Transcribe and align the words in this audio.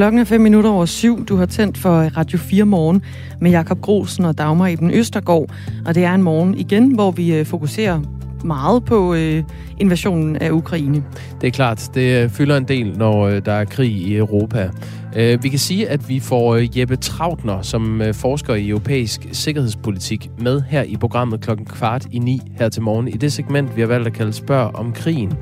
Klokken 0.00 0.20
er 0.20 0.24
5 0.24 0.40
minutter 0.40 0.70
over 0.70 0.84
syv. 0.86 1.24
Du 1.24 1.36
har 1.36 1.46
tændt 1.46 1.78
for 1.78 2.16
Radio 2.16 2.38
4 2.38 2.64
morgen 2.64 3.02
med 3.40 3.50
Jakob 3.50 3.80
Grosen 3.80 4.24
og 4.24 4.38
Dagmar 4.38 4.66
Eben 4.66 4.90
Østergaard. 4.90 5.50
Og 5.86 5.94
det 5.94 6.04
er 6.04 6.14
en 6.14 6.22
morgen 6.22 6.54
igen, 6.54 6.94
hvor 6.94 7.10
vi 7.10 7.34
øh, 7.36 7.46
fokuserer 7.46 8.00
meget 8.44 8.84
på 8.84 9.14
øh, 9.14 9.42
invasionen 9.78 10.36
af 10.36 10.50
Ukraine. 10.50 11.04
Det 11.40 11.46
er 11.46 11.50
klart, 11.50 11.90
det 11.94 12.22
øh, 12.22 12.30
fylder 12.30 12.56
en 12.56 12.64
del, 12.64 12.98
når 12.98 13.26
øh, 13.26 13.44
der 13.44 13.52
er 13.52 13.64
krig 13.64 13.90
i 13.90 14.16
Europa. 14.16 14.70
Øh, 15.16 15.42
vi 15.42 15.48
kan 15.48 15.58
sige, 15.58 15.88
at 15.88 16.08
vi 16.08 16.20
får 16.20 16.54
øh, 16.54 16.78
Jeppe 16.78 16.96
Trautner, 16.96 17.62
som 17.62 18.02
øh, 18.02 18.14
forsker 18.14 18.54
i 18.54 18.68
europæisk 18.68 19.28
sikkerhedspolitik, 19.32 20.30
med 20.38 20.62
her 20.68 20.82
i 20.82 20.96
programmet 20.96 21.40
klokken 21.40 21.66
kvart 21.66 22.06
i 22.12 22.18
ni 22.18 22.40
her 22.58 22.68
til 22.68 22.82
morgen. 22.82 23.08
I 23.08 23.16
det 23.16 23.32
segment, 23.32 23.76
vi 23.76 23.80
har 23.80 23.88
valgt 23.88 24.06
at 24.06 24.12
kalde 24.12 24.32
Spørg 24.32 24.74
om 24.74 24.92
krigen. 24.92 25.32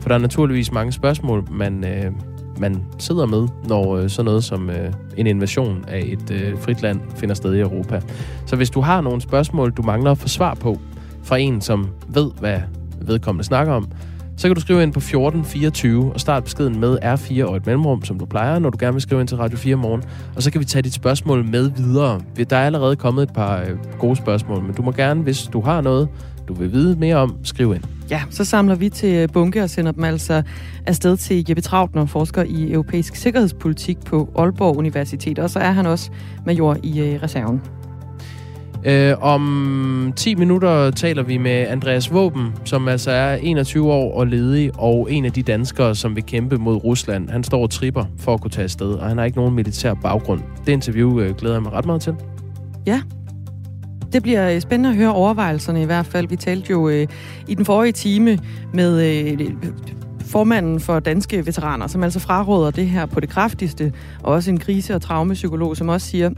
For 0.00 0.08
der 0.08 0.14
er 0.14 0.20
naturligvis 0.20 0.72
mange 0.72 0.92
spørgsmål, 0.92 1.48
man, 1.50 1.84
øh, 1.84 2.12
man 2.58 2.84
sidder 2.98 3.26
med, 3.26 3.48
når 3.68 3.96
øh, 3.96 4.10
sådan 4.10 4.24
noget 4.24 4.44
som 4.44 4.70
øh, 4.70 4.92
en 5.16 5.26
invasion 5.26 5.84
af 5.88 6.02
et 6.06 6.30
øh, 6.30 6.58
frit 6.58 6.82
land 6.82 7.00
finder 7.16 7.34
sted 7.34 7.54
i 7.54 7.60
Europa. 7.60 8.00
Så 8.46 8.56
hvis 8.56 8.70
du 8.70 8.80
har 8.80 9.00
nogle 9.00 9.20
spørgsmål, 9.20 9.70
du 9.70 9.82
mangler 9.82 10.10
at 10.10 10.18
få 10.18 10.28
svar 10.28 10.54
på 10.54 10.80
fra 11.22 11.36
en, 11.36 11.60
som 11.60 11.88
ved, 12.08 12.30
hvad 12.40 12.60
vedkommende 13.00 13.44
snakker 13.44 13.72
om, 13.72 13.88
så 14.36 14.48
kan 14.48 14.54
du 14.54 14.60
skrive 14.60 14.82
ind 14.82 14.92
på 14.92 14.98
1424 14.98 16.12
og 16.12 16.20
start 16.20 16.44
beskeden 16.44 16.80
med 16.80 16.98
R4 17.02 17.44
og 17.44 17.56
et 17.56 17.66
mellemrum, 17.66 18.04
som 18.04 18.18
du 18.18 18.24
plejer, 18.24 18.58
når 18.58 18.70
du 18.70 18.78
gerne 18.80 18.92
vil 18.92 19.02
skrive 19.02 19.20
ind 19.20 19.28
til 19.28 19.36
Radio 19.36 19.58
4 19.58 19.76
morgen. 19.76 20.02
Og 20.36 20.42
så 20.42 20.50
kan 20.50 20.60
vi 20.60 20.64
tage 20.64 20.82
dit 20.82 20.94
spørgsmål 20.94 21.44
med 21.44 21.70
videre. 21.76 22.20
Der 22.50 22.56
er 22.56 22.66
allerede 22.66 22.96
kommet 22.96 23.22
et 23.22 23.32
par 23.32 23.60
øh, 23.60 23.98
gode 23.98 24.16
spørgsmål, 24.16 24.62
men 24.62 24.74
du 24.74 24.82
må 24.82 24.92
gerne, 24.92 25.22
hvis 25.22 25.42
du 25.42 25.60
har 25.60 25.80
noget, 25.80 26.08
du 26.48 26.54
vil 26.54 26.72
vide 26.72 26.96
mere 26.96 27.16
om, 27.16 27.36
skriv 27.44 27.74
ind. 27.74 27.82
Ja, 28.10 28.22
så 28.30 28.44
samler 28.44 28.74
vi 28.74 28.88
til 28.88 29.28
bunke 29.28 29.62
og 29.62 29.70
sender 29.70 29.92
dem 29.92 30.04
altså 30.04 30.42
afsted 30.86 31.16
til 31.16 31.44
Jeppe 31.48 31.62
Trautner, 31.62 32.06
forsker 32.06 32.42
i 32.42 32.72
europæisk 32.72 33.16
sikkerhedspolitik 33.16 33.98
på 34.04 34.32
Aalborg 34.38 34.76
Universitet, 34.76 35.38
og 35.38 35.50
så 35.50 35.58
er 35.58 35.70
han 35.70 35.86
også 35.86 36.10
major 36.46 36.76
i 36.82 37.00
øh, 37.00 37.22
reserven. 37.22 37.60
Øh, 38.84 39.14
om 39.20 40.12
10 40.16 40.34
minutter 40.34 40.90
taler 40.90 41.22
vi 41.22 41.38
med 41.38 41.66
Andreas 41.68 42.12
Våben, 42.12 42.54
som 42.64 42.88
altså 42.88 43.10
er 43.10 43.34
21 43.34 43.92
år 43.92 44.18
og 44.18 44.26
ledig, 44.26 44.70
og 44.78 45.12
en 45.12 45.24
af 45.24 45.32
de 45.32 45.42
danskere, 45.42 45.94
som 45.94 46.16
vil 46.16 46.24
kæmpe 46.24 46.56
mod 46.56 46.84
Rusland. 46.84 47.30
Han 47.30 47.44
står 47.44 47.62
og 47.62 47.70
tripper 47.70 48.04
for 48.18 48.34
at 48.34 48.40
kunne 48.40 48.50
tage 48.50 48.64
afsted, 48.64 48.92
og 48.92 49.08
han 49.08 49.18
har 49.18 49.24
ikke 49.24 49.38
nogen 49.38 49.54
militær 49.54 49.94
baggrund. 49.94 50.40
Det 50.66 50.72
interview 50.72 51.20
øh, 51.20 51.34
glæder 51.34 51.54
jeg 51.54 51.62
mig 51.62 51.72
ret 51.72 51.86
meget 51.86 52.02
til. 52.02 52.14
Ja, 52.86 53.00
det 54.12 54.22
bliver 54.22 54.50
øh, 54.50 54.60
spændende 54.60 54.90
at 54.90 54.96
høre 54.96 55.14
overvejelserne 55.14 55.82
i 55.82 55.84
hvert 55.84 56.06
fald. 56.06 56.28
Vi 56.28 56.36
talte 56.36 56.70
jo 56.70 56.88
øh, 56.88 57.06
i 57.48 57.54
den 57.54 57.64
forrige 57.64 57.92
time 57.92 58.38
med 58.72 59.02
øh, 59.02 59.40
øh, 59.40 59.52
formanden 60.20 60.80
for 60.80 61.00
Danske 61.00 61.46
Veteraner, 61.46 61.86
som 61.86 62.02
altså 62.02 62.20
fraråder 62.20 62.70
det 62.70 62.86
her 62.86 63.06
på 63.06 63.20
det 63.20 63.28
kraftigste, 63.28 63.92
og 64.22 64.32
også 64.32 64.50
en 64.50 64.58
krise- 64.58 64.94
og 64.94 65.02
traumepsykolog, 65.02 65.76
som 65.76 65.88
også 65.88 66.06
siger, 66.06 66.30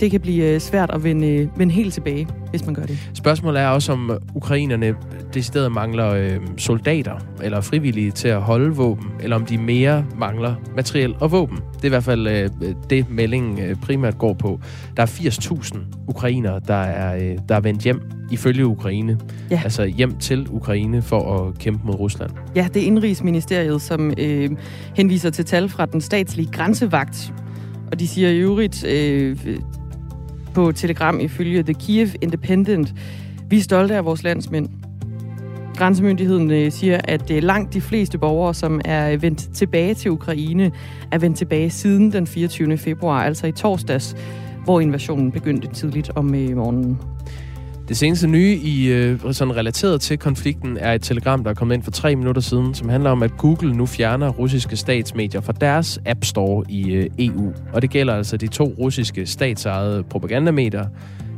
det 0.00 0.10
kan 0.10 0.20
blive 0.20 0.54
øh, 0.54 0.60
svært 0.60 0.90
at 0.90 1.04
vende, 1.04 1.50
vende 1.56 1.74
helt 1.74 1.94
tilbage, 1.94 2.28
hvis 2.50 2.66
man 2.66 2.74
gør 2.74 2.82
det. 2.82 3.10
Spørgsmålet 3.14 3.62
er 3.62 3.68
også, 3.68 3.92
om 3.92 4.10
ukrainerne 4.34 4.94
decideret 5.34 5.72
mangler 5.72 6.10
øh, 6.10 6.40
soldater 6.56 7.14
eller 7.42 7.60
frivillige 7.60 8.10
til 8.10 8.28
at 8.28 8.40
holde 8.40 8.76
våben, 8.76 9.10
eller 9.20 9.36
om 9.36 9.46
de 9.46 9.58
mere 9.58 10.04
mangler 10.18 10.54
materiel 10.76 11.14
og 11.20 11.32
våben. 11.32 11.56
Det 11.56 11.82
er 11.82 11.86
i 11.86 11.88
hvert 11.88 12.04
fald 12.04 12.26
øh, 12.26 12.50
det, 12.90 13.10
meldingen 13.10 13.60
øh, 13.60 13.76
primært 13.76 14.18
går 14.18 14.32
på. 14.32 14.60
Der 14.96 15.02
er 15.02 15.06
80.000 15.06 15.78
ukrainere, 16.08 16.60
der 16.68 16.74
er, 16.74 17.16
øh, 17.16 17.38
der 17.48 17.56
er 17.56 17.60
vendt 17.60 17.82
hjem 17.82 18.00
ifølge 18.30 18.66
Ukraine. 18.66 19.18
Ja. 19.50 19.60
Altså 19.64 19.84
hjem 19.84 20.16
til 20.18 20.46
Ukraine 20.50 21.02
for 21.02 21.46
at 21.46 21.58
kæmpe 21.58 21.86
mod 21.86 21.94
Rusland. 21.94 22.30
Ja, 22.56 22.68
det 22.74 22.82
er 22.82 22.86
Indrigsministeriet, 22.86 23.82
som 23.82 24.12
øh, 24.18 24.50
henviser 24.96 25.30
til 25.30 25.44
tal 25.44 25.68
fra 25.68 25.86
den 25.86 26.00
statslige 26.00 26.48
grænsevagt. 26.52 27.32
Og 27.92 28.00
de 28.00 28.08
siger 28.08 28.30
i 28.30 28.38
øvrigt, 28.38 28.84
øh, 28.84 29.36
på 30.56 30.72
Telegram 30.72 31.20
ifølge 31.20 31.62
The 31.62 31.74
Kiev 31.74 32.08
Independent. 32.20 32.94
Vi 33.50 33.58
er 33.58 33.62
stolte 33.62 33.96
af 33.96 34.04
vores 34.04 34.22
landsmænd. 34.22 34.68
Grænsemyndigheden 35.76 36.50
øh, 36.50 36.72
siger, 36.72 37.00
at 37.04 37.28
det 37.28 37.38
er 37.38 37.42
langt 37.42 37.74
de 37.74 37.80
fleste 37.80 38.18
borgere, 38.18 38.54
som 38.54 38.80
er 38.84 39.12
øh, 39.12 39.22
vendt 39.22 39.54
tilbage 39.54 39.94
til 39.94 40.10
Ukraine, 40.10 40.72
er 41.12 41.18
vendt 41.18 41.38
tilbage 41.38 41.70
siden 41.70 42.12
den 42.12 42.26
24. 42.26 42.78
februar, 42.78 43.24
altså 43.24 43.46
i 43.46 43.52
torsdags, 43.52 44.16
hvor 44.64 44.80
invasionen 44.80 45.32
begyndte 45.32 45.68
tidligt 45.68 46.10
om 46.14 46.24
morgenen. 46.24 47.15
Det 47.88 47.96
seneste 47.96 48.26
nye 48.26 48.54
i 48.62 48.86
øh, 48.86 49.20
sådan 49.32 49.56
relateret 49.56 50.00
til 50.00 50.18
konflikten 50.18 50.76
er 50.80 50.92
et 50.92 51.02
telegram, 51.02 51.44
der 51.44 51.50
er 51.50 51.54
kommet 51.54 51.74
ind 51.74 51.82
for 51.82 51.90
tre 51.90 52.16
minutter 52.16 52.42
siden, 52.42 52.74
som 52.74 52.88
handler 52.88 53.10
om, 53.10 53.22
at 53.22 53.36
Google 53.36 53.76
nu 53.76 53.86
fjerner 53.86 54.28
russiske 54.28 54.76
statsmedier 54.76 55.40
fra 55.40 55.52
deres 55.52 56.00
App 56.06 56.24
Store 56.24 56.64
i 56.68 56.94
øh, 56.94 57.10
EU. 57.18 57.52
Og 57.72 57.82
det 57.82 57.90
gælder 57.90 58.14
altså 58.14 58.36
de 58.36 58.46
to 58.46 58.64
russiske 58.78 59.26
statsejede 59.26 60.02
propagandamedier, 60.02 60.84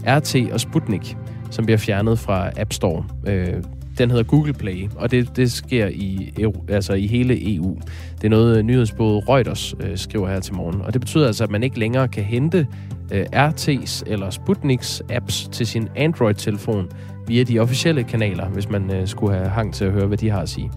RT 0.07 0.37
og 0.53 0.61
Sputnik, 0.61 1.17
som 1.51 1.65
bliver 1.65 1.79
fjernet 1.79 2.19
fra 2.19 2.51
App 2.57 2.73
Store. 2.73 3.05
Øh, 3.27 3.55
den 3.99 4.11
hedder 4.11 4.25
Google 4.25 4.53
Play, 4.53 4.89
og 4.97 5.11
det, 5.11 5.37
det 5.37 5.53
sker 5.53 5.87
i, 5.87 6.35
altså 6.69 6.93
i 6.93 7.07
hele 7.07 7.55
EU. 7.55 7.79
Det 8.17 8.25
er 8.25 8.29
noget, 8.29 8.59
øh, 8.59 8.63
nyhedsbådet 8.63 9.29
Reuters 9.29 9.75
øh, 9.81 9.99
skriver 9.99 10.29
her 10.29 10.41
til 10.41 10.55
morgen. 10.55 10.83
Og 10.83 10.93
det 10.93 11.01
betyder 11.01 11.27
altså, 11.27 11.45
at 11.45 11.51
man 11.51 11.63
ikke 11.63 11.79
længere 11.79 12.09
kan 12.09 12.25
hente 12.25 12.67
øh, 13.13 13.27
RT's 13.35 14.03
eller 14.07 14.31
Sputniks 14.31 15.03
apps 15.11 15.49
til 15.53 15.67
sin 15.67 15.89
Android-telefon 15.97 16.89
via 17.27 17.43
de 17.43 17.59
officielle 17.59 18.05
kanaler, 18.05 18.49
hvis 18.49 18.71
man 18.71 18.91
øh, 18.95 19.07
skulle 19.09 19.37
have 19.37 19.49
hang 19.49 19.75
til 19.75 19.85
at 19.85 19.93
høre, 19.93 20.07
hvad 20.07 20.19
de 20.19 20.31
har 20.31 20.41
at 20.41 20.49
sige. 20.49 20.71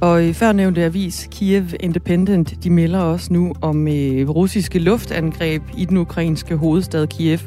Og 0.00 0.24
i 0.24 0.32
førnævnte 0.32 0.84
avis 0.84 1.28
Kiev 1.30 1.64
Independent, 1.80 2.64
de 2.64 2.70
melder 2.70 2.98
også 2.98 3.32
nu 3.32 3.52
om 3.60 3.88
øh, 3.88 4.28
russiske 4.28 4.78
luftangreb 4.78 5.62
i 5.76 5.84
den 5.84 5.96
ukrainske 5.96 6.56
hovedstad 6.56 7.06
Kiev. 7.06 7.38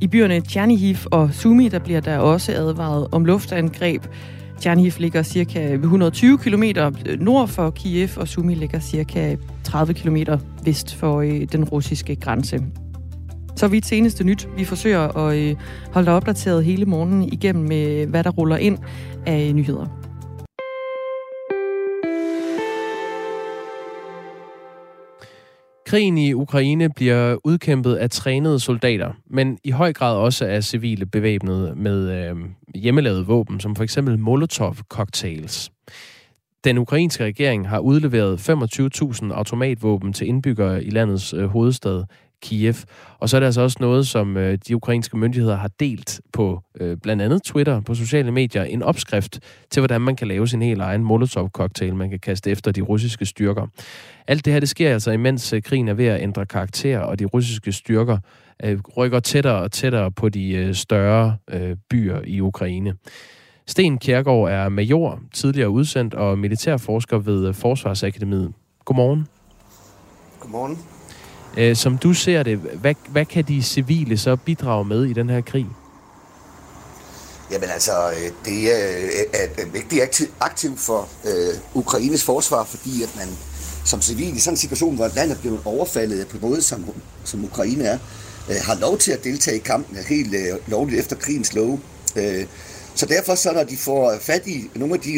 I 0.00 0.06
byerne 0.06 0.40
Tjernihiv 0.40 0.96
og 1.10 1.28
Sumi, 1.32 1.68
der 1.68 1.78
bliver 1.78 2.00
der 2.00 2.18
også 2.18 2.52
advaret 2.52 3.06
om 3.12 3.24
luftangreb. 3.24 4.02
Tjernihiv 4.60 4.92
ligger 4.98 5.22
cirka 5.22 5.72
120 5.72 6.38
km 6.38 6.62
nord 7.18 7.48
for 7.48 7.70
Kiev, 7.70 8.08
og 8.16 8.28
Sumi 8.28 8.54
ligger 8.54 8.80
cirka 8.80 9.36
30 9.64 9.94
km 9.94 10.16
vest 10.64 10.94
for 10.94 11.20
øh, 11.20 11.42
den 11.52 11.64
russiske 11.64 12.16
grænse. 12.16 12.60
Så 13.56 13.68
vidt 13.68 13.86
seneste 13.86 14.24
nyt. 14.24 14.48
Vi 14.56 14.64
forsøger 14.64 15.16
at 15.18 15.36
øh, 15.36 15.56
holde 15.92 16.06
dig 16.06 16.14
opdateret 16.14 16.64
hele 16.64 16.84
morgenen 16.84 17.32
igennem 17.32 17.68
med, 17.68 18.06
hvad 18.06 18.24
der 18.24 18.30
ruller 18.30 18.56
ind 18.56 18.78
af 19.26 19.54
nyheder. 19.54 20.05
Krigen 25.86 26.18
i 26.18 26.32
Ukraine 26.32 26.90
bliver 26.90 27.36
udkæmpet 27.44 27.94
af 27.94 28.10
trænede 28.10 28.60
soldater, 28.60 29.12
men 29.30 29.58
i 29.64 29.70
høj 29.70 29.92
grad 29.92 30.16
også 30.16 30.44
af 30.46 30.64
civile 30.64 31.06
bevæbnede 31.06 31.74
med 31.76 32.10
øh, 32.10 32.36
hjemmelavede 32.74 33.26
våben, 33.26 33.60
som 33.60 33.76
for 33.76 33.84
eksempel 33.84 34.18
Molotov-cocktails. 34.18 35.70
Den 36.64 36.78
ukrainske 36.78 37.24
regering 37.24 37.68
har 37.68 37.78
udleveret 37.78 38.50
25.000 38.50 39.32
automatvåben 39.32 40.12
til 40.12 40.26
indbyggere 40.26 40.84
i 40.84 40.90
landets 40.90 41.34
øh, 41.34 41.46
hovedstad 41.46 42.04
Kiev. 42.42 42.74
Og 43.18 43.28
så 43.28 43.36
er 43.36 43.40
det 43.40 43.46
altså 43.46 43.60
også 43.60 43.76
noget, 43.80 44.06
som 44.06 44.36
øh, 44.36 44.58
de 44.68 44.76
ukrainske 44.76 45.16
myndigheder 45.16 45.56
har 45.56 45.70
delt 45.80 46.20
på 46.32 46.60
øh, 46.80 46.96
blandt 46.96 47.22
andet 47.22 47.42
Twitter, 47.42 47.80
på 47.80 47.94
sociale 47.94 48.30
medier, 48.32 48.64
en 48.64 48.82
opskrift 48.82 49.40
til, 49.70 49.80
hvordan 49.80 50.00
man 50.00 50.16
kan 50.16 50.28
lave 50.28 50.48
sin 50.48 50.62
helt 50.62 50.80
egen 50.80 51.04
Molotov-cocktail, 51.04 51.94
man 51.94 52.10
kan 52.10 52.18
kaste 52.18 52.50
efter 52.50 52.72
de 52.72 52.80
russiske 52.80 53.26
styrker. 53.26 53.66
Alt 54.28 54.44
det 54.44 54.52
her, 54.52 54.60
det 54.60 54.68
sker 54.68 54.92
altså, 54.92 55.10
imens 55.10 55.52
øh, 55.52 55.62
krigen 55.62 55.88
er 55.88 55.94
ved 55.94 56.06
at 56.06 56.22
ændre 56.22 56.46
karakter, 56.46 56.98
og 56.98 57.18
de 57.18 57.24
russiske 57.24 57.72
styrker 57.72 58.18
øh, 58.64 58.78
rykker 58.96 59.20
tættere 59.20 59.62
og 59.62 59.72
tættere 59.72 60.12
på 60.12 60.28
de 60.28 60.52
øh, 60.52 60.74
større 60.74 61.36
øh, 61.50 61.76
byer 61.90 62.20
i 62.26 62.40
Ukraine. 62.40 62.94
Sten 63.66 63.98
Kjærgaard 63.98 64.50
er 64.50 64.68
major, 64.68 65.20
tidligere 65.34 65.70
udsendt 65.70 66.14
og 66.14 66.38
militærforsker 66.38 67.18
ved 67.18 67.48
øh, 67.48 67.54
Forsvarsakademiet. 67.54 68.52
Godmorgen. 68.84 69.26
Godmorgen. 70.40 70.95
Øh, 71.56 71.76
som 71.76 71.98
du 71.98 72.14
ser 72.14 72.42
det, 72.42 72.58
hvad, 72.58 72.94
hvad 73.08 73.24
kan 73.24 73.44
de 73.44 73.62
civile 73.62 74.18
så 74.18 74.36
bidrage 74.36 74.84
med 74.84 75.04
i 75.04 75.12
den 75.12 75.30
her 75.30 75.40
krig? 75.40 75.66
Jamen 77.50 77.68
altså, 77.68 78.10
øh, 78.10 78.30
det 78.44 78.72
er, 78.72 78.96
øh, 78.96 79.04
øh, 79.04 79.40
er, 79.40 79.62
er 79.62 79.66
vigtigt 79.66 80.02
aktiv, 80.02 80.26
aktiv 80.40 80.76
for 80.76 81.08
øh, 81.24 81.54
Ukraines 81.74 82.24
forsvar, 82.24 82.64
fordi 82.64 83.02
at 83.02 83.16
man 83.16 83.28
som 83.84 84.02
civil 84.02 84.36
i 84.36 84.38
sådan 84.38 84.52
en 84.52 84.56
situation, 84.56 84.96
hvor 84.96 85.10
landet 85.16 85.36
er 85.36 85.40
blevet 85.40 85.60
overfaldet 85.64 86.28
på 86.28 86.36
måde, 86.40 86.62
som, 86.62 86.84
som 87.24 87.44
Ukraine 87.44 87.84
er, 87.84 87.98
øh, 88.50 88.56
har 88.62 88.74
lov 88.74 88.98
til 88.98 89.12
at 89.12 89.24
deltage 89.24 89.56
i 89.56 89.60
kampen 89.60 89.96
helt 89.96 90.34
øh, 90.34 90.70
lovligt 90.70 91.00
efter 91.00 91.16
krigens 91.16 91.54
lov. 91.54 91.80
Øh, 92.16 92.46
så 92.94 93.06
derfor 93.06 93.34
så 93.34 93.52
når 93.52 93.64
de 93.64 93.76
får 93.76 94.14
fat 94.20 94.46
i 94.46 94.70
nogle 94.74 94.94
af 94.94 95.00
de 95.00 95.12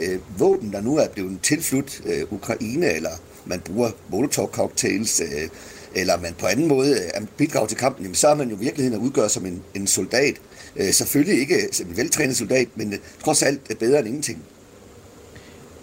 øh, 0.00 0.18
våben, 0.38 0.72
der 0.72 0.80
nu 0.80 0.96
er 0.96 1.08
blevet 1.08 1.38
tilfludt 1.42 2.00
øh, 2.06 2.22
Ukraine, 2.30 2.86
eller 2.86 3.10
man 3.46 3.60
bruger 3.60 3.90
Molotov-cocktails, 4.10 5.22
øh, 5.22 5.48
eller 5.94 6.20
man 6.20 6.34
på 6.38 6.46
anden 6.46 6.68
måde 6.68 6.96
bidrager 7.36 7.66
til 7.66 7.76
kampen, 7.76 8.02
jamen, 8.02 8.14
så 8.14 8.28
er 8.28 8.34
man 8.34 8.48
jo 8.48 8.56
i 8.56 8.58
virkeligheden 8.58 9.00
at 9.00 9.04
udgøre 9.04 9.28
som 9.28 9.46
en, 9.46 9.62
en 9.74 9.86
soldat. 9.86 10.34
Øh, 10.76 10.92
selvfølgelig 10.92 11.40
ikke 11.40 11.68
som 11.72 11.86
en 11.86 11.96
veltrænet 11.96 12.36
soldat, 12.36 12.68
men 12.74 12.92
øh, 12.92 12.98
trods 13.24 13.42
alt 13.42 13.78
bedre 13.78 13.98
end 13.98 14.08
ingenting. 14.08 14.42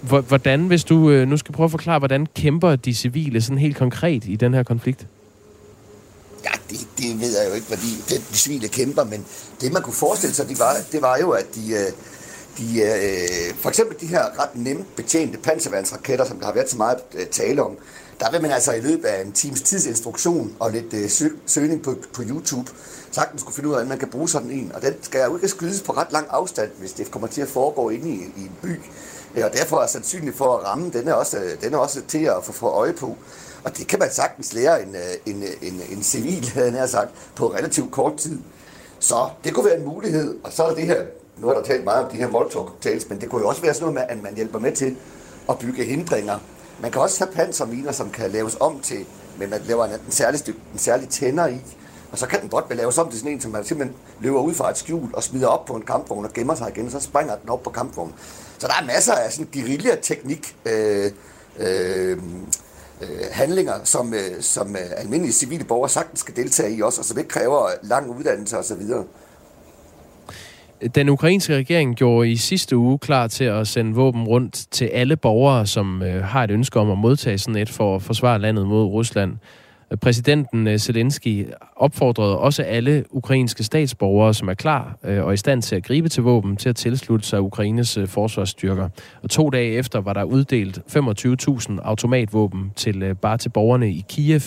Hvordan, 0.01 0.67
hvis 0.67 0.83
du 0.83 1.09
øh, 1.09 1.27
nu 1.27 1.37
skal 1.37 1.53
prøve 1.53 1.65
at 1.65 1.71
forklare, 1.71 1.99
hvordan 1.99 2.27
kæmper 2.35 2.75
de 2.75 2.93
civile 2.93 3.41
sådan 3.41 3.57
helt 3.57 3.77
konkret 3.77 4.23
i 4.25 4.35
den 4.35 4.53
her 4.53 4.63
konflikt? 4.63 5.07
Ja, 6.43 6.51
det, 6.69 6.87
det 6.97 7.21
ved 7.21 7.39
jeg 7.39 7.49
jo 7.49 7.53
ikke, 7.53 7.67
fordi 7.67 7.87
det, 8.09 8.23
de 8.31 8.37
civile 8.37 8.67
kæmper, 8.67 9.03
men 9.03 9.25
det 9.61 9.73
man 9.73 9.81
kunne 9.81 9.93
forestille 9.93 10.35
sig, 10.35 10.49
det 10.49 10.59
var, 10.59 10.75
det 10.91 11.01
var 11.01 11.17
jo, 11.17 11.29
at 11.29 11.45
de, 11.55 11.71
øh, 11.71 11.91
de, 12.57 12.81
øh, 12.81 13.55
for 13.55 13.69
eksempel 13.69 14.01
de 14.01 14.07
her 14.07 14.23
ret 14.43 14.55
nemt 14.55 14.95
betjente 14.95 15.37
panserværnsraketter, 15.37 16.25
som 16.25 16.39
der 16.39 16.45
har 16.45 16.53
været 16.53 16.69
så 16.69 16.77
meget 16.77 16.97
øh, 17.13 17.25
tale 17.25 17.63
om, 17.63 17.77
der 18.21 18.31
vil 18.31 18.41
man 18.41 18.51
altså 18.51 18.73
i 18.73 18.81
løbet 18.81 19.05
af 19.05 19.21
en 19.21 19.31
times 19.31 19.61
tidsinstruktion 19.61 20.55
og 20.59 20.71
lidt 20.71 20.93
øh, 20.93 21.09
sø, 21.09 21.27
søgning 21.45 21.83
på, 21.83 21.95
på 22.13 22.21
YouTube 22.29 22.71
sagtens 23.11 23.41
skulle 23.41 23.55
finde 23.55 23.69
ud 23.69 23.75
af, 23.75 23.81
at 23.81 23.87
man 23.87 23.99
kan 23.99 24.09
bruge 24.09 24.29
sådan 24.29 24.51
en. 24.51 24.71
Og 24.75 24.81
den 24.81 24.93
skal 25.01 25.25
jo 25.25 25.35
ikke 25.35 25.47
skydes 25.47 25.81
på 25.81 25.91
ret 25.91 26.11
lang 26.11 26.27
afstand, 26.29 26.71
hvis 26.79 26.93
det 26.93 27.11
kommer 27.11 27.27
til 27.27 27.41
at 27.41 27.47
foregå 27.47 27.89
inde 27.89 28.09
i, 28.09 28.13
i 28.13 28.41
en 28.41 28.51
by. 28.61 28.79
Øh, 29.35 29.45
og 29.45 29.53
derfor 29.53 29.77
er 29.77 29.87
sandsynligt 29.87 30.37
for 30.37 30.57
at 30.57 30.65
ramme, 30.65 30.89
den 30.89 31.07
er 31.07 31.13
også, 31.13 31.37
øh, 31.37 31.61
den 31.61 31.73
er 31.73 31.77
også 31.77 32.01
til 32.07 32.23
at 32.23 32.43
få, 32.43 32.51
få 32.51 32.67
øje 32.67 32.93
på. 32.93 33.17
Og 33.63 33.77
det 33.77 33.87
kan 33.87 33.99
man 33.99 34.11
sagtens 34.11 34.53
lære 34.53 34.83
en, 34.83 34.95
øh, 34.95 35.33
en, 35.33 35.43
en, 35.61 35.81
en 35.91 36.03
civil, 36.03 36.49
havde 36.49 36.77
jeg 36.77 36.89
sagt, 36.89 37.09
på 37.35 37.53
relativt 37.53 37.91
kort 37.91 38.17
tid. 38.17 38.39
Så 38.99 39.29
det 39.43 39.53
kunne 39.53 39.65
være 39.65 39.77
en 39.77 39.85
mulighed. 39.85 40.35
Og 40.43 40.53
så 40.53 40.63
er 40.63 40.73
det 40.73 40.83
her, 40.83 41.01
nu 41.37 41.47
har 41.47 41.53
der 41.53 41.63
talt 41.63 41.83
meget 41.83 42.05
om 42.05 42.11
de 42.11 42.17
her 42.17 42.27
molotov 42.27 42.67
cocktails, 42.67 43.09
men 43.09 43.21
det 43.21 43.29
kunne 43.29 43.41
jo 43.41 43.47
også 43.47 43.61
være 43.61 43.73
sådan 43.73 43.93
noget 43.93 44.09
med, 44.09 44.17
at 44.17 44.23
man 44.23 44.35
hjælper 44.35 44.59
med 44.59 44.71
til 44.71 44.97
at 45.49 45.59
bygge 45.59 45.83
hindringer. 45.83 46.39
Man 46.81 46.91
kan 46.91 47.01
også 47.01 47.25
have 47.25 47.35
panserminer, 47.35 47.91
som 47.91 48.09
kan 48.09 48.31
laves 48.31 48.57
om 48.59 48.79
til, 48.79 49.05
men 49.37 49.49
man 49.49 49.61
laver 49.65 49.85
en, 49.85 49.91
en, 49.91 50.11
særlig, 50.11 50.39
stykke, 50.39 50.59
en 50.73 50.79
særlig 50.79 51.09
tænder 51.09 51.47
i, 51.47 51.61
og 52.11 52.17
så 52.17 52.27
kan 52.27 52.41
den 52.41 52.49
godt 52.49 52.75
laves 52.75 52.97
om 52.97 53.09
til 53.09 53.19
sådan 53.19 53.31
en, 53.31 53.41
som 53.41 53.51
man 53.51 53.65
simpelthen 53.65 53.97
løber 54.19 54.41
ud 54.41 54.53
fra 54.53 54.69
et 54.69 54.77
skjul 54.77 55.09
og 55.13 55.23
smider 55.23 55.47
op 55.47 55.65
på 55.65 55.73
en 55.73 55.81
kampvogn 55.81 56.25
og 56.25 56.33
gemmer 56.33 56.55
sig 56.55 56.69
igen, 56.69 56.85
og 56.85 56.91
så 56.91 56.99
springer 56.99 57.35
den 57.35 57.49
op 57.49 57.63
på 57.63 57.69
kampvognen. 57.69 58.15
Så 58.57 58.67
der 58.67 58.73
er 58.81 58.85
masser 58.85 59.13
af 59.13 59.31
sådan 59.31 59.49
guerillateknik, 59.53 60.55
øh, 60.65 61.11
øh, 61.59 62.17
øh, 63.01 63.25
handlinger, 63.31 63.73
som, 63.83 64.13
øh, 64.13 64.41
som 64.41 64.75
øh, 64.75 64.91
almindelige 64.97 65.33
civile 65.33 65.63
borgere 65.63 65.89
sagtens 65.89 66.19
skal 66.19 66.35
deltage 66.35 66.75
i 66.75 66.81
også, 66.81 67.01
og 67.01 67.05
som 67.05 67.17
ikke 67.17 67.29
kræver 67.29 67.69
lang 67.83 68.09
uddannelse 68.09 68.57
osv. 68.57 68.81
Den 70.95 71.09
ukrainske 71.09 71.55
regering 71.55 71.95
gjorde 71.95 72.31
i 72.31 72.35
sidste 72.35 72.77
uge 72.77 72.99
klar 72.99 73.27
til 73.27 73.43
at 73.43 73.67
sende 73.67 73.95
våben 73.95 74.23
rundt 74.23 74.53
til 74.71 74.85
alle 74.85 75.15
borgere, 75.15 75.65
som 75.65 76.03
øh, 76.03 76.23
har 76.23 76.43
et 76.43 76.51
ønske 76.51 76.79
om 76.79 76.91
at 76.91 76.97
modtage 76.97 77.37
sådan 77.37 77.55
et 77.55 77.69
for 77.69 77.95
at 77.95 78.01
forsvare 78.01 78.39
landet 78.39 78.67
mod 78.67 78.85
Rusland. 78.85 79.37
Øh, 79.91 79.97
præsidenten 79.97 80.67
øh, 80.67 80.77
Zelensky 80.77 81.47
opfordrede 81.75 82.39
også 82.39 82.63
alle 82.63 83.03
ukrainske 83.09 83.63
statsborgere, 83.63 84.33
som 84.33 84.49
er 84.49 84.53
klar 84.53 84.97
øh, 85.03 85.23
og 85.23 85.33
i 85.33 85.37
stand 85.37 85.61
til 85.61 85.75
at 85.75 85.83
gribe 85.83 86.09
til 86.09 86.23
våben, 86.23 86.57
til 86.57 86.69
at 86.69 86.75
tilslutte 86.75 87.27
sig 87.27 87.41
Ukraines 87.41 87.99
forsvarsstyrker. 88.05 88.89
Og 89.23 89.29
to 89.29 89.49
dage 89.49 89.71
efter 89.71 90.01
var 90.01 90.13
der 90.13 90.23
uddelt 90.23 90.79
25.000 90.87 91.77
automatvåben 91.83 92.71
til 92.75 93.15
bare 93.15 93.37
til 93.37 93.49
borgerne 93.49 93.91
i 93.91 94.05
Kiev. 94.09 94.41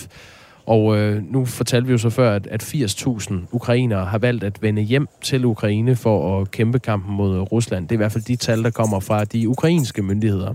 Og 0.67 0.97
øh, 0.97 1.33
nu 1.33 1.45
fortalte 1.45 1.87
vi 1.87 1.93
jo 1.93 1.99
så 1.99 2.11
før, 2.11 2.35
at, 2.35 2.47
at 2.47 2.63
80.000 2.63 3.35
ukrainere 3.53 4.05
har 4.05 4.19
valgt 4.19 4.45
at 4.45 4.63
vende 4.63 4.83
hjem 4.83 5.09
til 5.23 5.45
Ukraine 5.45 5.97
for 5.97 6.41
at 6.41 6.51
kæmpe 6.51 6.79
kampen 6.79 7.17
mod 7.17 7.37
øh, 7.37 7.41
Rusland. 7.41 7.89
Det 7.89 7.93
er 7.93 7.97
i 7.97 7.97
hvert 7.97 8.13
fald 8.13 8.25
de 8.25 8.37
tal, 8.37 8.63
der 8.63 8.71
kommer 8.71 9.01
fra 9.01 9.25
de 9.25 9.49
ukrainske 9.49 10.03
myndigheder. 10.03 10.55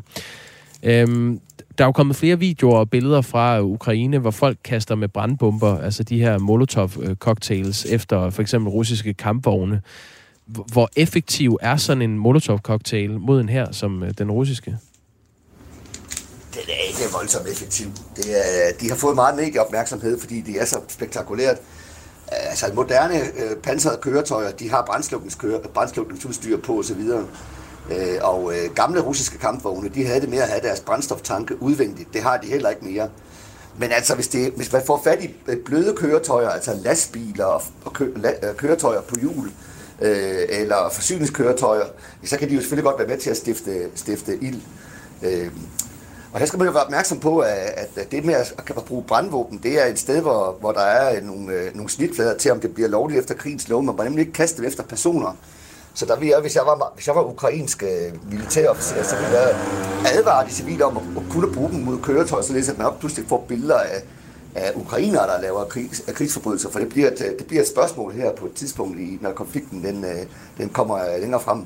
Øhm, 0.83 1.39
der 1.77 1.83
er 1.83 1.88
jo 1.88 1.91
kommet 1.91 2.15
flere 2.15 2.39
videoer 2.39 2.77
og 2.77 2.89
billeder 2.89 3.21
fra 3.21 3.57
øh, 3.57 3.63
Ukraine, 3.63 4.17
hvor 4.19 4.31
folk 4.31 4.57
kaster 4.63 4.95
med 4.95 5.07
brandbomber, 5.07 5.77
altså 5.77 6.03
de 6.03 6.19
her 6.19 6.38
Molotov-cocktails 6.39 7.94
efter 7.94 8.29
for 8.29 8.41
eksempel 8.41 8.69
russiske 8.69 9.13
kampvogne. 9.13 9.81
Hvor 10.45 10.89
effektiv 10.97 11.57
er 11.62 11.75
sådan 11.75 12.01
en 12.01 12.17
Molotov-cocktail 12.17 13.19
mod 13.19 13.41
en 13.41 13.50
her 13.50 13.71
som 13.71 14.03
øh, 14.03 14.12
den 14.17 14.31
russiske? 14.31 14.77
Den 16.54 16.62
er 16.69 16.88
ikke 16.88 17.13
voldsomt 17.13 17.48
effektiv. 17.48 17.88
Det 18.16 18.25
er, 18.38 18.72
de 18.81 18.90
har 18.90 18.96
fået 18.96 19.16
meget 19.16 19.36
medieopmærksomhed, 19.36 20.19
fordi 20.19 20.42
det 20.42 20.62
er 20.62 20.66
så 20.66 20.80
spektakulært. 20.88 21.57
Altså 22.28 22.72
moderne 22.74 23.22
øh, 23.22 23.56
pansrede 23.63 23.98
køretøjer, 24.01 24.51
de 24.51 24.69
har 24.69 24.86
brændslukningsudstyr 25.74 26.57
på 26.57 26.80
osv. 26.80 27.01
Øh, 27.92 28.19
og 28.22 28.54
øh, 28.54 28.74
gamle 28.75 29.01
russiske 29.01 29.38
kampvogne, 29.38 29.90
de 29.90 30.06
havde 30.06 30.22
det 30.22 30.30
med 30.30 30.38
at 30.38 30.48
have 30.48 30.62
deres 30.62 30.80
brændstoftanke 30.80 31.62
udvendigt. 31.62 32.13
Det 32.13 32.22
har 32.22 32.38
de 32.38 32.48
heller 32.48 32.69
ikke 32.69 32.86
mere. 32.86 33.10
Men 33.78 33.92
altså, 33.92 34.16
hvis, 34.16 34.28
det, 34.28 34.54
hvis 34.56 34.74
man 34.74 34.81
får 34.86 35.01
fat 35.04 35.24
i 35.24 35.36
øh, 35.48 35.57
bløde 35.66 35.96
køretøjer, 35.96 36.50
altså 36.50 36.80
lastbiler 36.84 37.46
og 37.86 37.94
kø, 37.94 38.13
la, 38.16 38.50
øh, 38.50 38.56
køretøjer 38.56 39.01
på 39.01 39.16
hjul, 39.19 39.51
øh, 40.01 40.38
eller 40.50 40.90
forsyningskøretøjer, 40.92 41.86
så 42.25 42.38
kan 42.38 42.50
de 42.50 42.54
jo 42.54 42.60
selvfølgelig 42.60 42.86
godt 42.86 43.00
være 43.00 43.07
med 43.07 43.18
til 43.18 43.30
at 43.30 43.38
stifte, 43.38 43.90
stifte 43.96 44.38
ild. 44.42 44.62
Øh, 45.24 45.50
og 46.33 46.39
der 46.39 46.45
skal 46.45 46.59
man 46.59 46.67
jo 46.67 46.71
være 46.71 46.83
opmærksom 46.83 47.19
på, 47.19 47.39
at, 47.39 47.89
at 47.95 48.11
det 48.11 48.25
med 48.25 48.33
at, 48.33 48.53
at 48.77 48.83
bruge 48.83 49.03
brandvåben, 49.03 49.59
det 49.63 49.81
er 49.81 49.85
et 49.85 49.99
sted, 49.99 50.21
hvor, 50.21 50.57
hvor 50.59 50.71
der 50.71 50.81
er 50.81 51.21
nogle, 51.21 51.53
øh, 51.53 51.75
nogle 51.75 51.89
snitflader 51.89 52.37
til, 52.37 52.51
om 52.51 52.59
det 52.59 52.73
bliver 52.73 52.89
lovligt 52.89 53.19
efter 53.19 53.35
krigens 53.35 53.69
lov. 53.69 53.83
Man 53.83 53.95
må 53.95 54.03
nemlig 54.03 54.19
ikke 54.19 54.33
kaste 54.33 54.57
dem 54.57 54.65
efter 54.65 54.83
personer. 54.83 55.37
Så 55.93 56.05
der 56.05 56.19
vil 56.19 56.27
jeg, 56.27 56.39
hvis 56.39 56.55
jeg 56.55 56.63
var, 56.65 56.91
hvis 56.95 57.07
jeg 57.07 57.15
var 57.15 57.23
ukrainsk 57.23 57.83
øh, 57.83 58.31
militærofficer, 58.31 59.03
så 59.03 59.15
ville 59.15 59.39
jeg 59.39 59.55
advare 60.13 60.45
de 60.45 60.51
civile 60.51 60.85
om 60.85 60.97
at, 60.97 61.03
at 61.17 61.23
kunne 61.31 61.53
bruge 61.53 61.69
dem 61.69 61.79
mod 61.79 61.99
køretøj, 61.99 62.41
så 62.41 62.71
at 62.71 62.77
man 62.77 62.87
op 62.87 62.99
pludselig 62.99 63.27
får 63.29 63.45
billeder 63.47 63.77
af, 63.79 64.03
af 64.55 64.71
ukrainere, 64.75 65.27
der 65.27 65.41
laver 65.41 65.65
krigs, 65.65 66.03
af 66.07 66.13
krigsforbrydelser, 66.13 66.69
for 66.69 66.79
det 66.79 66.89
bliver, 66.89 67.07
et, 67.07 67.21
øh, 67.21 67.39
det 67.39 67.47
bliver 67.47 67.61
et 67.61 67.67
spørgsmål 67.67 68.13
her 68.13 68.35
på 68.35 68.45
et 68.45 68.53
tidspunkt, 68.53 68.99
i, 68.99 69.17
når 69.21 69.31
konflikten 69.31 69.83
den, 69.83 70.05
øh, 70.05 70.25
den 70.57 70.69
kommer 70.69 71.17
længere 71.19 71.41
frem. 71.41 71.65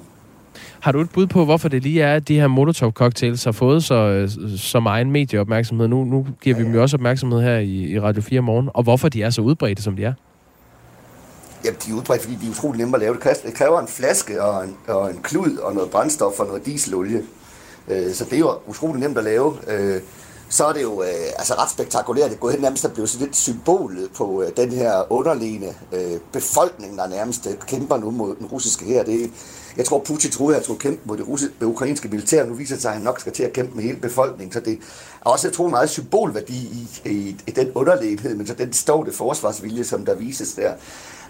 Har 0.84 0.92
du 0.92 1.02
et 1.02 1.10
bud 1.10 1.28
på, 1.28 1.46
hvorfor 1.46 1.70
det 1.70 1.84
lige 1.84 2.02
er, 2.02 2.16
at 2.16 2.28
de 2.28 2.40
her 2.40 2.48
Molotov-cocktails 2.48 3.46
har 3.46 3.52
fået 3.52 3.84
så, 3.84 3.96
øh, 3.96 4.30
så 4.58 4.80
meget 4.80 5.08
medieopmærksomhed? 5.08 5.88
Nu, 5.88 6.04
nu 6.04 6.28
giver 6.42 6.56
vi 6.56 6.64
dem 6.64 6.74
jo 6.74 6.82
også 6.82 6.98
opmærksomhed 6.98 7.42
her 7.42 7.58
i, 7.58 7.92
i 7.92 8.00
Radio 8.00 8.22
4 8.22 8.42
morgen, 8.42 8.70
og 8.74 8.84
hvorfor 8.84 9.10
de 9.10 9.24
er 9.24 9.30
så 9.30 9.42
udbredte, 9.42 9.84
som 9.84 9.96
de 9.96 10.04
er? 10.04 10.14
Jamen, 11.66 11.80
de 11.86 11.92
er 11.92 11.96
udbredt, 11.96 12.22
fordi 12.22 12.36
de 12.36 12.46
er 12.46 12.52
utrolig 12.52 12.80
nemme 12.80 12.96
at 12.96 13.02
lave. 13.02 13.18
Det 13.46 13.54
kræver 13.54 13.80
en 13.80 13.88
flaske 13.88 14.44
og 14.44 14.64
en, 14.64 14.76
og 14.88 15.12
en 15.12 15.18
klud 15.24 15.58
og 15.58 15.74
noget 15.74 15.90
brændstof 15.90 16.40
og 16.40 16.46
noget 16.46 16.66
dieselolie. 16.66 17.22
Øh, 17.88 18.14
så 18.14 18.26
det 18.26 18.34
er 18.34 18.40
jo 18.40 18.54
utrolig 18.68 19.02
nemt 19.02 19.18
at 19.18 19.24
lave. 19.24 19.58
Øh, 19.68 20.02
så 20.54 20.66
er 20.66 20.74
det 20.74 20.82
jo 20.82 21.04
øh, 21.04 21.25
altså 21.38 21.54
ret 21.54 21.70
spektakulært. 21.70 22.30
Det 22.30 22.36
er 22.36 22.39
gået 22.39 22.54
hen 22.54 22.62
nærmest 22.62 22.86
at 22.86 22.94
blive 22.94 23.08
sådan 23.08 23.25
lidt 23.25 23.36
symbolet 23.36 24.10
på 24.16 24.44
øh, 24.44 24.51
den 24.58 24.72
her 24.72 25.12
underliggende 25.12 25.74
øh, 25.92 26.20
befolkning, 26.32 26.98
der 26.98 27.08
nærmest 27.08 27.48
øh, 27.48 27.54
kæmper 27.68 27.98
nu 27.98 28.12
mod 28.12 28.36
den 28.36 28.46
russiske 28.46 28.86
her. 28.86 29.04
Det, 29.04 29.32
jeg 29.77 29.86
tror, 29.86 30.00
Putin 30.00 30.32
troede, 30.32 30.56
at 30.56 30.60
han 30.60 30.63
skulle 30.63 30.80
kæmpe 30.80 31.01
mod 31.06 31.18
det, 31.18 31.27
russiske, 31.27 31.56
det 31.60 31.66
ukrainske 31.66 32.08
militær. 32.08 32.46
Nu 32.46 32.54
viser 32.54 32.75
det 32.75 32.82
sig, 32.82 32.89
at 32.89 32.96
han 32.96 33.04
nok 33.04 33.20
skal 33.20 33.34
til 33.34 33.44
at 33.44 33.54
kæmpe 33.54 33.75
med 33.75 33.84
hele 33.84 33.98
befolkningen. 33.98 34.54
Så 34.54 34.60
det 34.60 34.74
er 34.74 35.30
også, 35.30 35.48
jeg 35.48 35.54
tror, 35.54 35.70
meget 35.70 35.89
symbolværdi 35.89 36.54
i, 36.54 36.88
i, 37.06 37.36
i 37.48 37.51
den 37.51 37.72
underlegenhed, 37.72 38.36
men 38.36 38.48
så 38.48 38.54
den 38.54 38.74
står 38.74 39.04
det 39.04 39.13
forsvarsvilje, 39.13 39.84
som 39.84 40.06
der 40.06 40.16
vises 40.16 40.54
der. 40.54 40.74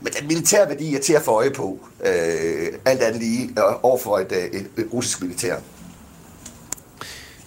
Men 0.01 0.13
den 0.19 0.27
militære 0.27 0.69
værdi 0.69 0.95
er 0.95 0.99
til 0.99 1.13
at 1.13 1.21
få 1.21 1.31
øje 1.31 1.51
på, 1.51 1.79
øh, 2.05 2.67
alt 2.85 3.01
andet 3.01 3.21
lige, 3.21 3.43
øh, 3.43 3.83
overfor 3.83 4.17
et, 4.17 4.31
øh, 4.31 4.43
et, 4.43 4.67
et 4.77 4.87
russisk 4.93 5.21
militær. 5.21 5.55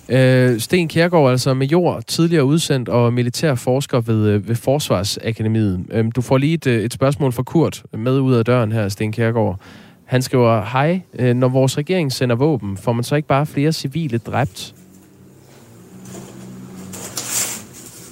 Øh, 0.09 0.61
Sten 0.61 0.89
Kjærgaard, 0.89 1.31
altså 1.31 1.55
major, 1.55 2.01
tidligere 2.01 2.45
udsendt 2.45 2.89
og 2.89 3.13
militær 3.13 3.55
forsker 3.55 4.01
ved, 4.01 4.29
øh, 4.29 4.49
ved 4.49 4.55
Forsvarsakademiet. 4.55 5.87
Øh, 5.91 6.05
du 6.17 6.21
får 6.21 6.39
lige 6.39 6.55
et, 6.55 6.67
øh, 6.67 6.85
et 6.85 6.93
spørgsmål 6.93 7.33
fra 7.33 7.43
Kurt 7.43 7.83
med 7.93 8.21
ud 8.21 8.35
af 8.35 8.45
døren 8.45 8.73
her, 8.73 8.89
Sten 8.89 9.13
Kjærgaard. 9.13 9.61
Han 10.05 10.23
skriver, 10.23 10.65
hej, 10.65 11.01
øh, 11.19 11.35
når 11.35 11.49
vores 11.49 11.79
regering 11.79 12.13
sender 12.13 12.37
våben, 12.37 12.77
får 12.77 12.93
man 12.93 13.05
så 13.05 13.15
ikke 13.15 13.29
bare 13.29 13.47
flere 13.47 13.73
civile 13.73 14.19
dræbt? 14.19 14.75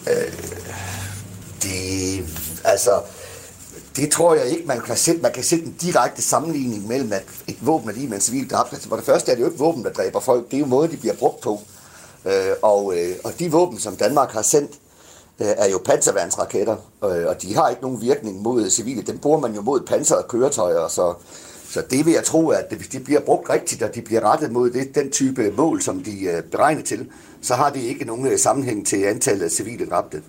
Øh, 0.09 0.33
det, 1.63 2.25
altså, 2.65 2.91
det 3.97 4.11
tror 4.11 4.35
jeg 4.35 4.47
ikke, 4.47 4.67
man 4.67 4.81
kan 4.81 4.97
sætte. 4.97 5.23
Man 5.23 5.33
kan 5.33 5.43
sætte 5.43 5.65
en 5.65 5.75
direkte 5.81 6.23
sammenligning 6.23 6.89
mellem, 6.89 7.13
at 7.13 7.25
et 7.47 7.57
våben 7.61 7.89
er 7.89 7.93
lige 7.93 8.09
med 8.09 8.15
en 8.17 8.21
civil 8.21 8.51
dræbt. 8.51 8.73
Altså, 8.73 8.89
for 8.89 8.97
det 8.97 9.05
første 9.05 9.31
er 9.31 9.35
det 9.35 9.43
jo 9.43 9.47
ikke 9.47 9.59
våben, 9.59 9.85
der 9.85 9.91
dræber 9.93 10.21
folk. 10.21 10.51
Det 10.51 10.57
er 10.57 10.61
jo 10.61 10.67
måden, 10.67 10.91
de 10.91 10.97
bliver 10.97 11.15
brugt 11.15 11.41
på. 11.41 11.61
Øh, 12.27 12.33
og, 12.63 12.95
øh, 12.97 13.15
og 13.25 13.31
de 13.39 13.53
våben, 13.53 13.79
som 13.79 13.97
Danmark 13.97 14.31
har 14.33 14.43
sendt, 14.43 14.71
øh, 15.41 15.47
er 15.47 15.69
jo 15.71 15.79
panserværnsraketter, 15.85 16.77
øh, 17.05 17.27
og 17.27 17.43
de 17.43 17.55
har 17.55 17.69
ikke 17.69 17.83
nogen 17.83 18.01
virkning 18.01 18.43
mod 18.43 18.71
civile. 18.71 19.03
Dem 19.03 19.19
bruger 19.19 19.41
man 19.41 19.55
jo 19.55 19.61
mod 19.61 19.81
pansrede 19.81 20.25
køretøjer, 20.29 20.89
så, 20.89 21.15
så 21.69 21.83
det 21.91 22.07
vil 22.07 22.13
jeg 22.13 22.25
tro, 22.25 22.49
at 22.49 22.67
hvis 22.77 22.89
de 22.89 23.01
bliver 23.01 23.21
brugt 23.21 23.51
rigtigt, 23.51 23.83
og 23.83 23.95
de 23.95 24.03
bliver 24.03 24.33
rettet 24.33 24.53
mod 24.53 24.71
det, 24.71 24.95
den 24.95 25.11
type 25.11 25.53
mål, 25.57 25.83
som 25.83 26.03
de 26.03 26.29
er 26.29 26.43
beregnet 26.51 26.85
til, 26.85 27.07
så 27.43 27.55
har 27.55 27.71
det 27.71 27.81
ikke 27.81 28.05
nogen 28.05 28.27
øh, 28.27 28.39
sammenhæng 28.39 28.87
til 28.87 29.05
antallet 29.05 29.45
af 29.45 29.51
civile 29.51 29.87
dræbte. 29.87 30.23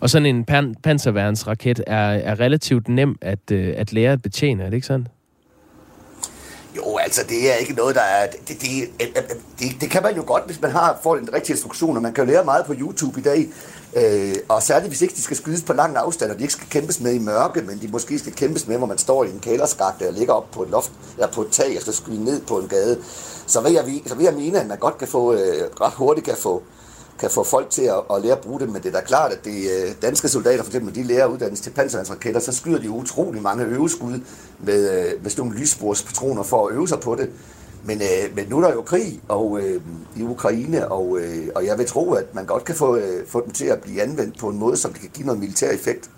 Og 0.00 0.10
sådan 0.10 0.26
en 0.26 0.44
pan- 0.50 0.74
panserværnsraket 0.82 1.84
er, 1.86 2.08
er 2.08 2.40
relativt 2.40 2.88
nem 2.88 3.16
at, 3.20 3.50
øh, 3.52 3.74
at 3.76 3.92
lære 3.92 4.12
at 4.12 4.22
betjene, 4.22 4.62
er 4.62 4.66
det 4.66 4.74
ikke 4.74 4.86
sådan? 4.86 5.08
Jo, 6.76 6.96
altså 6.96 7.22
det 7.28 7.52
er 7.52 7.54
ikke 7.54 7.72
noget, 7.72 7.94
der 7.94 8.00
er... 8.00 8.26
Det, 8.48 8.60
det, 8.60 8.90
øh, 9.00 9.08
øh, 9.16 9.22
det, 9.58 9.80
det, 9.80 9.90
kan 9.90 10.02
man 10.02 10.16
jo 10.16 10.22
godt, 10.26 10.46
hvis 10.46 10.60
man 10.60 10.70
har 10.70 10.98
får 11.02 11.16
en 11.16 11.28
rigtig 11.32 11.52
instruktion, 11.52 11.96
og 11.96 12.02
man 12.02 12.12
kan 12.12 12.24
jo 12.24 12.30
lære 12.30 12.44
meget 12.44 12.66
på 12.66 12.74
YouTube 12.78 13.20
i 13.20 13.22
dag. 13.22 13.48
Øh, 13.96 14.36
og 14.48 14.62
særligt 14.62 14.88
hvis 14.88 15.02
ikke 15.02 15.14
de 15.14 15.22
skal 15.22 15.36
skydes 15.36 15.62
på 15.62 15.72
lang 15.72 15.96
afstand, 15.96 16.30
og 16.30 16.36
de 16.38 16.42
ikke 16.42 16.52
skal 16.52 16.68
kæmpes 16.68 17.00
med 17.00 17.12
i 17.12 17.18
mørke, 17.18 17.62
men 17.62 17.80
de 17.80 17.88
måske 17.88 18.18
skal 18.18 18.32
kæmpes 18.32 18.66
med, 18.68 18.78
hvor 18.78 18.86
man 18.86 18.98
står 18.98 19.24
i 19.24 19.30
en 19.30 19.40
kælerskagt, 19.40 20.02
og 20.02 20.12
ligger 20.12 20.34
op 20.34 20.50
på 20.50 20.62
et 20.62 20.70
loft, 20.70 20.92
eller 21.16 21.28
på 21.28 21.42
et 21.42 21.48
tag, 21.50 21.76
og 21.76 21.82
skal 21.82 21.94
skyde 21.94 22.24
ned 22.24 22.40
på 22.40 22.58
en 22.58 22.68
gade, 22.68 22.98
så 23.46 23.60
vil 23.60 23.72
jeg, 23.72 24.00
så 24.06 24.14
vil 24.14 24.24
jeg 24.24 24.34
mene, 24.34 24.60
at 24.60 24.66
man 24.66 24.78
godt 24.78 24.98
kan 24.98 25.08
få, 25.08 25.32
øh, 25.32 25.70
ret 25.80 25.92
hurtigt 25.92 26.26
kan 26.26 26.36
få, 26.36 26.62
kan 27.18 27.30
få 27.30 27.44
folk 27.44 27.70
til 27.70 27.82
at, 27.82 28.16
at 28.16 28.22
lære 28.22 28.32
at 28.32 28.40
bruge 28.40 28.60
det, 28.60 28.68
men 28.68 28.82
det 28.82 28.86
er 28.94 29.00
da 29.00 29.04
klart, 29.06 29.32
at 29.32 29.44
det 29.44 29.56
øh, 29.56 29.94
danske 30.02 30.28
soldater, 30.28 30.62
for 30.62 30.70
eksempel, 30.70 30.94
de 30.94 31.02
lærer 31.02 31.26
uddannelse 31.26 31.62
til 31.62 31.70
panservandsraketter, 31.70 32.40
så 32.40 32.52
skyder 32.52 32.78
de 32.78 32.90
utrolig 32.90 33.42
mange 33.42 33.64
øveskud 33.64 34.20
med, 34.58 34.90
øh, 34.90 35.22
med 35.22 35.30
sådan 35.30 35.44
nogle 35.44 35.60
lyssporspatroner 35.60 36.42
for 36.42 36.68
at 36.68 36.74
øve 36.74 36.88
sig 36.88 37.00
på 37.00 37.14
det. 37.14 37.30
Men, 37.84 38.00
øh, 38.02 38.36
men 38.36 38.46
nu 38.48 38.58
er 38.58 38.66
der 38.66 38.72
jo 38.72 38.82
krig 38.82 39.20
og, 39.28 39.60
øh, 39.60 39.80
i 40.16 40.22
Ukraine, 40.22 40.88
og, 40.88 41.18
øh, 41.20 41.48
og 41.54 41.66
jeg 41.66 41.78
vil 41.78 41.86
tro, 41.86 42.12
at 42.12 42.34
man 42.34 42.44
godt 42.44 42.64
kan 42.64 42.74
få, 42.74 42.96
øh, 42.96 43.26
få 43.26 43.44
dem 43.44 43.50
til 43.50 43.64
at 43.64 43.80
blive 43.80 44.02
anvendt 44.02 44.38
på 44.38 44.48
en 44.48 44.58
måde, 44.58 44.76
som 44.76 44.92
det 44.92 45.00
kan 45.00 45.10
give 45.14 45.26
noget 45.26 45.40
militær 45.40 45.70
effekt. 45.70 46.10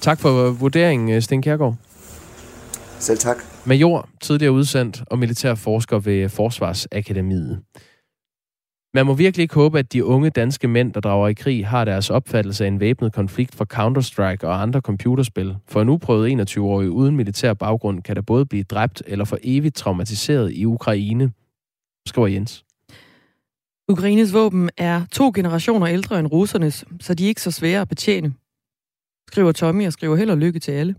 Tak 0.00 0.20
for 0.20 0.50
vurderingen, 0.50 1.22
Sten 1.22 1.42
Kjærgaard. 1.42 1.74
Selv 2.98 3.18
tak. 3.18 3.36
Major, 3.64 4.08
tidligere 4.20 4.52
udsendt 4.52 5.02
og 5.06 5.18
militær 5.18 5.54
forsker 5.54 5.98
ved 5.98 6.28
Forsvarsakademiet. 6.28 7.60
Man 8.94 9.06
må 9.06 9.14
virkelig 9.14 9.42
ikke 9.42 9.54
håbe, 9.54 9.78
at 9.78 9.92
de 9.92 10.04
unge 10.04 10.30
danske 10.30 10.68
mænd, 10.68 10.92
der 10.92 11.00
drager 11.00 11.28
i 11.28 11.32
krig, 11.32 11.66
har 11.66 11.84
deres 11.84 12.10
opfattelse 12.10 12.64
af 12.64 12.68
en 12.68 12.80
væbnet 12.80 13.12
konflikt 13.12 13.54
fra 13.54 13.64
Counter-Strike 13.72 14.46
og 14.46 14.62
andre 14.62 14.80
computerspil. 14.80 15.56
For 15.68 15.82
en 15.82 15.88
uprøvet 15.88 16.56
21-årig 16.56 16.90
uden 16.90 17.16
militær 17.16 17.54
baggrund 17.54 18.02
kan 18.02 18.16
der 18.16 18.22
både 18.22 18.46
blive 18.46 18.62
dræbt 18.64 19.02
eller 19.06 19.24
for 19.24 19.38
evigt 19.42 19.74
traumatiseret 19.74 20.52
i 20.52 20.64
Ukraine, 20.64 21.32
skriver 22.06 22.28
Jens. 22.28 22.64
Ukraines 23.88 24.32
våben 24.32 24.70
er 24.76 25.04
to 25.12 25.32
generationer 25.34 25.88
ældre 25.88 26.18
end 26.18 26.32
russernes, 26.32 26.84
så 27.00 27.14
de 27.14 27.24
er 27.24 27.28
ikke 27.28 27.42
så 27.42 27.50
svære 27.50 27.80
at 27.80 27.88
betjene. 27.88 28.34
Skriver 29.30 29.52
Tommy 29.52 29.86
og 29.86 29.92
skriver 29.92 30.16
held 30.16 30.30
og 30.30 30.38
lykke 30.38 30.58
til 30.58 30.72
alle. 30.72 30.94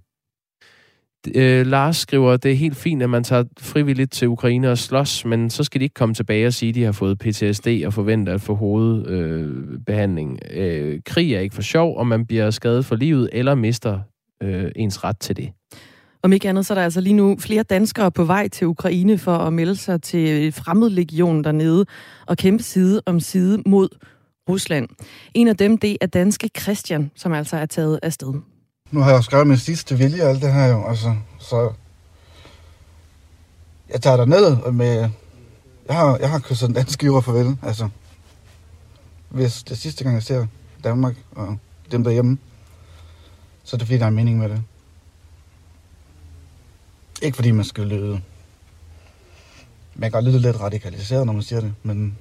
Øh, 1.36 1.68
Lars 1.68 1.98
skriver, 1.98 2.38
det 2.38 2.52
er 2.52 2.56
helt 2.56 2.78
fint, 2.78 3.04
at 3.04 3.10
man 3.10 3.24
tager 3.24 3.44
frivilligt 3.60 4.12
til 4.12 4.28
Ukraine 4.28 4.72
og 4.72 4.78
slås, 4.78 5.26
men 5.26 5.50
så 5.50 5.64
skal 5.64 5.80
de 5.80 5.84
ikke 5.84 5.94
komme 5.94 6.16
tilbage 6.16 6.48
og 6.48 6.54
sige, 6.54 6.70
at 6.70 6.76
de 6.76 6.84
har 6.84 6.92
fået 6.92 7.20
PTSD 7.20 7.68
og 7.86 7.94
forventer 7.94 8.34
at 8.34 8.42
få 8.42 8.56
hovedbehandling. 8.56 10.40
Øh, 10.52 10.94
øh, 10.94 11.00
krig 11.06 11.34
er 11.34 11.40
ikke 11.40 11.56
for 11.56 11.62
sjov, 11.62 11.98
og 11.98 12.08
man 12.08 12.26
bliver 12.26 12.52
skadet 12.52 12.86
for 12.86 12.96
livet 12.96 13.30
eller 13.34 13.56
mister 13.56 14.00
øh, 14.44 14.72
ens 14.76 15.04
ret 15.04 15.20
til 15.20 15.38
det. 15.38 15.50
Om 16.24 16.34
ikke 16.34 16.50
andet, 16.50 16.66
så 16.66 16.74
er 16.74 16.76
der 16.76 16.84
altså 16.84 17.02
lige 17.02 17.14
nu 17.14 17.38
flere 17.40 17.64
danskere 17.64 18.12
på 18.12 18.24
vej 18.24 18.48
til 18.48 18.68
Ukraine 18.68 19.18
for 19.18 19.36
at 19.36 19.54
melde 19.54 19.76
sig 19.76 20.02
til 20.02 20.52
fremmedlegionen 20.52 21.44
dernede 21.44 21.86
og 22.28 22.38
kæmpe 22.38 22.64
side 22.64 23.02
om 23.06 23.20
side 23.20 23.64
mod 23.66 23.90
Rusland. 24.50 24.90
En 25.34 25.48
af 25.48 25.58
dem, 25.58 25.78
det 25.78 25.98
er 26.02 26.08
danske 26.08 26.50
Christian, 26.60 27.12
som 27.16 27.34
altså 27.34 27.58
er 27.58 27.66
taget 27.66 28.00
afsted. 28.04 28.53
Nu 28.94 29.00
har 29.00 29.10
jeg 29.10 29.18
jo 29.18 29.22
skrevet 29.22 29.48
min 29.48 29.58
sidste 29.58 29.98
vilje 29.98 30.24
og 30.24 30.30
alt 30.30 30.42
det 30.42 30.54
her 30.54 30.66
jo, 30.66 30.88
altså, 30.88 31.16
så 31.40 31.74
jeg 33.90 34.02
tager 34.02 34.18
dig 34.18 34.26
ned 34.26 34.72
med, 34.72 35.10
jeg 35.88 35.96
har, 35.96 36.18
jeg 36.18 36.30
har 36.30 36.40
kysset 36.40 36.70
en 36.70 36.76
dansk 36.76 37.04
jord 37.04 37.24
farvel, 37.24 37.58
altså, 37.62 37.90
hvis 39.30 39.64
det 39.64 39.72
er 39.72 39.76
sidste 39.76 40.04
gang, 40.04 40.16
jeg 40.16 40.24
ser 40.24 40.48
Danmark 40.84 41.16
og 41.32 41.58
dem 41.92 42.04
derhjemme, 42.04 42.38
så 43.64 43.76
er 43.76 43.78
det 43.78 43.88
fordi, 43.88 44.00
der 44.00 44.06
er 44.06 44.10
mening 44.10 44.38
med 44.38 44.50
det. 44.50 44.64
Ikke 47.22 47.36
fordi 47.36 47.52
man 47.52 47.66
skal 47.66 47.88
lyde, 47.88 48.22
man 49.96 50.12
kan 50.12 50.24
lyde 50.24 50.40
lidt 50.40 50.60
radikaliseret, 50.60 51.26
når 51.26 51.34
man 51.34 51.44
siger 51.44 51.62
det, 51.62 51.74
men 51.84 52.18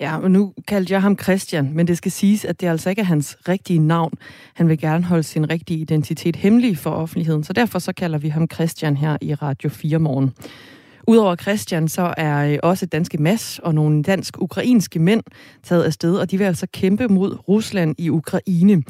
Ja, 0.00 0.18
og 0.18 0.30
nu 0.30 0.52
kaldte 0.68 0.92
jeg 0.92 1.02
ham 1.02 1.18
Christian, 1.18 1.70
men 1.74 1.86
det 1.86 1.96
skal 1.96 2.12
siges, 2.12 2.44
at 2.44 2.60
det 2.60 2.66
altså 2.66 2.90
ikke 2.90 3.00
er 3.00 3.06
hans 3.06 3.36
rigtige 3.48 3.78
navn. 3.78 4.12
Han 4.54 4.68
vil 4.68 4.78
gerne 4.78 5.04
holde 5.04 5.22
sin 5.22 5.50
rigtige 5.50 5.80
identitet 5.80 6.36
hemmelig 6.36 6.78
for 6.78 6.90
offentligheden, 6.90 7.44
så 7.44 7.52
derfor 7.52 7.78
så 7.78 7.92
kalder 7.92 8.18
vi 8.18 8.28
ham 8.28 8.48
Christian 8.52 8.96
her 8.96 9.16
i 9.20 9.34
Radio 9.34 9.68
4 9.68 9.98
morgen. 9.98 10.32
Udover 11.08 11.36
Christian, 11.36 11.88
så 11.88 12.14
er 12.16 12.52
øh, 12.52 12.58
også 12.62 12.86
danske 12.86 13.18
Mads 13.18 13.58
og 13.58 13.74
nogle 13.74 14.02
dansk-ukrainske 14.02 14.98
mænd 14.98 15.22
taget 15.62 15.84
afsted, 15.84 16.16
og 16.16 16.30
de 16.30 16.38
vil 16.38 16.44
altså 16.44 16.66
kæmpe 16.72 17.08
mod 17.08 17.48
Rusland 17.48 17.94
i 17.98 18.10
Ukraine. 18.10 18.82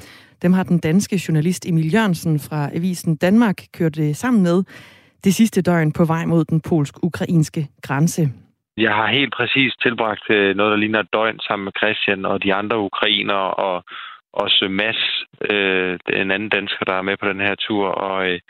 Dem 0.42 0.52
har 0.52 0.62
den 0.62 0.78
danske 0.78 1.23
journalist 1.28 1.66
Emil 1.66 1.92
Jørgensen 1.92 2.38
fra 2.40 2.70
Avisen 2.75 3.16
Danmark 3.16 3.66
kørt 3.73 3.96
det 3.96 4.16
sammen 4.16 4.42
med 4.42 4.62
det 5.25 5.34
sidste 5.34 5.62
døgn 5.62 5.92
på 5.92 6.04
vej 6.04 6.25
mod 6.25 6.44
den 6.44 6.61
polsk-ukrainske 6.61 7.68
grænse. 7.82 8.30
Jeg 8.76 8.95
har 8.95 9.07
helt 9.07 9.33
præcis 9.35 9.73
tilbragt 9.83 10.31
øh, 10.31 10.57
noget, 10.57 10.71
der 10.71 10.76
ligner 10.76 11.00
et 11.00 11.12
døgn 11.12 11.40
sammen 11.40 11.64
med 11.64 11.73
Christian 11.78 12.25
og 12.25 12.43
de 12.43 12.54
andre 12.54 12.78
ukrainere, 12.78 13.54
og 13.54 13.85
også 14.33 14.69
Mads, 14.71 15.25
øh, 15.50 15.99
en 16.09 16.31
anden 16.31 16.49
dansker, 16.49 16.85
der 16.85 16.95
er 16.95 17.02
med 17.02 17.16
på 17.16 17.28
den 17.28 17.40
her 17.40 17.54
tur. 17.54 17.88
Og 17.88 18.31
øh, 18.31 18.40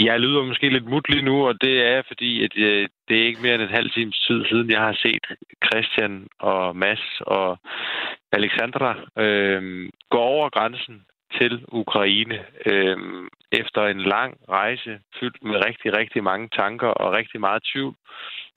jeg 0.00 0.20
lyder 0.20 0.42
måske 0.42 0.68
lidt 0.68 0.86
mut 0.86 1.08
lige 1.08 1.24
nu, 1.24 1.46
og 1.48 1.54
det 1.60 1.86
er 1.86 2.02
fordi, 2.08 2.44
at 2.44 2.52
øh, 2.56 2.88
det 3.08 3.20
er 3.20 3.26
ikke 3.26 3.42
mere 3.42 3.54
end 3.54 3.62
en 3.62 3.78
halv 3.78 3.90
times 3.90 4.18
tid 4.26 4.44
siden, 4.44 4.70
jeg 4.70 4.80
har 4.80 4.96
set 5.02 5.26
Christian 5.66 6.26
og 6.38 6.76
Mads 6.76 7.20
og 7.20 7.58
Alexandra 8.32 8.96
øh, 9.18 9.88
gå 10.10 10.18
over 10.18 10.48
grænsen 10.48 11.04
til 11.40 11.64
Ukraine 11.68 12.38
øh, 12.66 12.98
efter 13.60 13.82
en 13.86 14.00
lang 14.00 14.32
rejse 14.48 14.92
fyldt 15.20 15.44
med 15.44 15.64
rigtig, 15.66 15.96
rigtig 15.98 16.22
mange 16.24 16.48
tanker 16.60 16.88
og 16.88 17.16
rigtig 17.18 17.40
meget 17.40 17.62
tvivl. 17.72 17.94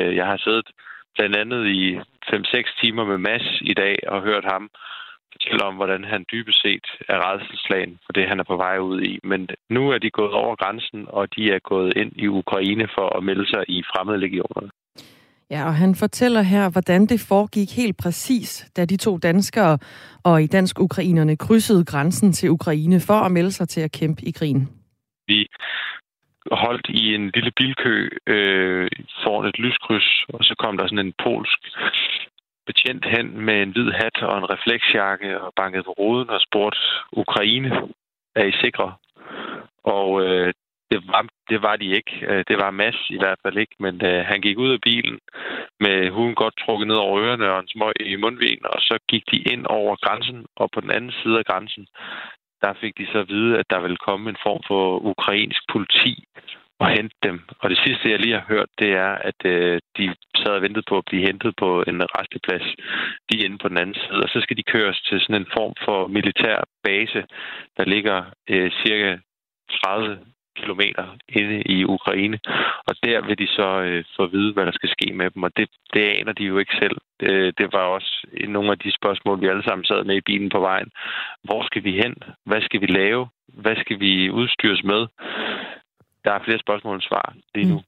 Øh, 0.02 0.16
jeg 0.16 0.26
har 0.26 0.38
siddet 0.38 0.68
blandt 1.16 1.36
andet 1.36 1.68
i 1.68 2.00
5-6 2.30 2.82
timer 2.82 3.06
med 3.06 3.18
Mads 3.18 3.48
i 3.62 3.74
dag 3.74 3.96
og 4.08 4.22
hørt 4.22 4.46
ham 4.54 4.70
fortælle 5.36 5.64
om, 5.64 5.76
hvordan 5.76 6.04
han 6.04 6.26
dybest 6.32 6.62
set 6.62 6.88
er 7.14 7.20
redselslagen 7.28 8.00
for 8.06 8.14
det, 8.14 8.30
han 8.30 8.40
er 8.40 8.48
på 8.52 8.58
vej 8.58 8.78
ud 8.78 9.02
i. 9.02 9.20
Men 9.24 9.48
nu 9.70 9.82
er 9.90 9.98
de 9.98 10.10
gået 10.10 10.34
over 10.34 10.56
grænsen, 10.56 11.06
og 11.08 11.36
de 11.36 11.44
er 11.56 11.60
gået 11.60 11.98
ind 11.98 12.12
i 12.16 12.28
Ukraine 12.28 12.88
for 12.96 13.18
at 13.18 13.24
melde 13.24 13.48
sig 13.50 13.64
i 13.68 13.84
fremmede 13.92 14.20
legioner. 14.20 14.70
Ja, 15.50 15.66
og 15.66 15.76
han 15.76 15.96
fortæller 15.96 16.42
her, 16.42 16.70
hvordan 16.70 17.06
det 17.06 17.20
foregik 17.30 17.76
helt 17.76 17.98
præcis, 17.98 18.72
da 18.78 18.86
de 18.86 18.98
to 18.98 19.18
danskere 19.18 19.78
og 20.24 20.44
i 20.44 20.48
dansk-ukrainerne 20.48 21.38
krydsede 21.38 21.86
grænsen 21.86 22.32
til 22.34 22.50
Ukraine 22.52 23.00
for 23.00 23.14
at 23.14 23.32
melde 23.32 23.52
sig 23.52 23.70
til 23.70 23.82
at 23.82 23.92
kæmpe 23.92 24.22
i 24.26 24.32
krigen. 24.32 24.70
Vi 25.28 25.48
holdt 26.52 26.88
i 26.90 27.16
en 27.16 27.32
lille 27.34 27.52
bilkø 27.52 28.10
øh, 28.28 28.88
foran 29.24 29.50
et 29.50 29.60
lyskryds, 29.60 30.26
og 30.34 30.44
så 30.44 30.56
kom 30.60 30.78
der 30.78 30.88
sådan 30.88 31.06
en 31.06 31.14
polsk 31.24 31.60
betjent 32.66 33.06
hen 33.06 33.42
med 33.46 33.62
en 33.62 33.72
hvid 33.72 33.92
hat 33.92 34.18
og 34.22 34.38
en 34.38 34.50
refleksjakke 34.50 35.42
og 35.42 35.54
bankede 35.56 35.84
på 35.84 35.92
ruden 35.92 36.30
og 36.30 36.42
spurgte 36.42 36.80
Ukraine, 37.12 37.70
er 38.36 38.44
I 38.44 38.52
sikre? 38.52 38.94
Og 39.84 40.22
øh, 40.26 40.54
det, 40.92 41.00
var, 41.08 41.28
det 41.50 41.62
var 41.62 41.76
de 41.76 41.86
ikke. 41.86 42.14
Øh, 42.30 42.44
det 42.48 42.58
var 42.58 42.72
Mads 42.72 43.10
i 43.10 43.18
hvert 43.18 43.40
fald 43.44 43.58
ikke, 43.58 43.76
men 43.80 44.06
øh, 44.06 44.26
han 44.26 44.42
gik 44.42 44.58
ud 44.58 44.72
af 44.74 44.82
bilen 44.82 45.20
med 45.80 46.12
huden 46.12 46.36
godt 46.36 46.58
trukket 46.58 46.88
ned 46.88 46.96
over 46.96 47.22
ørerne 47.22 47.52
og 47.52 47.60
en 47.60 47.68
smøg 47.68 47.94
i 48.00 48.16
mundvin, 48.16 48.62
og 48.64 48.80
så 48.82 49.00
gik 49.08 49.24
de 49.32 49.38
ind 49.54 49.66
over 49.66 49.96
grænsen, 49.96 50.46
og 50.56 50.70
på 50.72 50.82
den 50.82 50.92
anden 50.92 51.12
side 51.12 51.38
af 51.40 51.46
grænsen, 51.46 51.88
der 52.62 52.74
fik 52.82 52.98
de 52.98 53.08
så 53.12 53.20
at 53.20 53.30
vide, 53.30 53.58
at 53.60 53.66
der 53.70 53.80
ville 53.80 53.98
komme 53.98 54.30
en 54.30 54.38
form 54.44 54.62
for 54.68 55.00
ukrainsk 55.12 55.62
politi 55.74 56.24
og 56.80 56.88
hente 56.90 57.16
dem. 57.24 57.42
Og 57.60 57.70
det 57.70 57.80
sidste, 57.86 58.10
jeg 58.10 58.20
lige 58.20 58.34
har 58.40 58.46
hørt, 58.48 58.70
det 58.80 58.92
er, 58.92 59.12
at 59.30 59.40
øh, 59.46 59.80
de 59.98 60.16
sad 60.36 60.52
og 60.52 60.62
ventede 60.62 60.86
på 60.90 60.98
at 60.98 61.06
blive 61.06 61.26
hentet 61.28 61.54
på 61.58 61.84
en 61.88 62.02
resteplads 62.18 62.68
lige 63.30 63.46
inde 63.46 63.58
på 63.58 63.68
den 63.68 63.78
anden 63.78 63.96
side. 63.96 64.22
Og 64.24 64.30
så 64.30 64.40
skal 64.42 64.58
de 64.58 64.72
køres 64.74 65.02
til 65.02 65.20
sådan 65.20 65.42
en 65.42 65.54
form 65.58 65.74
for 65.86 66.08
militær 66.08 66.58
base, 66.84 67.22
der 67.78 67.86
ligger 67.86 68.18
øh, 68.50 68.72
cirka 68.84 69.18
30 69.84 70.20
kilometer 70.62 71.06
inde 71.30 71.62
i 71.76 71.78
Ukraine. 71.86 72.40
Og 72.88 72.94
der 73.04 73.18
vil 73.28 73.38
de 73.38 73.48
så 73.48 73.70
øh, 73.88 74.04
få 74.16 74.24
at 74.24 74.32
vide, 74.32 74.54
hvad 74.54 74.66
der 74.66 74.72
skal 74.72 74.90
ske 74.90 75.14
med 75.14 75.30
dem. 75.34 75.44
Og 75.44 75.52
det, 75.58 75.70
det 75.94 76.04
aner 76.20 76.34
de 76.34 76.44
jo 76.44 76.58
ikke 76.58 76.76
selv. 76.82 76.98
Det, 77.20 77.58
det 77.58 77.68
var 77.74 77.86
også 77.98 78.12
nogle 78.56 78.72
af 78.72 78.80
de 78.80 78.92
spørgsmål, 79.00 79.42
vi 79.42 79.48
alle 79.48 79.64
sammen 79.64 79.86
sad 79.86 80.04
med 80.04 80.16
i 80.16 80.28
bilen 80.30 80.50
på 80.50 80.60
vejen. 80.60 80.90
Hvor 81.44 81.62
skal 81.66 81.84
vi 81.84 81.92
hen? 81.92 82.14
Hvad 82.46 82.62
skal 82.62 82.82
vi 82.82 82.86
lave? 82.86 83.28
Hvad 83.48 83.76
skal 83.76 84.00
vi 84.00 84.30
udstyres 84.30 84.84
med? 84.84 85.02
Der 86.26 86.32
er 86.32 86.46
flere 86.46 86.60
spørgsmål 86.66 86.96
end 86.96 87.02
svar 87.02 87.36
lige 87.56 87.70
nu. 87.70 87.78
Mm. 87.78 87.86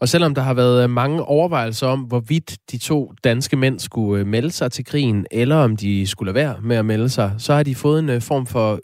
Og 0.00 0.08
selvom 0.08 0.34
der 0.34 0.42
har 0.42 0.54
været 0.54 0.84
øh, 0.84 0.90
mange 0.90 1.22
overvejelser 1.22 1.86
om, 1.86 2.00
hvorvidt 2.00 2.58
de 2.72 2.78
to 2.78 3.12
danske 3.24 3.56
mænd 3.56 3.78
skulle 3.78 4.20
øh, 4.20 4.26
melde 4.26 4.50
sig 4.50 4.72
til 4.72 4.84
krigen, 4.84 5.26
eller 5.30 5.56
om 5.56 5.76
de 5.76 6.06
skulle 6.06 6.32
lade 6.32 6.44
være 6.44 6.60
med 6.60 6.76
at 6.76 6.84
melde 6.84 7.08
sig, 7.08 7.32
så 7.38 7.54
har 7.54 7.62
de 7.62 7.74
fået 7.74 7.98
en 7.98 8.20
form 8.20 8.46
for 8.46 8.80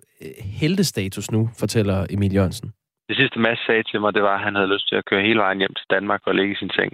heldestatus 0.61 0.61
heltestatus 0.61 1.31
nu, 1.31 1.51
fortæller 1.59 2.07
Emil 2.11 2.35
Jørgensen. 2.35 2.73
Det 3.09 3.17
sidste 3.17 3.39
Mads 3.39 3.59
sagde 3.67 3.83
til 3.83 4.01
mig, 4.01 4.15
det 4.15 4.23
var, 4.23 4.35
at 4.35 4.45
han 4.47 4.55
havde 4.55 4.73
lyst 4.75 4.89
til 4.89 4.97
at 4.97 5.05
køre 5.05 5.23
hele 5.23 5.39
vejen 5.39 5.59
hjem 5.59 5.75
til 5.75 5.87
Danmark 5.91 6.21
og 6.25 6.35
ligge 6.35 6.53
i 6.53 6.59
sin 6.59 6.71
seng. 6.71 6.93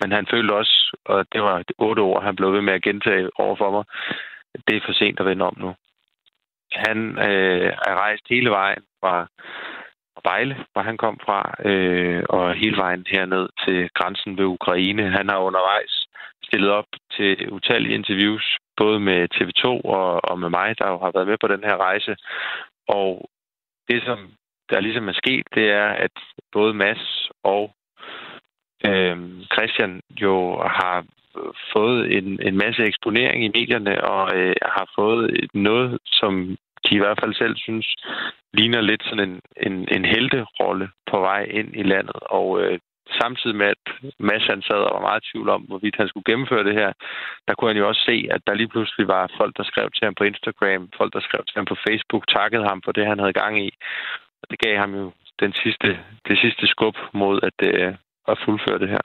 Men 0.00 0.12
han 0.12 0.26
følte 0.30 0.52
også, 0.52 0.96
og 1.04 1.26
det 1.32 1.42
var 1.42 1.62
otte 1.78 2.02
år, 2.02 2.20
han 2.20 2.36
blev 2.36 2.52
ved 2.52 2.60
med 2.60 2.72
at 2.72 2.82
gentage 2.82 3.30
over 3.38 3.56
for 3.56 3.70
mig, 3.70 3.84
det 4.68 4.76
er 4.76 4.86
for 4.86 4.92
sent 4.92 5.20
at 5.20 5.26
vende 5.26 5.44
om 5.44 5.56
nu. 5.58 5.74
Han 6.72 6.98
øh, 7.18 7.72
er 7.88 7.94
rejst 8.04 8.22
hele 8.28 8.50
vejen 8.50 8.82
fra, 9.00 9.28
Vejle, 10.24 10.56
hvor 10.72 10.82
han 10.82 10.96
kom 10.96 11.18
fra, 11.24 11.54
øh, 11.70 12.22
og 12.28 12.54
hele 12.54 12.76
vejen 12.76 13.06
herned 13.08 13.48
til 13.64 13.90
grænsen 13.94 14.38
ved 14.38 14.44
Ukraine. 14.44 15.10
Han 15.10 15.28
har 15.28 15.38
undervejs 15.38 16.06
stillet 16.44 16.70
op 16.70 16.90
til 17.16 17.52
utallige 17.52 17.94
interviews, 17.94 18.56
både 18.76 19.00
med 19.00 19.28
TV2 19.34 19.66
og, 19.66 20.24
og 20.30 20.38
med 20.38 20.50
mig, 20.50 20.78
der 20.78 20.88
jo 20.88 20.98
har 20.98 21.10
været 21.14 21.26
med 21.26 21.38
på 21.40 21.48
den 21.48 21.64
her 21.64 21.76
rejse. 21.76 22.16
Og 22.88 23.30
det, 23.88 24.02
som 24.04 24.18
der 24.70 24.80
ligesom 24.80 25.08
er 25.08 25.12
sket, 25.12 25.46
det 25.54 25.70
er, 25.70 25.86
at 25.86 26.16
både 26.52 26.74
Mads 26.74 27.30
og 27.44 27.74
øh, 28.86 29.16
Christian 29.52 30.00
jo 30.20 30.62
har 30.62 31.04
fået 31.72 32.16
en, 32.16 32.40
en 32.42 32.56
masse 32.56 32.82
eksponering 32.82 33.44
i 33.44 33.52
medierne 33.58 34.04
og 34.04 34.36
øh, 34.36 34.54
har 34.62 34.86
fået 34.98 35.48
noget, 35.54 35.98
som 36.04 36.56
de 36.84 36.94
i 36.94 36.98
hvert 36.98 37.18
fald 37.22 37.34
selv 37.34 37.56
synes 37.56 37.94
ligner 38.52 38.80
lidt 38.80 39.02
sådan 39.04 39.28
en, 39.28 39.40
en, 39.66 39.88
en 39.96 40.04
helterolle 40.04 40.88
på 41.10 41.20
vej 41.20 41.42
ind 41.42 41.76
i 41.76 41.82
landet. 41.82 42.16
Og 42.38 42.62
øh, 42.62 42.78
samtidig 43.20 43.56
med, 43.56 43.66
at 43.66 44.12
Mads 44.18 44.46
han 44.46 44.62
sad 44.62 44.80
og 44.86 44.94
var 44.94 45.08
meget 45.08 45.22
i 45.22 45.30
tvivl 45.30 45.48
om, 45.48 45.62
hvorvidt 45.62 45.96
han 45.96 46.08
skulle 46.08 46.28
gennemføre 46.30 46.64
det 46.64 46.74
her, 46.80 46.92
der 47.48 47.54
kunne 47.54 47.70
han 47.70 47.80
jo 47.82 47.88
også 47.88 48.02
se, 48.10 48.16
at 48.34 48.40
der 48.46 48.54
lige 48.54 48.72
pludselig 48.74 49.08
var 49.08 49.30
folk, 49.36 49.56
der 49.56 49.64
skrev 49.70 49.90
til 49.90 50.04
ham 50.04 50.14
på 50.14 50.24
Instagram, 50.24 50.88
folk, 50.96 51.12
der 51.12 51.20
skrev 51.20 51.42
til 51.44 51.56
ham 51.60 51.68
på 51.72 51.76
Facebook, 51.86 52.24
takkede 52.28 52.64
ham 52.70 52.82
for 52.84 52.92
det, 52.92 53.06
han 53.06 53.18
havde 53.18 53.40
gang 53.42 53.54
i. 53.66 53.70
Og 54.42 54.46
det 54.50 54.58
gav 54.58 54.76
ham 54.78 54.94
jo 54.94 55.12
den 55.40 55.52
sidste, 55.52 55.88
det 56.28 56.38
sidste 56.42 56.66
skub 56.66 56.96
mod 57.14 57.40
at, 57.48 57.58
øh, 57.68 57.94
at 58.28 58.38
fuldføre 58.44 58.78
det 58.78 58.88
her. 58.88 59.02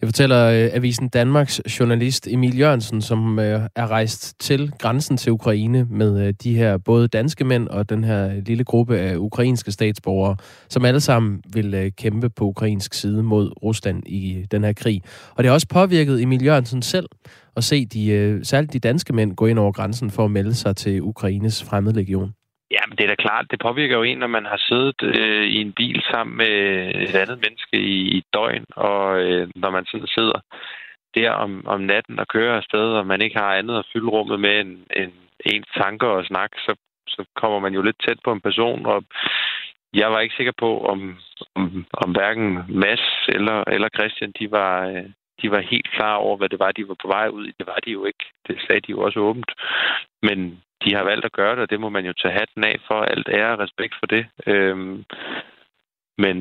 Det 0.00 0.08
fortæller 0.08 0.46
øh, 0.46 0.76
Avisen 0.76 1.08
Danmarks 1.08 1.62
journalist 1.80 2.28
Emil 2.28 2.58
Jørgensen, 2.58 3.02
som 3.02 3.38
øh, 3.38 3.60
er 3.76 3.86
rejst 3.90 4.40
til 4.40 4.72
grænsen 4.78 5.16
til 5.16 5.32
Ukraine 5.32 5.86
med 5.90 6.26
øh, 6.26 6.34
de 6.44 6.56
her 6.56 6.78
både 6.78 7.08
danske 7.08 7.44
mænd 7.44 7.68
og 7.68 7.88
den 7.88 8.04
her 8.04 8.40
lille 8.40 8.64
gruppe 8.64 8.98
af 8.98 9.16
ukrainske 9.16 9.72
statsborgere, 9.72 10.36
som 10.68 10.84
alle 10.84 11.00
sammen 11.00 11.42
vil 11.52 11.74
øh, 11.74 11.90
kæmpe 11.98 12.30
på 12.30 12.44
ukrainsk 12.44 12.94
side 12.94 13.22
mod 13.22 13.52
Rusland 13.62 14.02
i 14.06 14.46
den 14.50 14.64
her 14.64 14.72
krig. 14.72 15.02
Og 15.30 15.38
det 15.38 15.46
har 15.46 15.54
også 15.54 15.68
påvirket 15.68 16.22
Emil 16.22 16.44
Jørgensen 16.44 16.82
selv 16.82 17.06
at 17.56 17.64
se 17.64 17.86
de, 17.86 18.10
øh, 18.10 18.44
særligt 18.44 18.72
de 18.72 18.78
danske 18.78 19.12
mænd 19.12 19.36
gå 19.36 19.46
ind 19.46 19.58
over 19.58 19.72
grænsen 19.72 20.10
for 20.10 20.24
at 20.24 20.30
melde 20.30 20.54
sig 20.54 20.76
til 20.76 21.02
Ukraines 21.02 21.64
fremmedlegion. 21.64 22.34
Det 22.96 23.04
er 23.04 23.08
da 23.08 23.14
klart. 23.14 23.46
Det 23.50 23.58
påvirker 23.58 23.96
jo 23.96 24.02
en, 24.02 24.18
når 24.18 24.26
man 24.26 24.44
har 24.44 24.60
siddet 24.68 25.02
øh, 25.02 25.46
i 25.46 25.60
en 25.60 25.72
bil 25.72 26.02
sammen 26.10 26.36
med 26.36 26.54
et 26.94 27.14
andet 27.14 27.38
menneske 27.44 27.76
i, 27.76 27.98
i 28.18 28.22
døgn, 28.32 28.64
og 28.76 29.20
øh, 29.20 29.48
når 29.54 29.70
man 29.70 29.86
sådan 29.86 30.06
sidder 30.06 30.40
der 31.14 31.30
om, 31.30 31.66
om 31.66 31.80
natten 31.80 32.18
og 32.18 32.28
kører 32.28 32.56
afsted, 32.56 32.88
og 32.98 33.06
man 33.06 33.22
ikke 33.22 33.38
har 33.38 33.54
andet 33.54 33.78
at 33.78 33.86
fylde 33.92 34.08
rummet 34.08 34.40
med 34.40 34.60
end, 34.60 34.78
end 34.96 35.12
ens 35.46 35.66
tanker 35.76 36.06
og 36.06 36.24
snak, 36.24 36.50
så, 36.58 36.74
så 37.08 37.24
kommer 37.36 37.58
man 37.58 37.74
jo 37.74 37.82
lidt 37.82 37.96
tæt 38.04 38.18
på 38.24 38.32
en 38.32 38.40
person, 38.40 38.86
og 38.86 39.04
jeg 39.94 40.12
var 40.12 40.20
ikke 40.20 40.34
sikker 40.36 40.52
på, 40.58 40.86
om, 40.86 41.16
om, 41.54 41.86
om 41.92 42.10
hverken 42.10 42.58
Mads 42.68 43.04
eller, 43.28 43.64
eller 43.66 43.88
Christian, 43.96 44.32
de 44.38 44.50
var, 44.50 44.86
øh, 44.86 45.04
de 45.42 45.50
var 45.50 45.60
helt 45.60 45.90
klar 45.90 46.14
over, 46.14 46.36
hvad 46.36 46.48
det 46.48 46.58
var, 46.58 46.72
de 46.72 46.88
var 46.88 46.96
på 47.02 47.08
vej 47.08 47.28
ud 47.28 47.46
i. 47.46 47.52
Det 47.58 47.66
var 47.66 47.78
de 47.84 47.90
jo 47.90 48.04
ikke. 48.04 48.24
Det 48.46 48.56
sagde 48.66 48.80
de 48.80 48.90
jo 48.90 49.00
også 49.00 49.20
åbent. 49.20 49.52
Men 50.22 50.62
de 50.84 50.94
har 50.94 51.04
valgt 51.04 51.24
at 51.24 51.32
gøre 51.32 51.54
det, 51.56 51.62
og 51.62 51.70
det 51.70 51.80
må 51.80 51.88
man 51.88 52.06
jo 52.06 52.12
tage 52.12 52.38
hatten 52.38 52.64
af 52.64 52.76
for. 52.86 53.00
Alt 53.02 53.28
ære 53.28 53.52
og 53.52 53.58
respekt 53.58 53.94
for 53.98 54.06
det. 54.06 54.26
Øhm, 54.46 55.04
men, 56.18 56.36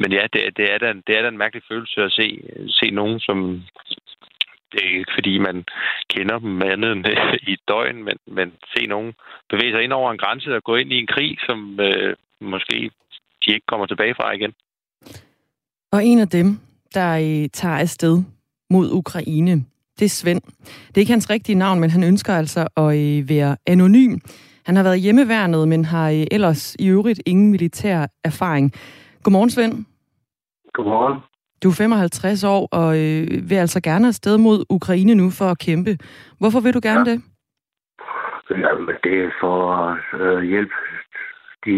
men 0.00 0.12
ja, 0.12 0.26
det, 0.32 0.56
det, 0.56 0.72
er 0.72 0.78
da, 0.78 0.92
det 1.06 1.18
er 1.18 1.22
da 1.22 1.28
en 1.28 1.38
mærkelig 1.38 1.62
følelse 1.70 2.02
at 2.02 2.12
se, 2.12 2.40
se 2.68 2.90
nogen, 2.90 3.20
som... 3.20 3.62
Det 4.72 4.84
er 4.84 4.98
ikke, 4.98 5.12
fordi 5.14 5.38
man 5.38 5.64
kender 6.10 6.38
dem 6.38 6.62
andet 6.62 6.92
end 6.92 7.06
i 7.48 7.52
et 7.52 7.60
døgn, 7.68 8.02
men, 8.02 8.16
men 8.26 8.52
se 8.76 8.86
nogen 8.86 9.14
bevæge 9.50 9.72
sig 9.72 9.82
ind 9.82 9.92
over 9.92 10.12
en 10.12 10.18
grænse 10.18 10.56
og 10.56 10.64
gå 10.64 10.76
ind 10.76 10.92
i 10.92 10.98
en 10.98 11.06
krig, 11.06 11.38
som 11.46 11.80
øh, 11.80 12.16
måske 12.40 12.90
de 13.42 13.54
ikke 13.54 13.66
kommer 13.66 13.86
tilbage 13.86 14.14
fra 14.14 14.32
igen. 14.32 14.54
Og 15.92 16.04
en 16.04 16.18
af 16.18 16.28
dem, 16.28 16.58
der 16.94 17.10
øh, 17.14 17.48
tager 17.52 17.76
afsted 17.76 18.22
mod 18.70 18.90
Ukraine, 18.92 19.64
det 19.98 20.04
er 20.04 20.08
Svend. 20.08 20.42
Det 20.88 20.96
er 20.96 21.00
ikke 21.00 21.12
hans 21.12 21.30
rigtige 21.30 21.58
navn, 21.58 21.80
men 21.80 21.90
han 21.90 22.04
ønsker 22.04 22.32
altså 22.34 22.68
at 22.76 22.84
øh, 22.84 23.28
være 23.28 23.56
anonym. 23.66 24.18
Han 24.66 24.76
har 24.76 24.82
været 24.82 25.00
hjemmeværnet, 25.00 25.68
men 25.68 25.84
har 25.84 26.10
øh, 26.10 26.26
ellers 26.30 26.76
i 26.78 26.88
øvrigt 26.88 27.20
ingen 27.26 27.50
militær 27.50 28.06
erfaring. 28.24 28.72
Godmorgen, 29.22 29.50
Svend. 29.50 29.84
Godmorgen. 30.72 31.20
Du 31.62 31.68
er 31.68 31.74
55 31.74 32.44
år 32.44 32.68
og 32.72 32.88
øh, 32.98 33.50
vil 33.50 33.56
altså 33.56 33.80
gerne 33.80 34.06
afsted 34.08 34.38
mod 34.38 34.64
Ukraine 34.70 35.14
nu 35.14 35.30
for 35.30 35.44
at 35.44 35.58
kæmpe. 35.58 35.98
Hvorfor 36.40 36.60
vil 36.60 36.74
du 36.74 36.80
gerne 36.82 37.04
ja. 37.06 37.10
det? 37.10 37.22
Jamen, 38.50 38.96
det 39.04 39.14
er 39.24 39.30
for 39.40 39.56
at 39.84 40.20
øh, 40.20 40.42
hjælpe 40.42 40.74
de 41.66 41.74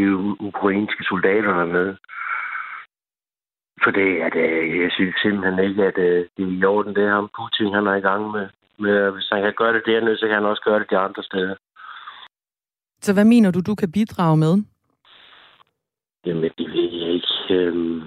ukrainske 0.50 1.02
soldater 1.04 1.52
dernede. 1.58 1.96
For 3.88 3.92
det 3.92 4.10
er 4.24 4.30
det, 4.38 4.46
jeg 4.82 4.90
synes 4.96 5.14
simpelthen 5.22 5.58
ikke, 5.68 5.84
at 5.84 5.98
øh, 5.98 6.26
det 6.36 6.44
er 6.44 6.58
i 6.60 6.64
orden, 6.64 6.94
det 6.94 7.10
ham 7.10 7.30
Putin, 7.38 7.74
han 7.74 7.86
er 7.86 7.94
i 7.94 8.06
gang 8.08 8.30
med. 8.30 8.46
med. 8.78 9.10
Hvis 9.10 9.28
han 9.32 9.42
kan 9.42 9.54
gøre 9.56 9.72
det 9.72 9.82
dernede, 9.86 10.18
så 10.18 10.26
kan 10.26 10.34
han 10.34 10.44
også 10.44 10.62
gøre 10.62 10.80
det 10.80 10.90
de 10.90 10.96
andre 10.96 11.22
steder. 11.22 11.54
Så 13.00 13.12
hvad 13.14 13.24
mener 13.24 13.50
du, 13.50 13.60
du 13.60 13.74
kan 13.74 13.92
bidrage 13.92 14.36
med? 14.36 14.54
Jamen, 16.26 16.42
det 16.58 16.66
ved 16.74 16.90
jeg 17.00 17.10
ikke. 17.16 17.34
Øhm, 17.50 18.02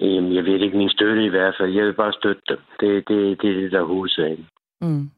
jamen, 0.00 0.34
jeg 0.34 0.44
ved 0.44 0.60
ikke 0.60 0.78
min 0.78 0.90
støtte 0.90 1.24
i 1.24 1.28
hvert 1.28 1.54
fald. 1.58 1.74
Jeg 1.74 1.84
vil 1.86 1.94
bare 1.94 2.12
støtte 2.12 2.42
dem. 2.48 2.58
Det, 2.80 3.08
det, 3.08 3.42
det 3.42 3.50
er 3.50 3.60
det, 3.60 3.72
der 3.72 3.80
er 3.80 3.92
hovedsagen. 3.94 4.46
Mm. 4.80 5.10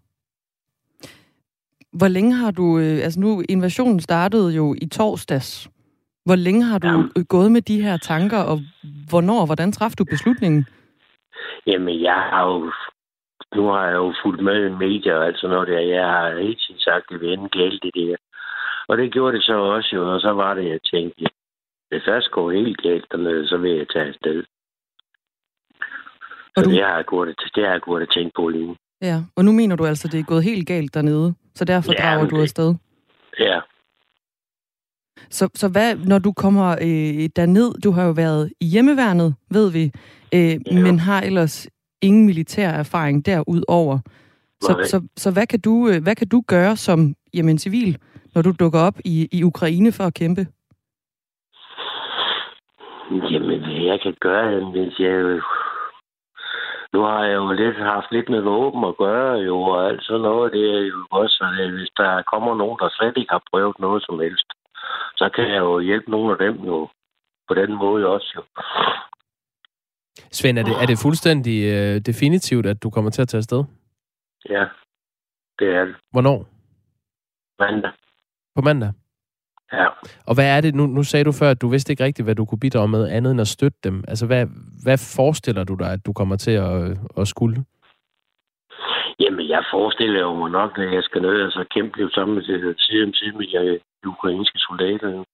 Hvor 1.92 2.08
længe 2.08 2.34
har 2.34 2.50
du... 2.50 2.78
Øh, 2.78 2.98
altså 3.04 3.20
nu, 3.20 3.42
invasionen 3.48 4.00
startede 4.00 4.54
jo 4.54 4.74
i 4.82 4.86
torsdags. 4.88 5.70
Hvor 6.28 6.36
længe 6.46 6.64
har 6.64 6.78
du 6.78 6.88
ja. 6.88 7.22
gået 7.34 7.52
med 7.52 7.62
de 7.62 7.82
her 7.82 7.96
tanker, 7.96 8.40
og 8.50 8.58
hvornår 9.10 9.40
og 9.40 9.46
hvordan 9.46 9.72
træffede 9.72 10.00
du 10.00 10.04
beslutningen? 10.04 10.66
Jamen, 11.66 12.02
jeg 12.02 12.20
har 12.30 12.42
jo... 12.50 12.72
Nu 13.56 13.62
har 13.72 13.84
jeg 13.86 13.94
jo 13.94 14.14
fulgt 14.22 14.42
med 14.44 14.66
i 14.66 14.78
medier 14.84 15.14
og 15.14 15.26
alt 15.26 15.38
sådan 15.38 15.54
noget 15.54 15.68
der. 15.68 15.80
Jeg 15.80 16.04
har 16.04 16.42
helt 16.46 16.60
tiden 16.60 16.80
sagt, 16.80 17.04
at 17.04 17.08
det 17.10 17.20
vil 17.20 17.32
ende 17.32 17.48
galt, 17.48 17.82
det 17.82 17.94
der. 17.94 18.16
Og 18.88 18.98
det 18.98 19.12
gjorde 19.12 19.36
det 19.36 19.44
så 19.44 19.56
også 19.76 19.90
jo, 19.96 20.14
og 20.14 20.20
så 20.20 20.30
var 20.32 20.54
det, 20.54 20.64
jeg 20.68 20.80
tænkte, 20.92 21.24
hvis 21.88 22.02
først 22.08 22.30
går 22.30 22.52
helt 22.52 22.78
galt 22.82 23.06
dernede, 23.12 23.48
så 23.48 23.56
vil 23.56 23.70
jeg 23.70 23.86
tage 23.92 24.08
afsted. 24.08 24.44
Og 26.56 26.64
du... 26.64 26.70
det 26.70 26.84
har 26.84 26.96
jeg 26.96 27.06
gået, 27.06 27.28
det 27.54 27.64
har 27.64 27.72
jeg 27.72 27.80
gået 27.80 28.02
og 28.02 28.12
tænkt 28.14 28.32
på 28.36 28.48
lige 28.48 28.76
Ja, 29.02 29.16
og 29.36 29.44
nu 29.44 29.52
mener 29.52 29.76
du 29.76 29.84
altså, 29.86 30.08
at 30.08 30.12
det 30.12 30.20
er 30.20 30.32
gået 30.32 30.44
helt 30.44 30.66
galt 30.68 30.94
dernede, 30.94 31.34
så 31.54 31.64
derfor 31.64 31.92
ja, 31.92 32.02
drager 32.02 32.28
du 32.28 32.40
afsted? 32.40 32.74
Ja, 33.38 33.60
så, 35.30 35.48
så 35.54 35.68
hvad, 35.68 35.96
når 35.96 36.18
du 36.18 36.32
kommer 36.32 36.70
øh, 36.70 37.28
derned, 37.36 37.80
du 37.84 37.90
har 37.90 38.04
jo 38.04 38.12
været 38.12 38.52
i 38.60 38.66
hjemmeværnet, 38.66 39.34
ved 39.50 39.72
vi, 39.72 39.84
øh, 40.34 40.54
ja. 40.66 40.82
men 40.82 40.98
har 40.98 41.20
ellers 41.20 41.68
ingen 42.02 42.26
militær 42.26 42.68
erfaring 42.68 43.26
derudover. 43.26 43.98
Så, 44.60 44.72
så, 44.90 45.08
så 45.16 45.32
hvad, 45.32 45.46
kan 45.46 45.60
du, 45.60 45.88
øh, 45.88 46.02
hvad 46.02 46.14
kan 46.14 46.28
du 46.28 46.42
gøre 46.46 46.76
som 46.76 47.14
jamen, 47.34 47.58
civil, 47.58 47.98
når 48.34 48.42
du 48.42 48.52
dukker 48.60 48.80
op 48.80 48.98
i, 49.04 49.28
i 49.32 49.44
Ukraine 49.44 49.92
for 49.92 50.04
at 50.04 50.14
kæmpe? 50.14 50.46
Jamen, 53.10 53.86
jeg 53.86 54.00
kan 54.02 54.14
gøre, 54.20 54.70
hvis 54.70 54.98
jeg... 54.98 55.40
Nu 56.92 57.00
har 57.02 57.24
jeg 57.24 57.36
jo 57.36 57.52
lidt, 57.52 57.76
haft 57.76 58.06
lidt 58.12 58.28
med 58.28 58.40
våben 58.40 58.84
at 58.84 58.96
gøre, 58.96 59.32
jo, 59.38 59.60
og 59.62 59.88
alt 59.88 60.02
sådan 60.04 60.22
noget. 60.22 60.52
Det 60.52 60.64
er 60.76 60.80
jo 60.80 61.06
også, 61.10 61.44
hvis 61.78 61.90
der 61.96 62.22
kommer 62.32 62.54
nogen, 62.54 62.78
der 62.80 62.88
slet 62.88 63.16
ikke 63.16 63.32
har 63.32 63.42
prøvet 63.50 63.78
noget 63.78 64.02
som 64.06 64.20
helst, 64.20 64.48
så 65.16 65.30
kan 65.34 65.44
jeg 65.48 65.58
jo 65.58 65.80
hjælpe 65.80 66.10
nogle 66.10 66.32
af 66.32 66.38
dem 66.38 66.54
jo 66.64 66.88
på 67.48 67.54
den 67.54 67.74
måde 67.74 68.06
også 68.06 68.32
jo. 68.36 68.42
Svend, 70.32 70.58
er 70.58 70.62
det, 70.62 70.74
er 70.82 70.86
det 70.86 70.98
fuldstændig 71.02 71.58
øh, 71.74 72.00
definitivt, 72.00 72.66
at 72.66 72.82
du 72.82 72.90
kommer 72.90 73.10
til 73.10 73.22
at 73.22 73.28
tage 73.28 73.38
afsted? 73.38 73.64
Ja, 74.48 74.64
det 75.58 75.68
er 75.68 75.84
det. 75.84 75.96
Hvornår? 76.10 76.46
Mandag. 77.58 77.90
På 78.54 78.62
mandag? 78.62 78.92
Ja. 79.72 79.86
Og 80.26 80.34
hvad 80.34 80.56
er 80.56 80.60
det, 80.60 80.74
nu, 80.74 80.86
nu 80.86 81.02
sagde 81.02 81.24
du 81.24 81.32
før, 81.32 81.50
at 81.50 81.62
du 81.62 81.68
vidste 81.68 81.92
ikke 81.92 82.04
rigtigt, 82.04 82.26
hvad 82.26 82.34
du 82.34 82.44
kunne 82.44 82.58
bidrage 82.58 82.88
med, 82.88 83.08
andet 83.08 83.30
end 83.30 83.40
at 83.40 83.48
støtte 83.48 83.78
dem. 83.84 84.04
Altså, 84.08 84.26
hvad, 84.26 84.46
hvad 84.84 84.98
forestiller 85.16 85.64
du 85.64 85.74
dig, 85.74 85.92
at 85.92 86.06
du 86.06 86.12
kommer 86.12 86.36
til 86.36 86.50
at, 86.50 86.98
at 87.20 87.28
skulle? 87.28 87.64
Jamen, 89.20 89.48
jeg 89.48 89.64
forestiller 89.72 90.20
jo 90.20 90.34
mig 90.34 90.50
nok, 90.50 90.78
at 90.78 90.92
jeg 90.94 91.02
skal 91.02 91.22
ned 91.22 91.42
og 91.42 91.52
så 91.52 91.64
kæmpe 91.74 91.98
lidt 91.98 92.14
sammen 92.14 92.34
med 92.34 92.44
side 92.78 93.04
om 93.04 93.14
side 93.14 93.36
med 93.36 93.78
de 94.02 94.08
ukrainske 94.08 94.58
soldater. 94.58 95.24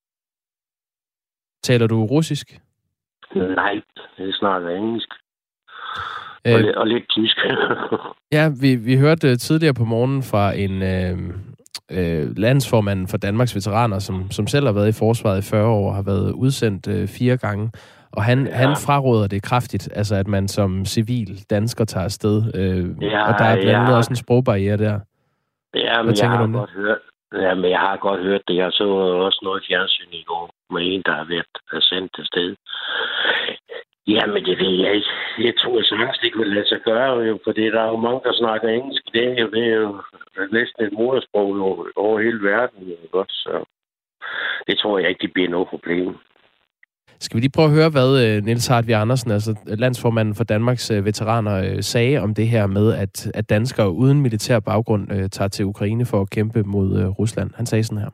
Taler 1.62 1.86
du 1.86 2.06
russisk? 2.06 2.60
Nej, 3.34 3.82
jeg 4.18 4.34
snakker 4.34 4.68
engelsk. 4.68 5.08
Øh, 6.46 6.54
og, 6.54 6.60
lidt, 6.60 6.76
og 6.76 6.86
lidt 6.86 7.08
tysk. 7.08 7.36
ja, 8.36 8.50
vi, 8.60 8.74
vi 8.76 8.96
hørte 8.96 9.36
tidligere 9.36 9.74
på 9.74 9.84
morgenen 9.84 10.22
fra 10.22 10.52
en 10.52 10.82
øh, 10.82 11.18
øh, 11.90 12.36
landsformand 12.36 13.08
for 13.08 13.16
Danmarks 13.16 13.54
Veteraner, 13.54 13.98
som, 13.98 14.30
som 14.30 14.46
selv 14.46 14.66
har 14.66 14.72
været 14.72 14.88
i 14.88 14.98
forsvaret 14.98 15.38
i 15.38 15.50
40 15.50 15.66
år 15.66 15.88
og 15.88 15.94
har 15.94 16.02
været 16.02 16.32
udsendt 16.32 16.88
øh, 16.88 17.08
fire 17.08 17.36
gange. 17.36 17.70
Og 18.12 18.24
han, 18.24 18.46
ja. 18.46 18.52
han 18.52 18.76
fraråder 18.86 19.26
det 19.26 19.42
kraftigt, 19.42 19.88
altså 19.94 20.14
at 20.14 20.28
man 20.28 20.48
som 20.48 20.84
civil 20.84 21.44
dansker 21.50 21.84
tager 21.84 22.04
afsted. 22.04 22.36
Øh, 22.54 23.02
ja, 23.02 23.32
og 23.32 23.38
der 23.38 23.44
er 23.44 23.54
blandt 23.54 23.78
andet 23.78 23.92
ja. 23.92 23.96
også 23.96 24.10
en 24.10 24.16
sprogbarriere 24.16 24.76
der. 24.76 25.00
Ja, 25.74 26.02
men 26.02 26.14
jeg 26.20 26.30
har, 26.30 26.46
godt 26.46 26.70
hørt, 26.70 26.98
Ja, 27.42 27.54
men 27.54 27.70
jeg 27.70 27.80
har 27.80 27.96
godt 27.96 28.20
hørt 28.20 28.48
det. 28.48 28.56
Jeg 28.56 28.72
så 28.72 28.84
også 29.26 29.40
noget 29.42 29.64
fjernsyn 29.68 30.12
i 30.12 30.22
går 30.22 30.50
med 30.70 30.82
en, 30.84 31.02
der 31.06 31.12
har 31.12 31.24
været 31.24 31.84
sendt 31.84 32.14
til 32.14 32.26
sted. 32.26 32.56
Jamen, 34.06 34.44
det 34.44 34.58
ved 34.58 34.74
jeg 34.84 34.94
ikke. 34.94 35.08
Jeg 35.38 35.54
tror 35.56 35.82
sagtens, 35.82 36.18
det 36.18 36.32
kunne 36.32 36.54
lade 36.54 36.68
sig 36.68 36.80
gøre, 36.80 37.18
jo, 37.18 37.38
fordi 37.44 37.62
der 37.64 37.80
er 37.80 37.88
jo 37.88 37.96
mange, 37.96 38.20
der 38.24 38.32
snakker 38.32 38.68
engelsk. 38.68 39.04
Det 39.04 39.14
dag. 39.14 39.38
jo, 39.40 39.50
det 39.50 39.64
er 39.72 39.76
jo 39.76 40.02
næsten 40.52 40.84
et 40.84 40.92
modersprog 40.92 41.48
over 41.96 42.20
hele 42.20 42.42
verden. 42.42 42.88
Jo, 42.88 42.96
godt, 43.12 43.32
så 43.32 43.64
det 44.66 44.78
tror 44.78 44.98
jeg 44.98 45.08
ikke, 45.08 45.22
det 45.22 45.32
bliver 45.32 45.48
noget 45.48 45.68
problem. 45.68 46.16
Skal 47.20 47.36
vi 47.36 47.40
lige 47.40 47.50
prøve 47.50 47.66
at 47.66 47.74
høre, 47.74 47.88
hvad 47.88 48.24
øh, 48.24 48.44
Niels 48.44 48.66
Hartvig 48.66 48.94
Andersen, 48.94 49.30
altså 49.30 49.54
øh, 49.68 49.78
landsformanden 49.78 50.34
for 50.34 50.44
Danmarks 50.44 50.90
øh, 50.90 51.04
veteraner, 51.04 51.54
øh, 51.54 51.82
sagde 51.82 52.18
om 52.18 52.34
det 52.34 52.48
her 52.48 52.66
med, 52.66 52.92
at, 52.92 53.30
at 53.34 53.50
danskere 53.50 53.90
uden 53.90 54.20
militær 54.20 54.60
baggrund 54.60 55.28
tager 55.28 55.48
til 55.48 55.64
Ukraine 55.64 56.06
for 56.06 56.20
at 56.20 56.30
kæmpe 56.30 56.62
mod 56.62 57.04
Rusland. 57.18 57.50
Han 57.54 57.66
sagde 57.66 57.84
sådan 57.84 57.98
her. 57.98 58.10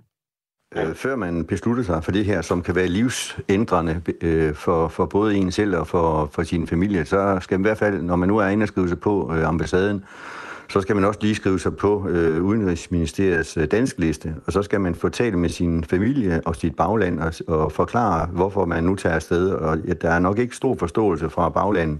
Før 0.95 1.17
man 1.17 1.45
beslutter 1.45 1.83
sig 1.83 2.05
for 2.05 2.13
det 2.13 2.25
her, 2.25 2.43
som 2.43 2.63
kan 2.63 2.75
være 2.75 2.89
livsændrende 2.89 4.01
for, 4.55 4.89
for 4.89 5.07
både 5.07 5.37
en 5.37 5.53
selv 5.53 5.77
og 5.77 5.87
for, 5.87 6.31
for 6.33 6.43
sin 6.43 6.67
familie, 6.67 7.05
så 7.05 7.39
skal 7.41 7.59
man 7.59 7.67
i 7.67 7.69
hvert 7.69 7.79
fald, 7.79 8.03
når 8.03 8.17
man 8.17 8.29
nu 8.29 8.39
er 8.39 8.47
inde 8.47 8.65
og 8.65 8.69
skrive 8.69 8.89
sig 8.89 9.01
på 9.01 9.33
ambassaden, 9.45 10.05
så 10.71 10.81
skal 10.81 10.97
man 10.97 11.05
også 11.05 11.21
lige 11.23 11.35
skrive 11.35 11.59
sig 11.59 11.77
på 11.77 12.09
øh, 12.09 12.43
Udenrigsministeriets 12.43 13.57
øh, 13.57 13.67
dansk 13.67 13.99
liste, 13.99 14.35
og 14.47 14.53
så 14.53 14.63
skal 14.63 14.81
man 14.81 14.95
få 14.95 15.09
talt 15.09 15.39
med 15.39 15.49
sin 15.49 15.85
familie 15.85 16.41
og 16.45 16.57
sit 16.57 16.77
bagland 16.77 17.21
og, 17.21 17.35
og 17.47 17.73
forklare, 17.73 18.27
hvorfor 18.27 18.65
man 18.65 18.85
nu 18.85 18.95
tager 18.95 19.15
afsted. 19.15 19.51
Og 19.51 19.79
ja, 19.79 19.93
der 19.93 20.11
er 20.11 20.19
nok 20.19 20.39
ikke 20.39 20.57
stor 20.57 20.75
forståelse 20.75 21.31
fra 21.31 21.49
baglandet, 21.49 21.99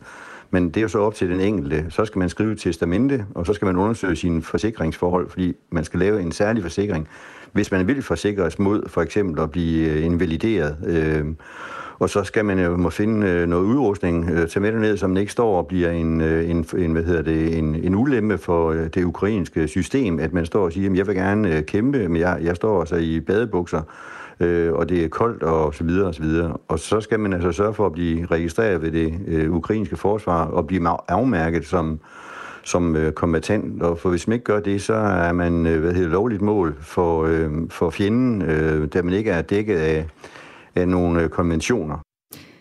men 0.51 0.69
det 0.69 0.77
er 0.77 0.81
jo 0.81 0.89
så 0.89 0.99
op 0.99 1.15
til 1.15 1.31
den 1.31 1.41
enkelte. 1.41 1.87
Så 1.89 2.05
skal 2.05 2.19
man 2.19 2.29
skrive 2.29 2.55
testamente, 2.55 3.27
og 3.35 3.47
så 3.47 3.53
skal 3.53 3.67
man 3.67 3.77
undersøge 3.77 4.17
sine 4.17 4.43
forsikringsforhold, 4.43 5.31
fordi 5.31 5.57
man 5.71 5.85
skal 5.85 6.01
lave 6.01 6.23
en 6.23 6.33
særlig 6.33 6.63
forsikring, 6.63 7.09
hvis 7.53 7.71
man 7.71 7.87
vil 7.87 8.03
forsikres 8.03 8.59
mod 8.59 8.89
for 8.89 9.03
eksempel 9.03 9.43
at 9.43 9.51
blive 9.51 9.89
øh, 9.89 10.05
invalideret. 10.05 10.77
Øh, 10.87 11.25
og 12.01 12.11
så 12.11 12.25
skal 12.25 12.45
man 12.45 12.59
jo 12.59 12.77
må 12.77 12.91
finde 12.91 13.27
øh, 13.27 13.49
noget 13.49 13.65
udrustning, 13.65 14.31
øh, 14.31 14.49
tage 14.49 14.61
med 14.61 14.73
ned, 14.73 14.97
som 14.97 15.17
ikke 15.17 15.33
står 15.33 15.59
og 15.59 15.67
bliver 15.67 15.91
en, 15.91 16.21
øh, 16.21 16.51
en, 16.51 16.67
en, 16.79 16.93
hvad 16.93 17.03
hedder 17.03 17.23
det, 17.23 17.59
en, 17.59 17.75
en 17.75 17.95
ulempe 17.95 18.39
for 18.39 18.73
det 18.73 19.05
ukrainske 19.05 19.69
system, 19.69 20.19
at 20.19 20.33
man 20.33 20.47
står 20.47 20.65
og 20.65 20.73
siger, 20.73 20.91
at 20.91 20.97
jeg 20.97 21.07
vil 21.07 21.15
gerne 21.15 21.63
kæmpe, 21.63 22.09
men 22.09 22.21
jeg, 22.21 22.39
jeg 22.43 22.57
står 22.57 22.81
altså 22.81 22.97
i 22.97 23.21
badebukser, 23.21 23.83
øh, 24.41 24.73
og 24.73 24.89
det 24.89 25.05
er 25.05 25.09
koldt 25.09 25.43
og 25.43 25.75
så 25.75 25.85
videre 25.85 26.07
og 26.07 26.15
så 26.15 26.23
videre. 26.23 26.57
Og 26.69 26.79
så 26.79 27.01
skal 27.01 27.21
man 27.21 27.33
altså 27.33 27.53
sørge 27.53 27.75
for 27.75 27.87
at 27.87 27.93
blive 27.93 28.27
registreret 28.27 28.83
ved 28.83 28.91
det 28.93 29.15
øh, 29.27 29.53
ukrainske 29.53 29.97
forsvar 29.97 30.45
og 30.45 30.67
blive 30.67 30.89
afmærket 31.09 31.67
som 31.67 32.01
som 32.65 32.97
øh, 32.97 33.13
kombatant, 33.13 33.83
og 33.83 33.99
for 33.99 34.11
hvis 34.11 34.29
man 34.29 34.35
ikke 34.35 34.45
gør 34.45 34.61
det, 34.61 34.83
så 34.83 34.95
er 34.95 35.33
man 35.33 35.67
øh, 35.67 35.81
hvad 35.81 35.93
hedder, 35.93 36.09
lovligt 36.09 36.43
mål 36.43 36.77
for, 36.81 37.25
øh, 37.25 37.51
for 37.71 37.91
fjenden, 37.91 38.43
øh, 38.43 38.89
da 38.95 39.03
man 39.03 39.13
ikke 39.13 39.31
er 39.31 39.43
dækket 39.43 39.77
af 39.77 40.07
nogle 40.77 41.23
øh, 41.23 41.29
konventioner. 41.29 41.99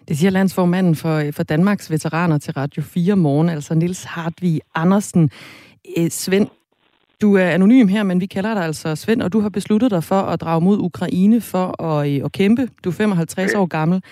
Det 0.07 0.17
siger 0.17 0.31
landsformanden 0.31 0.95
for, 0.95 1.21
for 1.31 1.43
Danmarks 1.43 1.91
veteraner 1.91 2.37
til 2.37 2.53
Radio 2.53 2.81
4 2.81 3.15
morgen, 3.15 3.49
altså 3.49 3.75
Nils 3.75 4.03
Hartvig 4.03 4.61
Andersen. 4.75 5.23
Øh, 5.97 6.09
Svend, 6.09 6.47
du 7.21 7.35
er 7.35 7.49
anonym 7.49 7.87
her, 7.87 8.03
men 8.03 8.21
vi 8.21 8.25
kalder 8.25 8.53
dig 8.53 8.63
altså 8.63 8.95
Svend, 8.95 9.21
og 9.21 9.33
du 9.33 9.39
har 9.39 9.49
besluttet 9.49 9.91
dig 9.91 10.03
for 10.03 10.21
at 10.31 10.41
drage 10.41 10.61
mod 10.61 10.77
Ukraine 10.79 11.41
for 11.41 11.83
at, 11.83 12.09
øh, 12.09 12.25
at 12.25 12.31
kæmpe. 12.31 12.61
Du 12.83 12.89
er 12.89 12.93
55 12.93 13.55
år 13.55 13.65
gammel. 13.65 14.03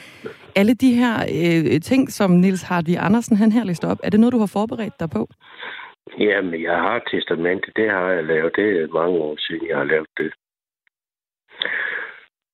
Alle 0.55 0.73
de 0.73 0.93
her 0.93 1.13
øh, 1.39 1.81
ting, 1.81 2.11
som 2.11 2.31
Nils 2.31 2.63
Hartvig 2.63 2.97
Andersen 2.97 3.37
han 3.37 3.51
her 3.51 3.63
lister 3.63 3.87
op, 3.91 3.99
er 4.03 4.09
det 4.09 4.19
noget, 4.19 4.33
du 4.33 4.39
har 4.39 4.51
forberedt 4.53 4.99
dig 4.99 5.09
på? 5.09 5.27
Jamen, 6.19 6.61
jeg 6.63 6.77
har 6.85 6.99
testamentet. 7.11 7.71
Det 7.75 7.89
har 7.91 8.09
jeg 8.09 8.23
lavet. 8.23 8.51
Det 8.55 8.65
er 8.81 8.87
mange 8.99 9.17
år 9.27 9.35
siden, 9.39 9.67
jeg 9.69 9.77
har 9.77 9.83
lavet 9.83 10.07
det. 10.17 10.31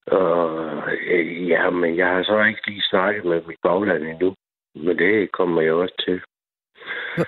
Og 0.07 0.83
øh, 1.07 1.49
ja, 1.49 1.69
men 1.69 1.97
jeg 1.97 2.07
har 2.07 2.23
så 2.23 2.43
ikke 2.43 2.67
lige 2.67 2.81
snakket 2.81 3.25
med 3.25 3.41
mit 3.47 3.59
bagland 3.63 4.03
endnu. 4.03 4.35
Men 4.75 4.97
det 4.97 5.31
kommer 5.31 5.61
jeg 5.61 5.73
også 5.73 5.95
til. 6.05 6.21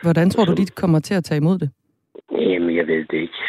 Hvordan 0.01 0.29
tror 0.29 0.45
du, 0.45 0.53
de 0.53 0.65
kommer 0.65 0.99
til 0.99 1.13
at 1.13 1.23
tage 1.23 1.37
imod 1.37 1.59
det? 1.59 1.69
Jamen, 2.31 2.75
jeg 2.75 2.87
ved 2.87 3.05
det 3.05 3.17
ikke. 3.17 3.41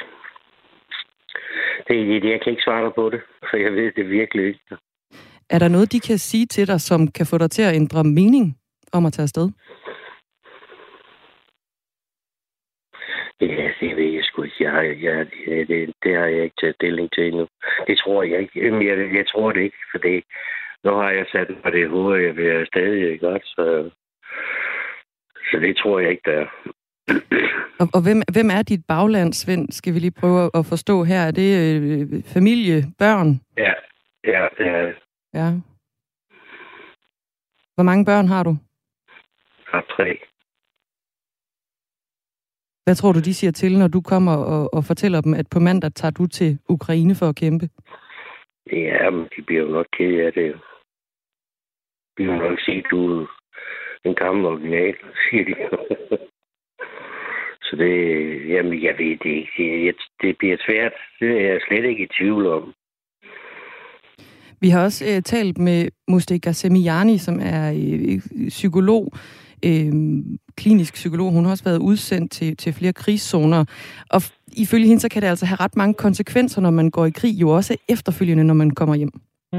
Det 1.88 2.00
er 2.00 2.20
det, 2.20 2.30
jeg 2.30 2.40
kan 2.40 2.50
ikke 2.50 2.62
svare 2.62 2.84
dig 2.84 2.94
på 2.94 3.10
det, 3.10 3.20
for 3.50 3.56
jeg 3.56 3.72
ved 3.72 3.92
det 3.92 4.10
virkelig 4.10 4.46
ikke. 4.46 4.60
Er 5.50 5.58
der 5.58 5.68
noget, 5.68 5.92
de 5.92 6.00
kan 6.00 6.18
sige 6.18 6.46
til 6.46 6.66
dig, 6.66 6.80
som 6.80 7.08
kan 7.08 7.26
få 7.26 7.38
dig 7.38 7.50
til 7.50 7.62
at 7.62 7.74
ændre 7.74 8.04
mening 8.04 8.58
om 8.92 9.06
at 9.06 9.12
tage 9.12 9.24
afsted? 9.24 9.48
Ja, 13.40 13.68
det 13.80 13.96
ved 13.96 14.10
jeg 14.16 14.24
sgu 14.24 14.42
ikke. 14.42 14.56
Jeg, 14.60 15.02
jeg, 15.02 15.26
jeg, 15.46 15.68
det, 15.68 15.94
det 16.02 16.16
har 16.16 16.26
jeg 16.26 16.44
ikke 16.44 16.56
taget 16.60 16.74
stilling 16.74 17.08
til 17.14 17.26
endnu. 17.26 17.46
Det 17.86 17.95
tror 18.16 18.22
jeg 18.22 18.40
ikke. 18.40 18.66
Jamen, 18.66 18.86
jeg, 18.86 18.96
jeg 19.18 19.26
tror 19.32 19.52
det 19.52 19.60
ikke, 19.60 19.82
for 19.92 19.98
det, 19.98 20.24
nu 20.84 20.90
har 20.90 21.10
jeg 21.10 21.26
sat 21.32 21.48
mig 21.64 21.72
det 21.72 21.82
i 21.84 21.92
hovedet, 21.94 22.26
jeg 22.26 22.36
vil 22.36 22.66
stadig 22.66 23.20
godt, 23.20 23.44
så, 23.44 23.90
så 25.50 25.56
det 25.60 25.76
tror 25.76 25.98
jeg 26.00 26.10
ikke, 26.10 26.30
der 26.30 26.38
er. 26.40 26.46
og, 27.80 27.86
og 27.94 28.00
hvem, 28.04 28.22
hvem 28.32 28.50
er 28.50 28.62
dit 28.62 28.84
bagland, 28.88 29.32
Svend, 29.32 29.72
skal 29.72 29.94
vi 29.94 29.98
lige 29.98 30.20
prøve 30.20 30.50
at 30.54 30.66
forstå 30.66 31.04
her? 31.04 31.20
Er 31.20 31.30
det 31.30 31.50
øh, 31.62 32.22
familie, 32.34 32.78
børn? 32.98 33.40
Ja, 33.56 33.74
ja, 34.24 34.42
ja. 34.60 34.92
Ja. 35.34 35.48
Hvor 37.74 37.82
mange 37.82 38.04
børn 38.04 38.28
har 38.28 38.42
du? 38.42 38.50
Jeg 38.50 39.72
har 39.72 39.84
tre. 39.96 40.18
Hvad 42.84 42.94
tror 42.94 43.12
du, 43.12 43.20
de 43.20 43.34
siger 43.34 43.50
til, 43.50 43.78
når 43.78 43.88
du 43.88 44.00
kommer 44.00 44.36
og, 44.36 44.74
og 44.74 44.84
fortæller 44.84 45.20
dem, 45.20 45.34
at 45.34 45.46
på 45.50 45.60
mandag 45.60 45.92
tager 45.94 46.12
du 46.12 46.26
til 46.26 46.58
Ukraine 46.68 47.14
for 47.14 47.28
at 47.28 47.36
kæmpe? 47.36 47.68
Ja, 48.72 49.10
men 49.10 49.28
de 49.36 49.42
bliver 49.42 49.62
jo 49.62 49.68
nok 49.68 49.86
ked 49.92 50.26
af 50.26 50.32
det. 50.32 50.60
De 52.18 52.24
vil 52.24 52.38
nok 52.38 52.60
sige, 52.60 52.84
du 52.90 53.20
er 53.20 53.26
en 54.04 54.14
gammel 54.14 54.44
original, 54.46 54.96
siger 55.30 55.44
de. 55.44 55.54
Så 57.62 57.76
det, 57.76 57.94
jamen, 58.48 58.82
jeg 58.82 58.94
ved 58.98 59.16
det 59.16 59.30
ikke. 59.30 59.86
Det, 59.86 59.96
det 60.22 60.38
bliver 60.38 60.56
svært. 60.66 60.92
Det 61.20 61.30
er 61.30 61.52
jeg 61.52 61.60
slet 61.68 61.84
ikke 61.84 62.04
i 62.04 62.14
tvivl 62.18 62.46
om. 62.46 62.74
Vi 64.60 64.68
har 64.68 64.84
også 64.84 65.04
øh, 65.04 65.22
talt 65.22 65.58
med 65.58 65.88
Mustika 66.08 66.52
Semiyani, 66.52 67.18
som 67.18 67.40
er 67.40 67.70
øh, 67.70 68.48
psykolog, 68.48 69.12
øh, 69.64 69.92
klinisk 70.56 70.94
psykolog. 70.94 71.32
Hun 71.32 71.44
har 71.44 71.50
også 71.50 71.64
været 71.64 71.78
udsendt 71.78 72.32
til, 72.32 72.56
til 72.56 72.72
flere 72.72 72.92
krigszoner. 72.92 73.64
Og 74.10 74.22
ifølge 74.52 74.86
hende, 74.86 75.00
så 75.00 75.08
kan 75.08 75.22
det 75.22 75.28
altså 75.28 75.46
have 75.46 75.60
ret 75.60 75.76
mange 75.76 75.94
konsekvenser, 75.94 76.60
når 76.60 76.70
man 76.70 76.90
går 76.90 77.06
i 77.06 77.10
krig, 77.10 77.34
jo 77.34 77.50
også 77.50 77.76
efterfølgende, 77.88 78.44
når 78.44 78.54
man 78.54 78.70
kommer 78.70 78.94
hjem 78.94 79.12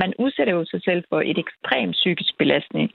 man 0.04 0.14
udsætter 0.20 0.54
jo 0.54 0.66
sig 0.66 0.82
selv 0.84 1.04
for 1.10 1.20
et 1.22 1.38
ekstremt 1.38 1.96
psykisk 2.02 2.38
belastning, 2.38 2.88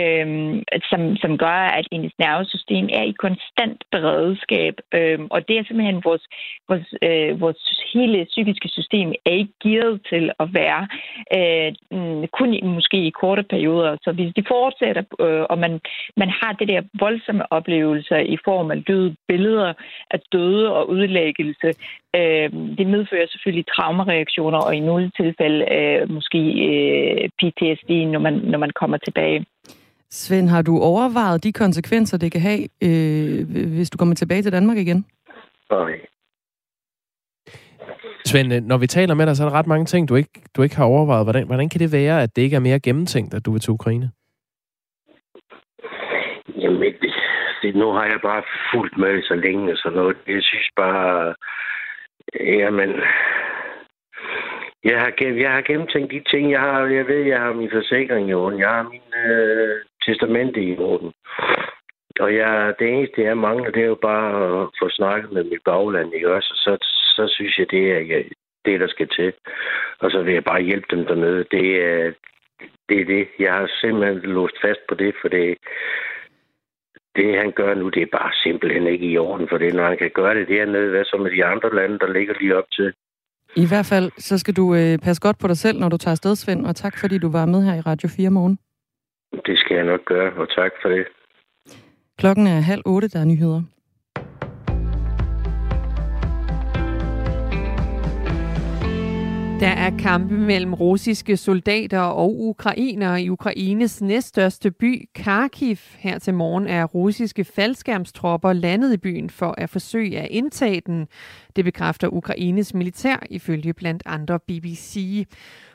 øhm, 0.00 0.62
som, 0.90 1.16
som 1.16 1.38
gør, 1.38 1.60
at 1.78 1.86
ens 1.92 2.12
nervesystem 2.18 2.88
er 2.92 3.02
i 3.02 3.14
konstant 3.24 3.84
beredskab. 3.92 4.74
Øhm, 4.94 5.26
og 5.30 5.48
det 5.48 5.54
er 5.58 5.64
simpelthen 5.64 6.00
vores, 6.04 6.24
vores, 6.68 6.86
øh, 7.02 7.40
vores 7.40 7.62
hele 7.94 8.24
psykiske 8.24 8.68
system 8.68 9.08
er 9.26 9.30
ikke 9.30 9.52
gearet 9.62 10.00
til 10.10 10.24
at 10.42 10.48
være 10.60 10.82
øh, 11.38 11.70
mm, 11.90 12.26
kun 12.38 12.54
i, 12.54 12.60
måske 12.62 12.98
i 13.06 13.10
korte 13.10 13.42
perioder. 13.42 13.96
Så 14.04 14.12
hvis 14.12 14.32
de 14.36 14.44
fortsætter, 14.48 15.02
øh, 15.20 15.44
og 15.50 15.58
man, 15.58 15.80
man 16.16 16.30
har 16.40 16.52
det 16.52 16.68
der 16.68 16.82
voldsomme 16.98 17.52
oplevelser 17.52 18.18
i 18.18 18.36
form 18.44 18.70
af 18.70 18.84
døde 18.84 19.16
billeder 19.28 19.72
af 20.10 20.20
døde 20.32 20.74
og 20.76 20.88
udlæggelse, 20.88 21.68
øh, 22.18 22.48
det 22.78 22.86
medfører 22.94 23.26
selvfølgelig 23.28 23.66
traumareaktioner, 23.66 24.58
og 24.58 24.74
i 24.74 24.80
nogle 24.80 25.10
tilfælde 25.20 25.60
øh, 25.76 26.10
måske 26.10 26.40
øh, 26.68 27.28
PTSD, 27.38 27.90
når 28.14 28.18
man, 28.18 28.34
når 28.34 28.58
man 28.58 28.70
kommer 28.80 28.96
tilbage. 28.96 29.46
Svend, 30.10 30.48
har 30.48 30.62
du 30.62 30.78
overvejet 30.78 31.44
de 31.44 31.52
konsekvenser, 31.52 32.18
det 32.18 32.32
kan 32.32 32.40
have, 32.40 32.60
øh, 32.86 33.74
hvis 33.76 33.90
du 33.90 33.98
kommer 33.98 34.14
tilbage 34.14 34.42
til 34.42 34.52
Danmark 34.52 34.78
igen? 34.78 35.04
Nej. 35.70 35.92
Svend, 38.24 38.52
øh, 38.52 38.62
når 38.62 38.78
vi 38.78 38.86
taler 38.86 39.14
med 39.14 39.26
dig, 39.26 39.36
så 39.36 39.44
er 39.44 39.48
der 39.48 39.58
ret 39.58 39.66
mange 39.66 39.84
ting, 39.84 40.08
du 40.08 40.14
ikke, 40.14 40.40
du 40.56 40.62
ikke 40.62 40.76
har 40.76 40.84
overvejet. 40.84 41.26
Hvordan, 41.26 41.46
hvordan 41.46 41.68
kan 41.68 41.80
det 41.80 41.92
være, 41.92 42.22
at 42.22 42.36
det 42.36 42.42
ikke 42.42 42.56
er 42.56 42.60
mere 42.68 42.80
gennemtænkt, 42.80 43.34
at 43.34 43.46
du 43.46 43.52
vil 43.52 43.60
til 43.60 43.72
Ukraine? 43.72 44.10
Jamen, 46.56 46.80
det, 46.80 47.14
det, 47.62 47.74
nu 47.74 47.92
har 47.92 48.04
jeg 48.04 48.20
bare 48.22 48.42
fulgt 48.72 48.98
med 48.98 49.22
så 49.22 49.34
længe 49.34 49.72
og 49.72 49.78
sådan 49.78 49.98
noget. 49.98 50.16
Jeg 50.26 50.42
synes 50.42 50.68
bare, 50.76 51.34
jamen, 52.40 52.90
jeg 54.84 55.00
har, 55.00 55.12
jeg 55.20 55.52
har 55.52 55.62
gennemtænkt 55.62 56.12
de 56.12 56.22
ting, 56.30 56.50
jeg 56.50 56.60
har. 56.60 56.86
Jeg 56.86 57.06
ved, 57.06 57.22
jeg 57.22 57.40
har 57.40 57.52
min 57.52 57.70
forsikring 57.70 58.28
i 58.28 58.34
orden. 58.34 58.58
Jeg 58.58 58.68
har 58.68 58.82
min 58.82 59.30
øh, 59.30 59.76
testamente 60.06 60.62
i 60.62 60.78
orden. 60.78 61.12
Og 62.20 62.34
jeg, 62.34 62.74
det 62.78 62.88
eneste, 62.88 63.22
jeg 63.22 63.38
mangler, 63.38 63.70
det 63.70 63.82
er 63.82 63.86
jo 63.86 63.98
bare 64.02 64.62
at 64.62 64.68
få 64.82 64.88
snakket 64.90 65.32
med 65.32 65.44
mit 65.44 65.62
bagland, 65.64 66.14
ikke 66.14 66.34
også? 66.34 66.52
Så, 66.64 66.76
så 67.16 67.34
synes 67.34 67.58
jeg, 67.58 67.70
det 67.70 67.92
er 67.92 68.22
det, 68.64 68.80
der 68.80 68.88
skal 68.88 69.08
til. 69.08 69.32
Og 69.98 70.10
så 70.10 70.22
vil 70.22 70.34
jeg 70.34 70.44
bare 70.44 70.62
hjælpe 70.62 70.86
dem 70.90 71.06
dernede. 71.06 71.44
Det 71.50 71.84
er 71.84 72.12
det. 72.88 73.00
Er 73.00 73.04
det. 73.04 73.28
Jeg 73.38 73.52
har 73.52 73.70
simpelthen 73.80 74.30
låst 74.32 74.56
fast 74.62 74.80
på 74.88 74.94
det, 74.94 75.14
for 75.20 75.28
det, 75.28 75.56
det 77.16 77.38
han 77.38 77.52
gør 77.52 77.74
nu, 77.74 77.88
det 77.88 78.02
er 78.02 78.16
bare 78.18 78.32
simpelthen 78.44 78.86
ikke 78.86 79.06
i 79.06 79.18
orden 79.18 79.46
for 79.50 79.58
det. 79.58 79.74
Når 79.74 79.86
han 79.86 79.98
kan 79.98 80.10
gøre 80.14 80.34
det 80.34 80.48
dernede, 80.48 80.90
hvad 80.90 81.04
så 81.04 81.16
med 81.16 81.30
de 81.30 81.44
andre 81.44 81.74
lande, 81.74 81.98
der 81.98 82.12
ligger 82.12 82.34
lige 82.40 82.56
op 82.56 82.70
til? 82.72 82.92
I 83.56 83.66
hvert 83.68 83.86
fald, 83.86 84.10
så 84.18 84.38
skal 84.38 84.54
du 84.56 84.74
øh, 84.74 84.98
passe 84.98 85.22
godt 85.22 85.38
på 85.38 85.48
dig 85.48 85.56
selv, 85.56 85.78
når 85.78 85.88
du 85.88 85.96
tager 85.96 86.12
afsted, 86.12 86.36
Svend, 86.36 86.66
og 86.66 86.76
tak 86.76 86.98
fordi 86.98 87.18
du 87.18 87.30
var 87.30 87.46
med 87.46 87.62
her 87.62 87.74
i 87.74 87.80
Radio 87.80 88.08
4 88.16 88.30
morgen. 88.30 88.58
Det 89.46 89.58
skal 89.58 89.74
jeg 89.76 89.84
nok 89.84 90.04
gøre, 90.04 90.32
og 90.32 90.48
tak 90.48 90.72
for 90.82 90.88
det. 90.88 91.06
Klokken 92.18 92.46
er 92.46 92.60
halv 92.60 92.82
otte, 92.86 93.08
der 93.08 93.20
er 93.20 93.24
nyheder. 93.24 93.62
Der 99.60 99.68
er 99.68 99.98
kampe 99.98 100.34
mellem 100.34 100.74
russiske 100.74 101.36
soldater 101.36 102.00
og 102.00 102.40
ukrainere 102.40 103.22
i 103.22 103.30
Ukraines 103.30 104.02
næststørste 104.02 104.70
by, 104.70 105.08
Kharkiv. 105.14 105.76
Her 105.98 106.18
til 106.18 106.34
morgen 106.34 106.66
er 106.66 106.84
russiske 106.84 107.44
faldskærmstropper 107.44 108.52
landet 108.52 108.92
i 108.92 108.96
byen 108.96 109.30
for 109.30 109.54
at 109.58 109.70
forsøge 109.70 110.18
at 110.18 110.28
indtage 110.30 110.80
den. 110.86 111.08
Det 111.56 111.64
bekræfter 111.64 112.08
Ukraines 112.08 112.74
militær 112.74 113.26
ifølge 113.30 113.72
blandt 113.72 114.02
andre 114.06 114.38
BBC. 114.38 115.26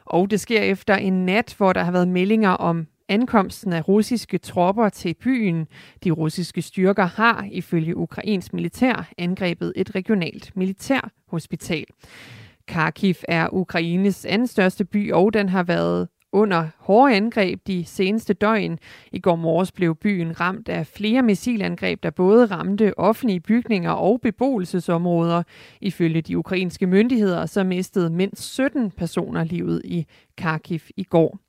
Og 0.05 0.31
det 0.31 0.39
sker 0.39 0.61
efter 0.61 0.95
en 0.95 1.25
nat, 1.25 1.55
hvor 1.57 1.73
der 1.73 1.83
har 1.83 1.91
været 1.91 2.07
meldinger 2.07 2.49
om 2.49 2.87
ankomsten 3.09 3.73
af 3.73 3.87
russiske 3.87 4.37
tropper 4.37 4.89
til 4.89 5.13
byen. 5.13 5.67
De 6.03 6.11
russiske 6.11 6.61
styrker 6.61 7.05
har, 7.05 7.47
ifølge 7.51 7.97
Ukrains 7.97 8.53
militær, 8.53 9.09
angrebet 9.17 9.73
et 9.75 9.95
regionalt 9.95 10.51
militærhospital. 10.55 11.85
Kharkiv 12.67 13.15
er 13.27 13.53
Ukraines 13.53 14.25
anden 14.25 14.47
største 14.47 14.85
by, 14.85 15.11
og 15.11 15.33
den 15.33 15.49
har 15.49 15.63
været 15.63 16.07
under 16.35 16.67
hårde 16.79 17.15
angreb 17.15 17.59
de 17.67 17.85
seneste 17.85 18.33
døgn. 18.33 18.79
I 19.11 19.19
går 19.19 19.35
morges 19.35 19.71
blev 19.71 19.95
byen 19.95 20.39
ramt 20.39 20.69
af 20.69 20.87
flere 20.87 21.21
missilangreb, 21.21 22.03
der 22.03 22.09
både 22.09 22.45
ramte 22.45 22.99
offentlige 22.99 23.39
bygninger 23.39 23.91
og 23.91 24.21
beboelsesområder. 24.21 25.43
Ifølge 25.81 26.21
de 26.21 26.37
ukrainske 26.37 26.87
myndigheder 26.87 27.45
så 27.45 27.63
mistede 27.63 28.09
mindst 28.09 28.43
17 28.53 28.91
personer 28.91 29.43
livet 29.43 29.81
i 29.85 30.05
Kharkiv 30.37 30.79
i 30.97 31.03
går. 31.03 31.39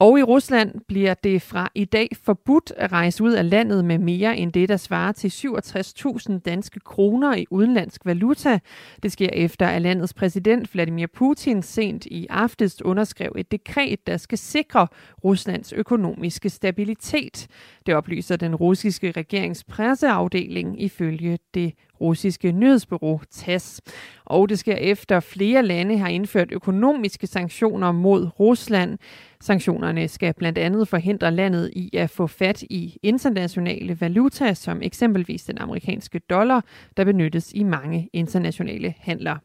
Og 0.00 0.18
i 0.18 0.22
Rusland 0.22 0.74
bliver 0.88 1.14
det 1.14 1.42
fra 1.42 1.70
i 1.74 1.84
dag 1.84 2.08
forbudt 2.22 2.72
at 2.76 2.92
rejse 2.92 3.24
ud 3.24 3.32
af 3.32 3.50
landet 3.50 3.84
med 3.84 3.98
mere 3.98 4.36
end 4.36 4.52
det, 4.52 4.68
der 4.68 4.76
svarer 4.76 5.12
til 5.12 5.28
67.000 5.28 6.38
danske 6.38 6.80
kroner 6.80 7.36
i 7.36 7.46
udenlandsk 7.50 8.06
valuta. 8.06 8.58
Det 9.02 9.12
sker 9.12 9.28
efter, 9.32 9.66
at 9.66 9.82
landets 9.82 10.14
præsident 10.14 10.74
Vladimir 10.74 11.06
Putin 11.06 11.62
sent 11.62 12.06
i 12.06 12.26
aftes 12.30 12.82
underskrev 12.82 13.32
et 13.36 13.50
dekret, 13.52 14.06
der 14.06 14.16
skal 14.16 14.38
sikre 14.38 14.86
Ruslands 15.24 15.72
økonomiske 15.72 16.50
stabilitet. 16.50 17.46
Det 17.86 17.94
oplyser 17.94 18.36
den 18.36 18.54
russiske 18.54 19.10
regerings 19.10 19.64
presseafdeling 19.64 20.82
ifølge 20.82 21.38
det 21.54 21.72
russiske 22.00 22.52
nyhedsbureau 22.52 23.20
TASS. 23.30 23.80
Og 24.24 24.48
det 24.48 24.58
sker 24.58 24.74
efter 24.74 25.20
flere 25.20 25.62
lande 25.62 25.98
har 25.98 26.08
indført 26.08 26.52
økonomiske 26.52 27.26
sanktioner 27.26 27.92
mod 27.92 28.40
Rusland. 28.40 28.98
Sanktionerne 29.40 30.08
skal 30.08 30.34
blandt 30.34 30.58
andet 30.58 30.88
forhindre 30.88 31.30
landet 31.30 31.70
i 31.72 31.90
at 31.96 32.10
få 32.10 32.26
fat 32.26 32.62
i 32.62 32.98
internationale 33.02 34.00
valuta, 34.00 34.54
som 34.54 34.82
eksempelvis 34.82 35.44
den 35.44 35.58
amerikanske 35.58 36.18
dollar, 36.18 36.64
der 36.96 37.04
benyttes 37.04 37.52
i 37.52 37.62
mange 37.62 38.08
internationale 38.12 38.94
handler. 38.98 39.36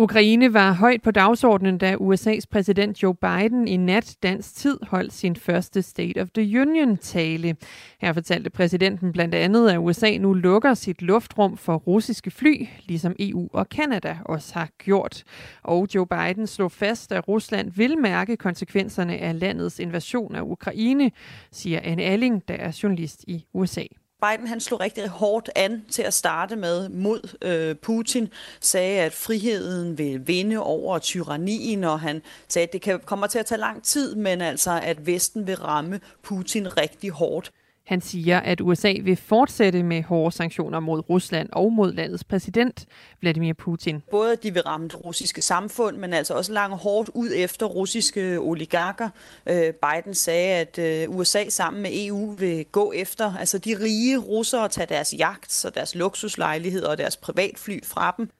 Ukraine 0.00 0.54
var 0.54 0.72
højt 0.72 1.02
på 1.02 1.10
dagsordenen, 1.10 1.78
da 1.78 1.94
USA's 1.94 2.44
præsident 2.50 3.02
Joe 3.02 3.14
Biden 3.14 3.68
i 3.68 3.76
nat 3.76 4.16
dansk 4.22 4.54
tid 4.54 4.78
holdt 4.82 5.12
sin 5.12 5.36
første 5.36 5.82
State 5.82 6.22
of 6.22 6.28
the 6.34 6.60
Union-tale. 6.60 7.56
Her 8.00 8.12
fortalte 8.12 8.50
præsidenten 8.50 9.12
blandt 9.12 9.34
andet, 9.34 9.70
at 9.70 9.78
USA 9.78 10.16
nu 10.16 10.32
lukker 10.32 10.74
sit 10.74 11.02
luftrum 11.02 11.56
for 11.56 11.76
russiske 11.76 12.30
fly, 12.30 12.66
ligesom 12.86 13.16
EU 13.18 13.48
og 13.52 13.68
Kanada 13.68 14.16
også 14.24 14.54
har 14.54 14.68
gjort. 14.78 15.24
Og 15.62 15.88
Joe 15.94 16.06
Biden 16.06 16.46
slog 16.46 16.72
fast, 16.72 17.12
at 17.12 17.28
Rusland 17.28 17.70
vil 17.70 17.98
mærke 17.98 18.36
konsekvenserne 18.36 19.18
af 19.18 19.40
landets 19.40 19.78
invasion 19.78 20.34
af 20.34 20.42
Ukraine, 20.42 21.10
siger 21.52 21.80
Anne 21.82 22.02
Alling, 22.02 22.48
der 22.48 22.54
er 22.54 22.78
journalist 22.82 23.24
i 23.26 23.44
USA. 23.52 23.84
Biden 24.20 24.46
han 24.46 24.60
slog 24.60 24.80
rigtig 24.80 25.08
hårdt 25.08 25.50
an 25.54 25.84
til 25.90 26.02
at 26.02 26.14
starte 26.14 26.56
med 26.56 26.88
mod 26.88 27.36
øh, 27.42 27.76
Putin, 27.76 28.28
sagde, 28.60 29.00
at 29.00 29.12
friheden 29.12 29.98
vil 29.98 30.26
vinde 30.26 30.56
over 30.56 30.98
tyrannien, 30.98 31.84
og 31.84 32.00
han 32.00 32.22
sagde, 32.48 32.66
at 32.66 32.72
det 32.72 32.82
kan, 32.82 33.00
kommer 33.00 33.26
til 33.26 33.38
at 33.38 33.46
tage 33.46 33.58
lang 33.58 33.84
tid, 33.84 34.14
men 34.14 34.40
altså, 34.40 34.80
at 34.82 35.06
Vesten 35.06 35.46
vil 35.46 35.56
ramme 35.56 36.00
Putin 36.22 36.76
rigtig 36.76 37.10
hårdt. 37.10 37.52
Han 37.90 38.00
siger, 38.00 38.40
at 38.40 38.60
USA 38.60 38.94
vil 39.02 39.16
fortsætte 39.16 39.82
med 39.82 40.02
hårde 40.02 40.36
sanktioner 40.36 40.80
mod 40.80 41.10
Rusland 41.10 41.48
og 41.52 41.72
mod 41.72 41.92
landets 41.92 42.24
præsident, 42.24 42.86
Vladimir 43.20 43.52
Putin. 43.52 44.02
Både 44.10 44.36
de 44.36 44.54
vil 44.54 44.62
ramme 44.62 44.88
det 44.88 45.04
russiske 45.04 45.42
samfund, 45.42 45.96
men 45.96 46.12
altså 46.12 46.34
også 46.34 46.52
langt 46.52 46.76
hårdt 46.76 47.10
ud 47.14 47.30
efter 47.36 47.66
russiske 47.66 48.40
oligarker. 48.40 49.08
Øh, 49.46 49.72
Biden 49.72 50.14
sagde, 50.14 50.54
at 50.54 50.78
øh, 50.78 51.16
USA 51.16 51.48
sammen 51.48 51.82
med 51.82 51.90
EU 51.94 52.32
vil 52.32 52.64
gå 52.72 52.92
efter 52.92 53.34
altså 53.36 53.58
de 53.58 53.76
rige 53.80 54.18
russere 54.18 54.62
og 54.62 54.70
tage 54.70 54.86
deres 54.86 55.14
jagt 55.18 55.64
og 55.64 55.74
deres 55.74 55.94
luksuslejligheder 55.94 56.88
og 56.88 56.98
deres 56.98 57.16
privatfly 57.16 57.84
fra 57.84 58.14
dem. 58.18 58.30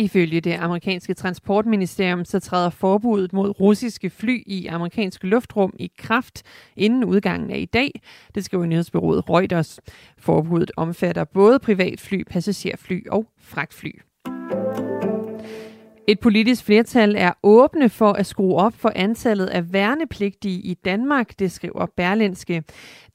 Ifølge 0.00 0.40
det 0.40 0.52
amerikanske 0.52 1.14
transportministerium 1.14 2.24
så 2.24 2.40
træder 2.40 2.70
forbuddet 2.70 3.32
mod 3.32 3.60
russiske 3.60 4.10
fly 4.10 4.42
i 4.46 4.66
amerikansk 4.66 5.24
luftrum 5.24 5.74
i 5.78 5.90
kraft 5.98 6.42
inden 6.76 7.04
udgangen 7.04 7.50
af 7.50 7.58
i 7.58 7.64
dag. 7.64 8.00
Det 8.34 8.44
skriver 8.44 8.66
nyhedsbyrået 8.66 9.30
Reuters. 9.30 9.80
Forbuddet 10.18 10.70
omfatter 10.76 11.24
både 11.24 11.58
privatfly, 11.58 12.22
passagerfly 12.30 13.06
og 13.10 13.26
fragtfly. 13.40 13.90
Et 16.10 16.20
politisk 16.20 16.64
flertal 16.64 17.14
er 17.18 17.32
åbne 17.42 17.88
for 17.88 18.12
at 18.12 18.26
skrue 18.26 18.56
op 18.56 18.74
for 18.76 18.92
antallet 18.96 19.46
af 19.46 19.72
værnepligtige 19.72 20.60
i 20.60 20.74
Danmark, 20.74 21.38
det 21.38 21.52
skriver 21.52 21.86
Berlinske. 21.96 22.62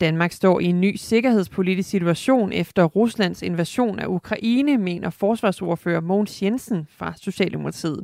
Danmark 0.02 0.32
står 0.32 0.60
i 0.60 0.66
en 0.66 0.82
ny 0.82 0.96
sikkerhedspolitisk 0.96 1.90
situation 1.90 2.52
efter 2.52 2.84
Ruslands 2.84 3.42
invasion 3.42 4.00
af 4.00 4.08
Ukraine, 4.08 4.78
mener 4.78 5.10
forsvarsordfører 5.10 6.02
Mogens 6.02 6.42
Jensen 6.44 6.88
fra 6.98 7.14
Socialdemokratiet. 7.22 8.04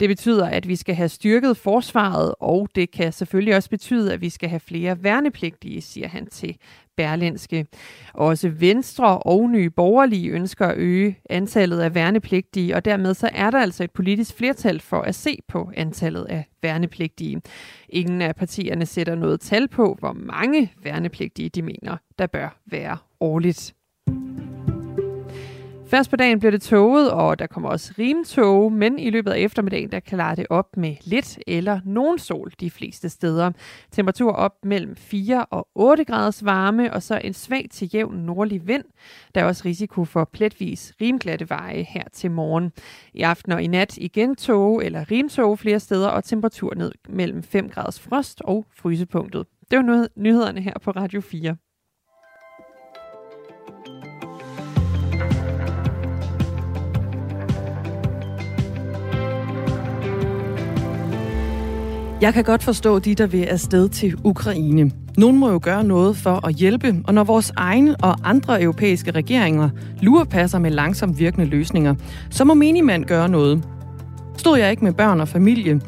Det 0.00 0.08
betyder, 0.08 0.46
at 0.46 0.68
vi 0.68 0.76
skal 0.76 0.94
have 0.94 1.08
styrket 1.08 1.56
forsvaret, 1.56 2.34
og 2.40 2.68
det 2.74 2.90
kan 2.90 3.12
selvfølgelig 3.12 3.56
også 3.56 3.70
betyde, 3.70 4.12
at 4.12 4.20
vi 4.20 4.28
skal 4.30 4.48
have 4.48 4.60
flere 4.60 5.02
værnepligtige, 5.02 5.80
siger 5.80 6.08
han 6.08 6.26
til 6.26 6.56
Berlinske. 6.96 7.66
Også 8.14 8.48
Venstre 8.48 9.18
og 9.18 9.50
Nye 9.50 9.70
Borgerlige 9.70 10.30
ønsker 10.30 10.66
at 10.66 10.78
øge 10.78 11.18
antallet 11.30 11.80
af 11.80 11.94
værnepligtige, 11.94 12.76
og 12.76 12.84
dermed 12.84 13.14
så 13.14 13.30
er 13.32 13.50
der 13.50 13.58
altså 13.58 13.84
et 13.84 13.90
politisk 13.90 14.36
flertal 14.36 14.80
for 14.80 15.00
at 15.00 15.14
se 15.14 15.38
på 15.48 15.70
antallet 15.76 16.24
af 16.24 16.44
værnepligtige. 16.62 17.42
Ingen 17.88 18.22
af 18.22 18.36
partierne 18.36 18.86
sætter 18.86 19.14
noget 19.14 19.40
tal 19.40 19.68
på, 19.68 19.96
hvor 19.98 20.12
mange 20.12 20.72
værnepligtige 20.82 21.48
de 21.48 21.62
mener, 21.62 21.96
der 22.18 22.26
bør 22.26 22.60
være 22.66 22.96
årligt. 23.20 23.74
Først 25.90 26.10
på 26.10 26.16
dagen 26.16 26.38
bliver 26.38 26.50
det 26.50 26.62
tåget, 26.62 27.10
og 27.10 27.38
der 27.38 27.46
kommer 27.46 27.68
også 27.68 27.94
rimtåge, 27.98 28.70
men 28.70 28.98
i 28.98 29.10
løbet 29.10 29.30
af 29.30 29.38
eftermiddagen, 29.38 29.92
der 29.92 30.00
klarer 30.00 30.34
det 30.34 30.46
op 30.50 30.76
med 30.76 30.96
lidt 31.04 31.38
eller 31.46 31.80
nogen 31.84 32.18
sol 32.18 32.52
de 32.60 32.70
fleste 32.70 33.08
steder. 33.08 33.52
Temperatur 33.90 34.32
op 34.32 34.52
mellem 34.64 34.96
4 34.96 35.44
og 35.44 35.68
8 35.74 36.04
graders 36.04 36.44
varme, 36.44 36.92
og 36.92 37.02
så 37.02 37.20
en 37.24 37.34
svag 37.34 37.66
til 37.70 37.90
jævn 37.94 38.14
nordlig 38.14 38.66
vind. 38.66 38.84
Der 39.34 39.40
er 39.40 39.44
også 39.44 39.62
risiko 39.64 40.04
for 40.04 40.28
pletvis 40.32 40.94
rimglatte 41.00 41.50
veje 41.50 41.82
her 41.82 42.04
til 42.12 42.30
morgen. 42.30 42.72
I 43.14 43.22
aften 43.22 43.52
og 43.52 43.62
i 43.62 43.66
nat 43.66 43.96
igen 43.96 44.36
tåge 44.36 44.84
eller 44.84 45.10
rimtåge 45.10 45.56
flere 45.56 45.80
steder, 45.80 46.08
og 46.08 46.24
temperatur 46.24 46.74
ned 46.74 46.92
mellem 47.08 47.42
5 47.42 47.68
graders 47.68 48.00
frost 48.00 48.42
og 48.44 48.66
frysepunktet. 48.74 49.46
Det 49.70 49.78
var 49.78 50.08
nyhederne 50.16 50.60
her 50.60 50.74
på 50.82 50.90
Radio 50.90 51.20
4. 51.20 51.56
Jeg 62.20 62.34
kan 62.34 62.44
godt 62.44 62.62
forstå 62.62 62.98
de, 62.98 63.14
der 63.14 63.26
vil 63.26 63.42
afsted 63.42 63.88
til 63.88 64.16
Ukraine. 64.24 64.90
Nogen 65.16 65.38
må 65.38 65.50
jo 65.50 65.60
gøre 65.62 65.84
noget 65.84 66.16
for 66.16 66.46
at 66.46 66.54
hjælpe, 66.54 66.96
og 67.04 67.14
når 67.14 67.24
vores 67.24 67.52
egne 67.56 67.96
og 67.96 68.16
andre 68.24 68.62
europæiske 68.62 69.10
regeringer 69.10 69.70
lurepasser 70.02 70.58
med 70.58 70.70
langsomt 70.70 71.18
virkende 71.18 71.46
løsninger, 71.46 71.94
så 72.30 72.44
må 72.44 72.54
minimand 72.54 73.04
gøre 73.04 73.28
noget. 73.28 73.64
Stod 74.36 74.58
jeg 74.58 74.70
ikke 74.70 74.84
med 74.84 74.92
børn 74.92 75.20
og 75.20 75.28
familie, 75.28 75.80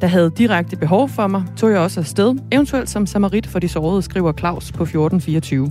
der 0.00 0.06
havde 0.06 0.30
direkte 0.38 0.76
behov 0.76 1.08
for 1.08 1.26
mig, 1.26 1.44
tog 1.56 1.70
jeg 1.70 1.78
også 1.78 2.00
afsted, 2.00 2.34
eventuelt 2.52 2.90
som 2.90 3.06
samarit 3.06 3.46
for 3.46 3.58
de 3.58 3.68
sårede, 3.68 4.02
skriver 4.02 4.32
Claus 4.32 4.72
på 4.72 4.82
1424. 4.82 5.70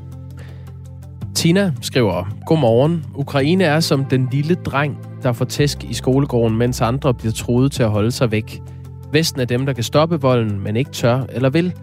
Tina 1.36 1.74
skriver, 1.82 2.36
Godmorgen. 2.46 3.06
Ukraine 3.16 3.64
er 3.64 3.80
som 3.80 4.06
den 4.06 4.28
lille 4.32 4.56
dreng, 4.56 4.98
der 5.24 5.34
får 5.34 5.46
tæsk 5.46 5.84
i 5.84 5.94
skolegården, 5.94 6.58
mens 6.58 6.82
andre 6.82 7.14
bliver 7.14 7.32
troet 7.34 7.72
til 7.72 7.84
at 7.84 7.90
holde 7.90 8.12
sig 8.12 8.32
væk. 8.32 8.62
Vesten 9.14 9.42
er 9.42 9.46
dem, 9.46 9.66
der 9.66 9.74
kan 9.74 9.84
stoppe 9.84 10.22
volden, 10.22 10.60
men 10.64 10.76
ikke 10.76 10.92
tør 10.92 11.26
eller 11.30 11.50
vil. 11.50 11.74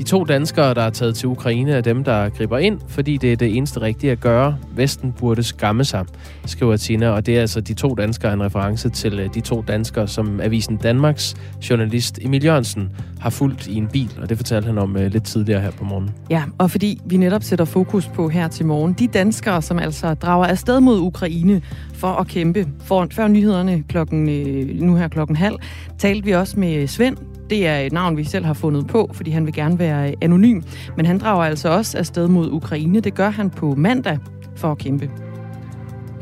De 0.00 0.04
to 0.04 0.24
danskere, 0.24 0.74
der 0.74 0.82
er 0.82 0.90
taget 0.90 1.16
til 1.16 1.28
Ukraine, 1.28 1.72
er 1.72 1.80
dem, 1.80 2.04
der 2.04 2.28
griber 2.28 2.58
ind, 2.58 2.80
fordi 2.88 3.16
det 3.16 3.32
er 3.32 3.36
det 3.36 3.56
eneste 3.56 3.80
rigtige 3.80 4.12
at 4.12 4.20
gøre. 4.20 4.56
Vesten 4.76 5.12
burde 5.12 5.42
skamme 5.42 5.84
sig, 5.84 6.04
skriver 6.46 6.76
Tina, 6.76 7.08
og 7.08 7.26
det 7.26 7.36
er 7.36 7.40
altså 7.40 7.60
de 7.60 7.74
to 7.74 7.94
danskere 7.94 8.32
en 8.32 8.42
reference 8.42 8.88
til 8.88 9.20
øh, 9.20 9.34
de 9.34 9.40
to 9.40 9.64
danskere, 9.68 10.08
som 10.08 10.40
Avisen 10.40 10.76
Danmarks 10.76 11.36
journalist 11.70 12.18
Emil 12.22 12.44
Jørgensen 12.44 12.90
har 13.20 13.30
fulgt 13.30 13.66
i 13.66 13.74
en 13.74 13.88
bil, 13.88 14.10
og 14.22 14.28
det 14.28 14.36
fortalte 14.36 14.66
han 14.66 14.78
om 14.78 14.96
øh, 14.96 15.12
lidt 15.12 15.24
tidligere 15.24 15.60
her 15.60 15.70
på 15.70 15.84
morgen. 15.84 16.10
Ja, 16.30 16.42
og 16.58 16.70
fordi 16.70 17.00
vi 17.04 17.16
netop 17.16 17.42
sætter 17.42 17.64
fokus 17.64 18.08
på 18.08 18.28
her 18.28 18.48
til 18.48 18.66
morgen, 18.66 18.92
de 18.92 19.06
danskere, 19.06 19.62
som 19.62 19.78
altså 19.78 20.14
drager 20.14 20.46
afsted 20.46 20.80
mod 20.80 20.98
Ukraine 21.00 21.62
for 21.94 22.08
at 22.08 22.26
kæmpe. 22.26 22.68
For, 22.84 23.06
før 23.10 23.28
nyhederne 23.28 23.82
klokken, 23.88 24.28
øh, 24.28 24.80
nu 24.80 24.96
her 24.96 25.08
klokken 25.08 25.36
halv, 25.36 25.56
talte 25.98 26.24
vi 26.24 26.32
også 26.32 26.60
med 26.60 26.86
Svend, 26.86 27.16
det 27.50 27.66
er 27.66 27.78
et 27.78 27.92
navn, 27.92 28.16
vi 28.16 28.24
selv 28.24 28.44
har 28.44 28.54
fundet 28.54 28.86
på, 28.86 29.10
fordi 29.12 29.30
han 29.30 29.46
vil 29.46 29.54
gerne 29.54 29.78
være 29.78 30.14
anonym. 30.20 30.60
Men 30.96 31.06
han 31.06 31.18
drager 31.18 31.44
altså 31.44 31.68
også 31.68 31.98
afsted 31.98 32.28
mod 32.28 32.50
Ukraine. 32.50 33.00
Det 33.00 33.14
gør 33.14 33.30
han 33.30 33.50
på 33.50 33.74
mandag 33.74 34.18
for 34.56 34.72
at 34.72 34.78
kæmpe. 34.78 35.10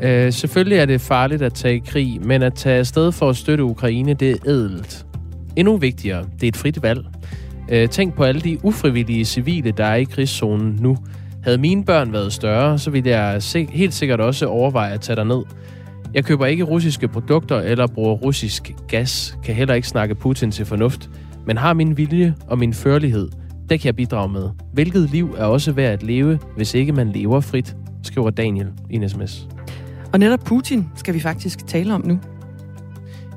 Øh, 0.01 0.33
selvfølgelig 0.33 0.77
er 0.77 0.85
det 0.85 1.01
farligt 1.01 1.41
at 1.41 1.53
tage 1.53 1.75
i 1.75 1.81
krig, 1.87 2.19
men 2.25 2.43
at 2.43 2.53
tage 2.53 2.79
afsted 2.79 3.11
for 3.11 3.29
at 3.29 3.37
støtte 3.37 3.63
Ukraine, 3.63 4.13
det 4.13 4.31
er 4.31 4.35
ædelt. 4.45 5.05
Endnu 5.55 5.77
vigtigere, 5.77 6.25
det 6.35 6.43
er 6.43 6.47
et 6.47 6.57
frit 6.57 6.83
valg. 6.83 7.05
Øh, 7.69 7.89
tænk 7.89 8.15
på 8.15 8.23
alle 8.23 8.41
de 8.41 8.57
ufrivillige 8.63 9.25
civile, 9.25 9.71
der 9.71 9.85
er 9.85 9.95
i 9.95 10.03
krigszonen 10.03 10.77
nu. 10.81 10.97
Havde 11.43 11.57
mine 11.57 11.85
børn 11.85 12.13
været 12.13 12.33
større, 12.33 12.79
så 12.79 12.91
ville 12.91 13.09
jeg 13.09 13.41
helt 13.69 13.93
sikkert 13.93 14.21
også 14.21 14.47
overveje 14.47 14.93
at 14.93 15.01
tage 15.01 15.15
dig 15.15 15.25
ned. 15.25 15.41
Jeg 16.13 16.25
køber 16.25 16.45
ikke 16.45 16.63
russiske 16.63 17.07
produkter 17.07 17.59
eller 17.59 17.87
bruger 17.87 18.13
russisk 18.13 18.75
gas, 18.87 19.37
kan 19.43 19.55
heller 19.55 19.73
ikke 19.73 19.87
snakke 19.87 20.15
Putin 20.15 20.51
til 20.51 20.65
fornuft, 20.65 21.09
men 21.45 21.57
har 21.57 21.73
min 21.73 21.97
vilje 21.97 22.35
og 22.47 22.57
min 22.57 22.73
førlighed, 22.73 23.29
det 23.69 23.79
kan 23.79 23.85
jeg 23.85 23.95
bidrage 23.95 24.29
med. 24.29 24.49
Hvilket 24.73 25.09
liv 25.11 25.35
er 25.37 25.45
også 25.45 25.71
værd 25.71 25.93
at 25.93 26.03
leve, 26.03 26.39
hvis 26.55 26.73
ikke 26.73 26.93
man 26.93 27.11
lever 27.11 27.39
frit, 27.39 27.75
skriver 28.03 28.29
Daniel 28.29 28.67
i 28.89 28.95
en 28.95 29.09
sms. 29.09 29.47
Og 30.13 30.19
netop 30.19 30.39
Putin 30.39 30.89
skal 30.95 31.13
vi 31.13 31.19
faktisk 31.19 31.67
tale 31.67 31.93
om 31.93 32.07
nu. 32.07 32.19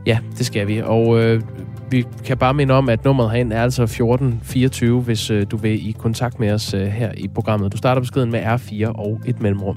Ja, 0.06 0.18
det 0.38 0.46
skal 0.46 0.68
vi. 0.68 0.82
Og 0.84 1.20
øh, 1.20 1.42
vi 1.90 2.06
kan 2.24 2.38
bare 2.38 2.54
minde 2.54 2.74
om, 2.74 2.88
at 2.88 3.04
nummeret 3.04 3.30
herind 3.30 3.52
er 3.52 3.62
altså 3.62 3.82
1424, 3.82 5.00
hvis 5.00 5.30
øh, 5.30 5.46
du 5.50 5.56
vil 5.56 5.88
i 5.88 5.92
kontakt 5.98 6.40
med 6.40 6.52
os 6.52 6.74
øh, 6.74 6.86
her 6.86 7.12
i 7.16 7.28
programmet. 7.28 7.72
Du 7.72 7.76
starter 7.76 8.00
beskeden 8.00 8.30
med 8.30 8.42
R4 8.42 8.86
og 8.86 9.20
et 9.26 9.42
mellemrum. 9.42 9.76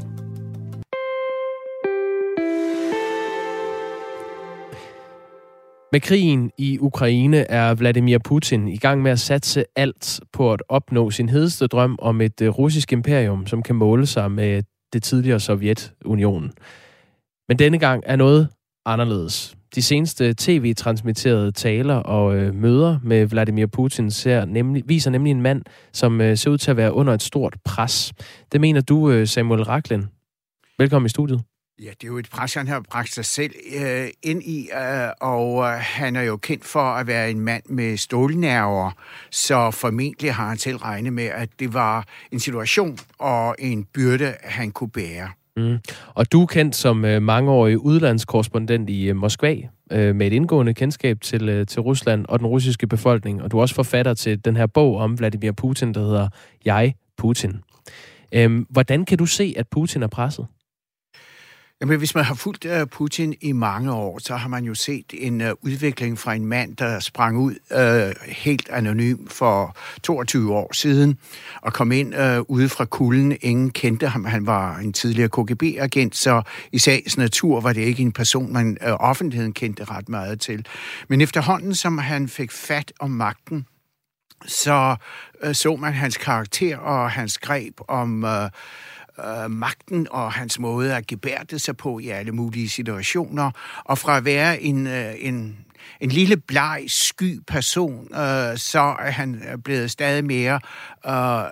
Med 5.92 6.02
krigen 6.02 6.52
i 6.58 6.80
Ukraine 6.80 7.38
er 7.38 7.74
Vladimir 7.74 8.18
Putin 8.18 8.68
i 8.68 8.78
gang 8.78 9.02
med 9.02 9.12
at 9.12 9.20
satse 9.20 9.66
alt 9.76 10.20
på 10.34 10.54
at 10.54 10.64
opnå 10.70 11.12
sin 11.12 11.30
hedeste 11.30 11.68
drøm 11.68 11.96
om 12.00 12.22
et 12.22 12.42
øh, 12.42 12.50
russisk 12.50 12.92
imperium, 12.92 13.48
som 13.48 13.64
kan 13.64 13.76
måle 13.76 14.06
sig 14.06 14.32
med 14.32 14.64
det 14.94 15.04
tidligere 15.04 15.40
Sovjetunionen. 15.40 16.52
Men 17.48 17.60
denne 17.60 17.80
gang 17.80 18.04
er 18.06 18.16
noget 18.16 18.50
anderledes. 18.86 19.56
De 19.76 19.82
seneste 19.82 20.34
tv-transmitterede 20.38 21.52
taler 21.52 21.96
og 21.96 22.36
øh, 22.36 22.56
møder 22.56 23.00
med 23.04 23.26
Vladimir 23.26 23.66
Putin 23.66 24.12
ser 24.12 24.46
nemlig, 24.46 24.84
viser 24.86 25.12
nemlig 25.12 25.32
en 25.32 25.42
mand, 25.42 25.64
som 25.94 26.22
øh, 26.22 26.38
ser 26.38 26.50
ud 26.50 26.58
til 26.58 26.72
at 26.72 26.78
være 26.78 26.94
under 26.94 27.14
et 27.14 27.24
stort 27.24 27.58
pres. 27.66 28.14
Det 28.52 28.62
mener 28.62 28.82
du, 28.82 29.12
øh, 29.12 29.28
Samuel 29.28 29.64
Raklen. 29.64 30.06
Velkommen 30.78 31.06
i 31.06 31.10
studiet. 31.10 31.55
Ja, 31.80 31.90
det 31.90 32.04
er 32.04 32.08
jo 32.08 32.18
et 32.18 32.30
pres, 32.30 32.54
han 32.54 32.68
har 32.68 32.80
bragt 32.92 33.14
sig 33.14 33.26
selv 33.26 33.54
øh, 33.76 34.08
ind 34.24 34.44
i, 34.44 34.70
øh, 34.74 35.10
og 35.22 35.64
øh, 35.64 35.72
han 35.80 36.16
er 36.16 36.22
jo 36.22 36.38
kendt 36.38 36.66
for 36.66 36.80
at 36.80 37.08
være 37.08 37.32
en 37.32 37.40
mand 37.40 37.64
med 37.70 37.98
stålnerver, 37.98 38.92
så 39.32 39.72
formentlig 39.72 40.34
har 40.34 40.48
han 40.50 40.58
selv 40.58 40.78
regnet 40.78 41.14
med, 41.14 41.24
at 41.24 41.50
det 41.60 41.74
var 41.74 42.06
en 42.32 42.40
situation 42.40 42.98
og 43.20 43.56
en 43.60 43.84
byrde, 43.94 44.34
han 44.44 44.72
kunne 44.72 44.90
bære. 44.90 45.30
Mm. 45.58 45.78
Og 46.14 46.32
du 46.32 46.42
er 46.42 46.46
kendt 46.46 46.76
som 46.76 47.06
øh, 47.06 47.22
mangeårig 47.22 47.78
udlandskorrespondent 47.78 48.90
i 48.90 49.10
øh, 49.10 49.16
Moskva, 49.16 49.56
øh, 49.92 50.16
med 50.16 50.28
et 50.28 50.34
indgående 50.34 50.74
kendskab 50.74 51.22
til, 51.22 51.50
øh, 51.50 51.68
til 51.68 51.82
Rusland 51.82 52.26
og 52.30 52.40
den 52.40 52.48
russiske 52.48 52.88
befolkning, 52.88 53.42
og 53.44 53.52
du 53.52 53.58
er 53.58 53.62
også 53.62 53.76
forfatter 53.76 54.14
til 54.14 54.46
den 54.46 54.56
her 54.56 54.68
bog 54.68 54.98
om 54.98 55.20
Vladimir 55.20 55.52
Putin, 55.52 55.94
der 55.94 56.02
hedder 56.02 56.30
Jeg, 56.66 56.94
Putin. 57.18 57.54
Øh, 58.34 58.66
hvordan 58.70 59.06
kan 59.06 59.18
du 59.18 59.26
se, 59.26 59.54
at 59.58 59.68
Putin 59.68 60.04
er 60.04 60.08
presset? 60.08 60.48
Jamen, 61.86 61.98
hvis 61.98 62.16
man 62.16 62.24
har 62.24 62.36
fulgt 62.36 62.66
øh, 62.66 62.88
Putin 62.88 63.36
i 63.42 63.52
mange 63.52 63.92
år, 63.92 64.20
så 64.20 64.36
har 64.36 64.50
man 64.50 64.64
jo 64.64 64.74
set 64.74 65.14
en 65.14 65.42
øh, 65.42 65.54
udvikling 65.62 66.20
fra 66.20 66.34
en 66.34 66.46
mand, 66.46 66.76
der 66.76 67.00
sprang 67.00 67.38
ud 67.38 67.56
øh, 67.72 68.32
helt 68.32 68.70
anonym 68.70 69.28
for 69.28 69.78
22 70.04 70.54
år 70.54 70.74
siden, 70.74 71.18
og 71.62 71.74
kom 71.74 71.92
ind 71.92 72.16
øh, 72.16 72.42
ude 72.42 72.70
fra 72.70 72.86
kulden. 72.86 73.38
Ingen 73.42 73.72
kendte 73.72 74.08
ham. 74.08 74.26
Han 74.26 74.46
var 74.46 74.78
en 74.78 74.94
tidligere 74.94 75.30
KGB-agent, 75.30 76.16
så 76.16 76.42
i 76.72 76.80
sagens 76.80 77.18
natur 77.18 77.62
var 77.62 77.74
det 77.74 77.82
ikke 77.82 78.02
en 78.02 78.12
person, 78.12 78.54
man 78.54 78.78
øh, 78.82 78.94
offentligheden 78.94 79.54
kendte 79.54 79.84
ret 79.84 80.10
meget 80.10 80.40
til. 80.40 80.66
Men 81.08 81.22
efterhånden, 81.22 81.76
som 81.76 81.98
han 81.98 82.28
fik 82.28 82.52
fat 82.52 82.94
om 83.00 83.10
magten, 83.10 83.66
så 84.46 84.96
øh, 85.44 85.56
så 85.56 85.76
man 85.76 85.94
hans 85.94 86.18
karakter 86.18 86.78
og 86.78 87.12
hans 87.12 87.38
greb 87.38 87.74
om... 87.88 88.24
Øh, 88.24 88.50
øh, 89.20 89.52
magten 89.52 90.08
og 90.12 90.32
hans 90.32 90.60
måde 90.60 90.96
at 90.96 91.08
gebærde 91.08 91.60
sig 91.60 91.78
på 91.78 92.00
i 92.00 92.08
alle 92.08 92.32
mulige 92.32 92.70
situationer. 92.70 93.52
Og 93.84 93.98
fra 93.98 94.18
at 94.18 94.26
være 94.26 94.62
en, 94.62 94.88
øh, 94.88 95.14
en, 95.18 95.58
en 96.02 96.10
lille 96.10 96.38
bleg, 96.38 96.84
sky 96.88 97.40
person, 97.48 98.04
øh, 98.14 98.58
så 98.58 98.96
er 99.00 99.12
han 99.12 99.62
blevet 99.64 99.92
stadig 99.92 100.26
mere... 100.26 100.60
Øh, 101.08 101.52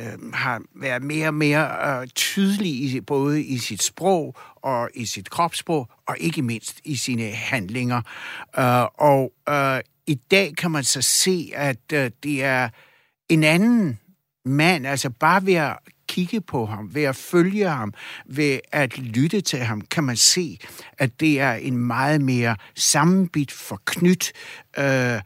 øh, 0.00 0.32
har 0.32 0.62
været 0.74 1.02
mere 1.02 1.28
og 1.28 1.34
mere 1.34 2.00
øh, 2.00 2.08
tydelig 2.08 2.72
i, 2.72 3.00
både 3.00 3.42
i 3.42 3.58
sit 3.58 3.82
sprog 3.82 4.36
og 4.56 4.90
i 4.94 5.06
sit 5.06 5.30
kropssprog, 5.30 5.88
og 6.06 6.16
ikke 6.20 6.42
mindst 6.42 6.80
i 6.84 6.96
sine 6.96 7.30
handlinger. 7.30 8.02
Øh, 8.58 8.84
og 8.84 9.32
øh, 9.48 9.80
i 10.06 10.14
dag 10.14 10.56
kan 10.56 10.70
man 10.70 10.84
så 10.84 11.02
se, 11.02 11.50
at 11.54 11.92
øh, 11.92 12.10
det 12.22 12.44
er 12.44 12.68
en 13.28 13.44
anden 13.44 13.98
mand, 14.44 14.86
altså 14.86 15.10
bare 15.10 15.46
ved 15.46 15.54
at 15.54 15.76
kigge 16.08 16.40
på 16.40 16.66
ham, 16.66 16.94
ved 16.94 17.02
at 17.02 17.16
følge 17.16 17.68
ham, 17.68 17.92
ved 18.26 18.58
at 18.72 18.98
lytte 18.98 19.40
til 19.40 19.58
ham, 19.58 19.80
kan 19.80 20.04
man 20.04 20.16
se, 20.16 20.58
at 20.98 21.20
det 21.20 21.40
er 21.40 21.52
en 21.52 21.76
meget 21.76 22.20
mere 22.20 22.56
sammenbit, 22.74 23.52
forknyt 23.52 24.32
øh, 24.78 25.20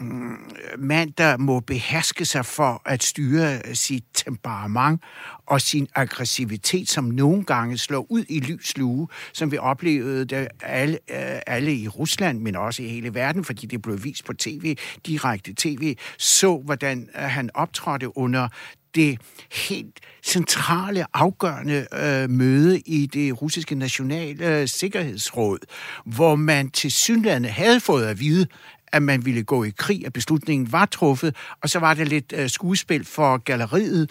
mm, 0.00 0.36
mand, 0.78 1.12
der 1.12 1.36
må 1.36 1.60
beherske 1.60 2.24
sig 2.24 2.46
for 2.46 2.82
at 2.86 3.02
styre 3.02 3.74
sit 3.74 4.04
temperament 4.14 5.02
og 5.46 5.60
sin 5.60 5.88
aggressivitet, 5.94 6.88
som 6.88 7.04
nogle 7.04 7.44
gange 7.44 7.78
slår 7.78 8.06
ud 8.08 8.24
i 8.28 8.40
lys 8.40 8.76
lue, 8.76 9.08
som 9.32 9.52
vi 9.52 9.58
oplevede 9.58 10.24
det 10.24 10.48
alle, 10.62 10.98
øh, 11.10 11.40
alle 11.46 11.74
i 11.74 11.88
Rusland, 11.88 12.40
men 12.40 12.56
også 12.56 12.82
i 12.82 12.88
hele 12.88 13.14
verden, 13.14 13.44
fordi 13.44 13.66
det 13.66 13.82
blev 13.82 14.04
vist 14.04 14.24
på 14.24 14.32
tv, 14.32 14.76
direkte 15.06 15.54
tv, 15.56 15.96
så 16.18 16.56
hvordan 16.64 17.08
øh, 17.16 17.22
han 17.22 17.50
optrådte 17.54 18.16
under 18.16 18.48
det 18.94 19.18
helt 19.52 20.00
centrale, 20.22 21.04
afgørende 21.14 21.86
øh, 21.92 22.30
møde 22.30 22.78
i 22.78 23.06
det 23.06 23.42
russiske 23.42 23.74
nationale 23.74 24.60
øh, 24.60 24.68
sikkerhedsråd, 24.68 25.58
hvor 26.04 26.36
man 26.36 26.70
til 26.70 26.92
synlande 26.92 27.48
havde 27.48 27.80
fået 27.80 28.06
at 28.06 28.20
vide, 28.20 28.46
at 28.92 29.02
man 29.02 29.24
ville 29.24 29.42
gå 29.42 29.64
i 29.64 29.70
krig, 29.70 30.06
at 30.06 30.12
beslutningen 30.12 30.72
var 30.72 30.86
truffet, 30.86 31.36
og 31.62 31.70
så 31.70 31.78
var 31.78 31.94
det 31.94 32.08
lidt 32.08 32.32
øh, 32.36 32.50
skuespil 32.50 33.04
for 33.04 33.36
galleriet, 33.36 34.10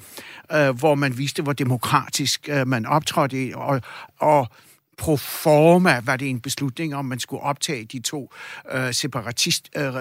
øh, 0.53 0.69
hvor 0.69 0.95
man 0.95 1.17
viste, 1.17 1.41
hvor 1.41 1.53
demokratisk 1.53 2.49
øh, 2.49 2.67
man 2.67 2.85
optrådte, 2.85 3.51
og, 3.55 3.81
og 4.19 4.47
pro 4.97 5.17
forma 5.17 6.01
var 6.05 6.17
det 6.17 6.29
en 6.29 6.39
beslutning 6.39 6.95
om, 6.95 7.05
man 7.05 7.19
skulle 7.19 7.43
optage 7.43 7.85
de 7.85 7.99
to 7.99 8.31
øh, 8.71 8.93
separatist 8.93 9.69
øh, 9.77 9.93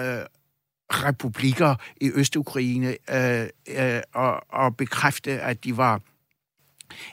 republikker 0.91 1.75
i 2.01 2.11
Øst-Ukraine 2.15 2.95
øh, 3.11 3.47
øh, 3.77 4.01
og, 4.13 4.53
og 4.53 4.77
bekræfte, 4.77 5.31
at 5.31 5.63
de 5.63 5.77
var 5.77 6.01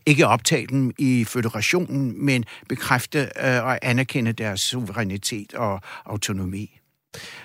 ikke 0.07 0.27
optage 0.27 0.67
dem 0.67 0.93
i 0.99 1.25
føderationen, 1.25 2.25
men 2.25 2.45
bekræfte 2.69 3.19
øh, 3.19 3.65
og 3.65 3.79
anerkende 3.83 4.33
deres 4.33 4.61
suverænitet 4.61 5.55
og 5.55 5.81
autonomi. 6.07 6.81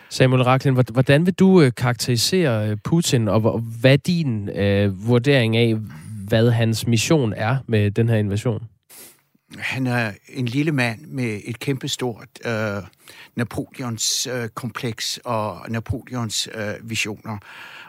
Samuel 0.10 0.44
Raklin, 0.44 0.74
hvordan 0.92 1.26
vil 1.26 1.34
du 1.34 1.62
øh, 1.62 1.72
karakterisere 1.78 2.70
øh, 2.70 2.78
Putin, 2.84 3.28
og 3.28 3.60
hvad 3.60 3.94
er 3.94 3.98
din 3.98 4.50
øh, 4.50 5.08
vurdering 5.08 5.58
af, 5.58 5.76
hvad 6.28 6.52
hans 6.52 6.88
mission 6.88 7.34
er 7.34 7.58
med 7.68 7.92
den 7.92 8.10
her 8.10 8.16
invasion? 8.16 8.64
Han 9.60 9.88
er 9.88 10.14
en 10.30 10.46
lille 10.46 10.72
mand 10.72 11.06
med 11.06 11.42
et 11.46 11.60
kæmpestort 11.60 12.28
øh, 12.46 12.84
Napoleons 13.36 14.28
øh, 14.28 14.50
kompleks 14.50 15.20
og 15.26 15.66
Napoleons 15.70 16.50
øh, 16.54 16.90
visioner. 16.90 17.38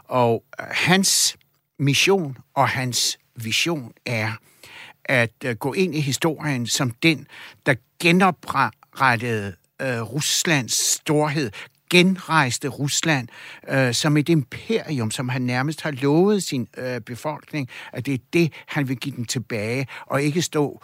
Og 0.05 0.45
øh, 0.61 0.67
hans 0.71 1.37
mission 1.79 2.37
og 2.55 2.69
hans 2.69 3.19
vision 3.37 3.93
er 4.07 4.33
at 5.05 5.35
øh, 5.45 5.57
gå 5.57 5.73
ind 5.73 5.95
i 5.95 6.01
historien 6.01 6.67
som 6.67 6.91
den, 6.91 7.27
der 7.67 7.75
genoprettede 8.01 9.55
øh, 9.83 10.03
Ruslands 10.03 10.95
storhed, 10.95 11.51
genrejste 11.91 12.69
Rusland 12.69 13.29
øh, 13.69 13.95
som 13.95 14.17
et 14.17 14.29
imperium, 14.29 15.11
som 15.11 15.29
han 15.29 15.43
nærmest 15.43 15.81
har 15.81 15.91
lovet 15.91 16.43
sin 16.43 16.69
øh, 16.79 17.01
befolkning, 17.01 17.69
at 17.93 18.07
det 18.07 18.15
er 18.15 18.19
det, 18.33 18.53
han 18.67 18.89
vil 18.89 18.97
give 18.97 19.17
dem 19.17 19.25
tilbage, 19.25 19.87
og 20.07 20.23
ikke 20.23 20.43
stå 20.43 20.83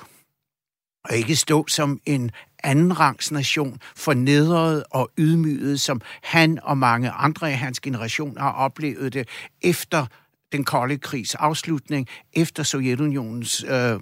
og 1.04 1.16
ikke 1.16 1.36
stå 1.36 1.66
som 1.66 2.00
en 2.06 2.30
andenrangsnation, 2.64 3.80
fornedret 3.96 4.84
og 4.90 5.10
ydmyget, 5.18 5.80
som 5.80 6.00
han 6.22 6.58
og 6.62 6.78
mange 6.78 7.10
andre 7.10 7.50
i 7.50 7.54
hans 7.54 7.80
generation 7.80 8.36
har 8.38 8.52
oplevet 8.52 9.12
det 9.12 9.28
efter 9.62 10.06
den 10.52 10.64
kolde 10.64 10.98
krigs 10.98 11.34
afslutning, 11.34 12.08
efter 12.32 12.62
Sovjetunionens 12.62 13.64
øh, 13.68 14.00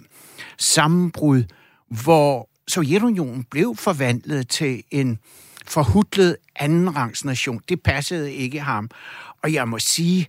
sammenbrud, 0.58 1.44
hvor 2.02 2.48
Sovjetunionen 2.68 3.44
blev 3.44 3.76
forvandlet 3.76 4.48
til 4.48 4.82
en 4.90 5.18
forhudlet 5.66 6.36
andenrangsnation. 6.56 7.60
Det 7.68 7.82
passede 7.82 8.32
ikke 8.32 8.60
ham. 8.60 8.90
Og 9.42 9.52
jeg 9.52 9.68
må 9.68 9.78
sige, 9.78 10.28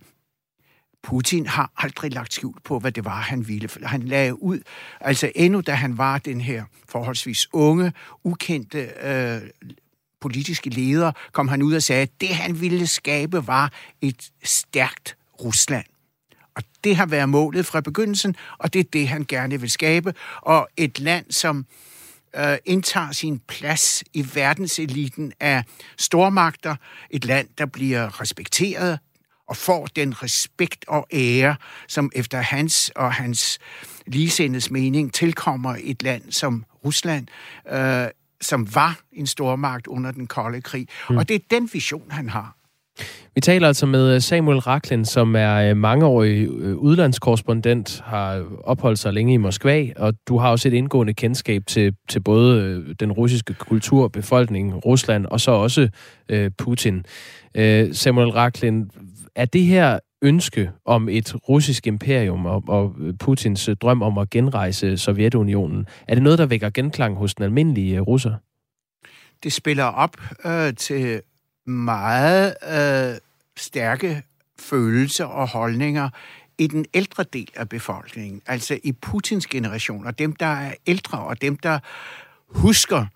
Putin 1.02 1.46
har 1.46 1.72
aldrig 1.76 2.12
lagt 2.12 2.34
skjul 2.34 2.60
på, 2.64 2.78
hvad 2.78 2.92
det 2.92 3.04
var, 3.04 3.20
han 3.20 3.48
ville. 3.48 3.68
Han 3.82 4.02
lagde 4.02 4.42
ud, 4.42 4.60
altså 5.00 5.32
endnu 5.34 5.60
da 5.60 5.72
han 5.72 5.98
var 5.98 6.18
den 6.18 6.40
her 6.40 6.64
forholdsvis 6.88 7.48
unge, 7.52 7.92
ukendte 8.24 8.90
øh, 9.02 9.40
politiske 10.20 10.70
leder, 10.70 11.12
kom 11.32 11.48
han 11.48 11.62
ud 11.62 11.74
og 11.74 11.82
sagde, 11.82 12.02
at 12.02 12.20
det 12.20 12.28
han 12.28 12.60
ville 12.60 12.86
skabe 12.86 13.46
var 13.46 13.72
et 14.00 14.30
stærkt 14.44 15.16
Rusland. 15.44 15.84
Og 16.54 16.62
det 16.84 16.96
har 16.96 17.06
været 17.06 17.28
målet 17.28 17.66
fra 17.66 17.80
begyndelsen, 17.80 18.36
og 18.58 18.72
det 18.72 18.78
er 18.78 18.84
det, 18.92 19.08
han 19.08 19.24
gerne 19.28 19.60
vil 19.60 19.70
skabe. 19.70 20.14
Og 20.42 20.68
et 20.76 20.98
land, 20.98 21.30
som 21.30 21.66
øh, 22.36 22.56
indtager 22.64 23.12
sin 23.12 23.38
plads 23.38 24.04
i 24.14 24.26
verdenseliten 24.34 25.32
af 25.40 25.64
stormagter, 25.98 26.76
et 27.10 27.24
land, 27.24 27.48
der 27.58 27.66
bliver 27.66 28.20
respekteret, 28.20 28.98
og 29.48 29.56
får 29.56 29.88
den 29.96 30.22
respekt 30.22 30.84
og 30.88 31.06
ære, 31.12 31.56
som 31.88 32.10
efter 32.14 32.38
hans 32.40 32.92
og 32.96 33.12
hans 33.12 33.58
ligesindes 34.06 34.70
mening 34.70 35.14
tilkommer 35.14 35.76
et 35.84 36.02
land 36.02 36.22
som 36.30 36.64
Rusland, 36.84 37.26
øh, 37.72 38.06
som 38.40 38.74
var 38.74 39.00
en 39.12 39.26
stormagt 39.26 39.86
under 39.86 40.10
den 40.10 40.26
kolde 40.26 40.60
krig. 40.60 40.88
Mm. 41.10 41.16
Og 41.16 41.28
det 41.28 41.34
er 41.34 41.40
den 41.50 41.70
vision, 41.72 42.10
han 42.10 42.28
har. 42.28 42.58
Vi 43.34 43.40
taler 43.40 43.66
altså 43.68 43.86
med 43.86 44.14
øh, 44.14 44.20
Samuel 44.20 44.58
Raklin, 44.58 45.04
som 45.04 45.36
er 45.36 45.54
øh, 45.54 45.76
mangeårig 45.76 46.48
øh, 46.48 46.76
udlandskorrespondent, 46.76 48.02
har 48.04 48.44
opholdt 48.64 48.98
sig 48.98 49.12
længe 49.12 49.34
i 49.34 49.36
Moskva, 49.36 49.86
og 49.96 50.14
du 50.28 50.38
har 50.38 50.50
også 50.50 50.68
et 50.68 50.72
indgående 50.72 51.14
kendskab 51.14 51.62
til, 51.66 51.94
til 52.08 52.20
både 52.20 52.84
den 53.00 53.12
russiske 53.12 53.54
kultur, 53.54 54.08
befolkning, 54.08 54.84
Rusland 54.84 55.26
og 55.26 55.40
så 55.40 55.50
også 55.50 55.88
øh, 56.28 56.50
Putin. 56.58 57.04
Øh, 57.54 57.94
Samuel 57.94 58.28
Raklin, 58.28 58.90
er 59.38 59.44
det 59.44 59.64
her 59.64 59.98
ønske 60.22 60.70
om 60.84 61.08
et 61.08 61.34
russisk 61.48 61.86
imperium 61.86 62.46
og, 62.46 62.64
og 62.68 62.94
Putins 63.18 63.70
drøm 63.80 64.02
om 64.02 64.18
at 64.18 64.30
genrejse 64.30 64.98
Sovjetunionen, 64.98 65.86
er 66.08 66.14
det 66.14 66.22
noget, 66.22 66.38
der 66.38 66.46
vækker 66.46 66.70
genklang 66.70 67.16
hos 67.16 67.34
den 67.34 67.44
almindelige 67.44 67.96
øh, 67.96 68.02
russer? 68.02 68.34
Det 69.42 69.52
spiller 69.52 69.84
op 69.84 70.16
øh, 70.44 70.74
til 70.74 71.20
meget 71.66 72.54
øh, 72.72 73.18
stærke 73.56 74.22
følelser 74.58 75.24
og 75.24 75.48
holdninger 75.48 76.08
i 76.58 76.66
den 76.66 76.86
ældre 76.94 77.24
del 77.32 77.48
af 77.56 77.68
befolkningen, 77.68 78.42
altså 78.46 78.78
i 78.84 78.92
Putins 78.92 79.46
generation, 79.46 80.06
og 80.06 80.18
dem, 80.18 80.36
der 80.36 80.46
er 80.46 80.74
ældre, 80.86 81.18
og 81.18 81.42
dem, 81.42 81.56
der 81.56 81.78
husker 82.48 83.06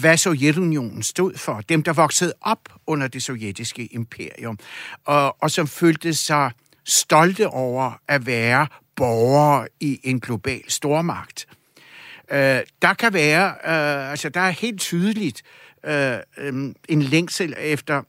hvad 0.00 0.16
Sovjetunionen 0.16 1.02
stod 1.02 1.34
for. 1.36 1.60
Dem, 1.60 1.82
der 1.82 1.92
voksede 1.92 2.32
op 2.40 2.68
under 2.86 3.08
det 3.08 3.22
sovjetiske 3.22 3.86
imperium, 3.86 4.58
og, 5.04 5.36
og 5.42 5.50
som 5.50 5.66
følte 5.66 6.14
sig 6.14 6.50
stolte 6.84 7.48
over 7.48 7.92
at 8.08 8.26
være 8.26 8.66
borgere 8.96 9.68
i 9.80 10.00
en 10.04 10.20
global 10.20 10.62
stormagt. 10.68 11.46
Øh, 12.30 12.60
der 12.82 12.94
kan 12.98 13.12
være, 13.12 13.46
øh, 13.48 14.10
altså 14.10 14.28
der 14.28 14.40
er 14.40 14.50
helt 14.50 14.80
tydeligt 14.80 15.42
øh, 15.84 16.18
øh, 16.38 16.74
en 16.88 17.02
længsel 17.02 17.54
efter, 17.58 18.02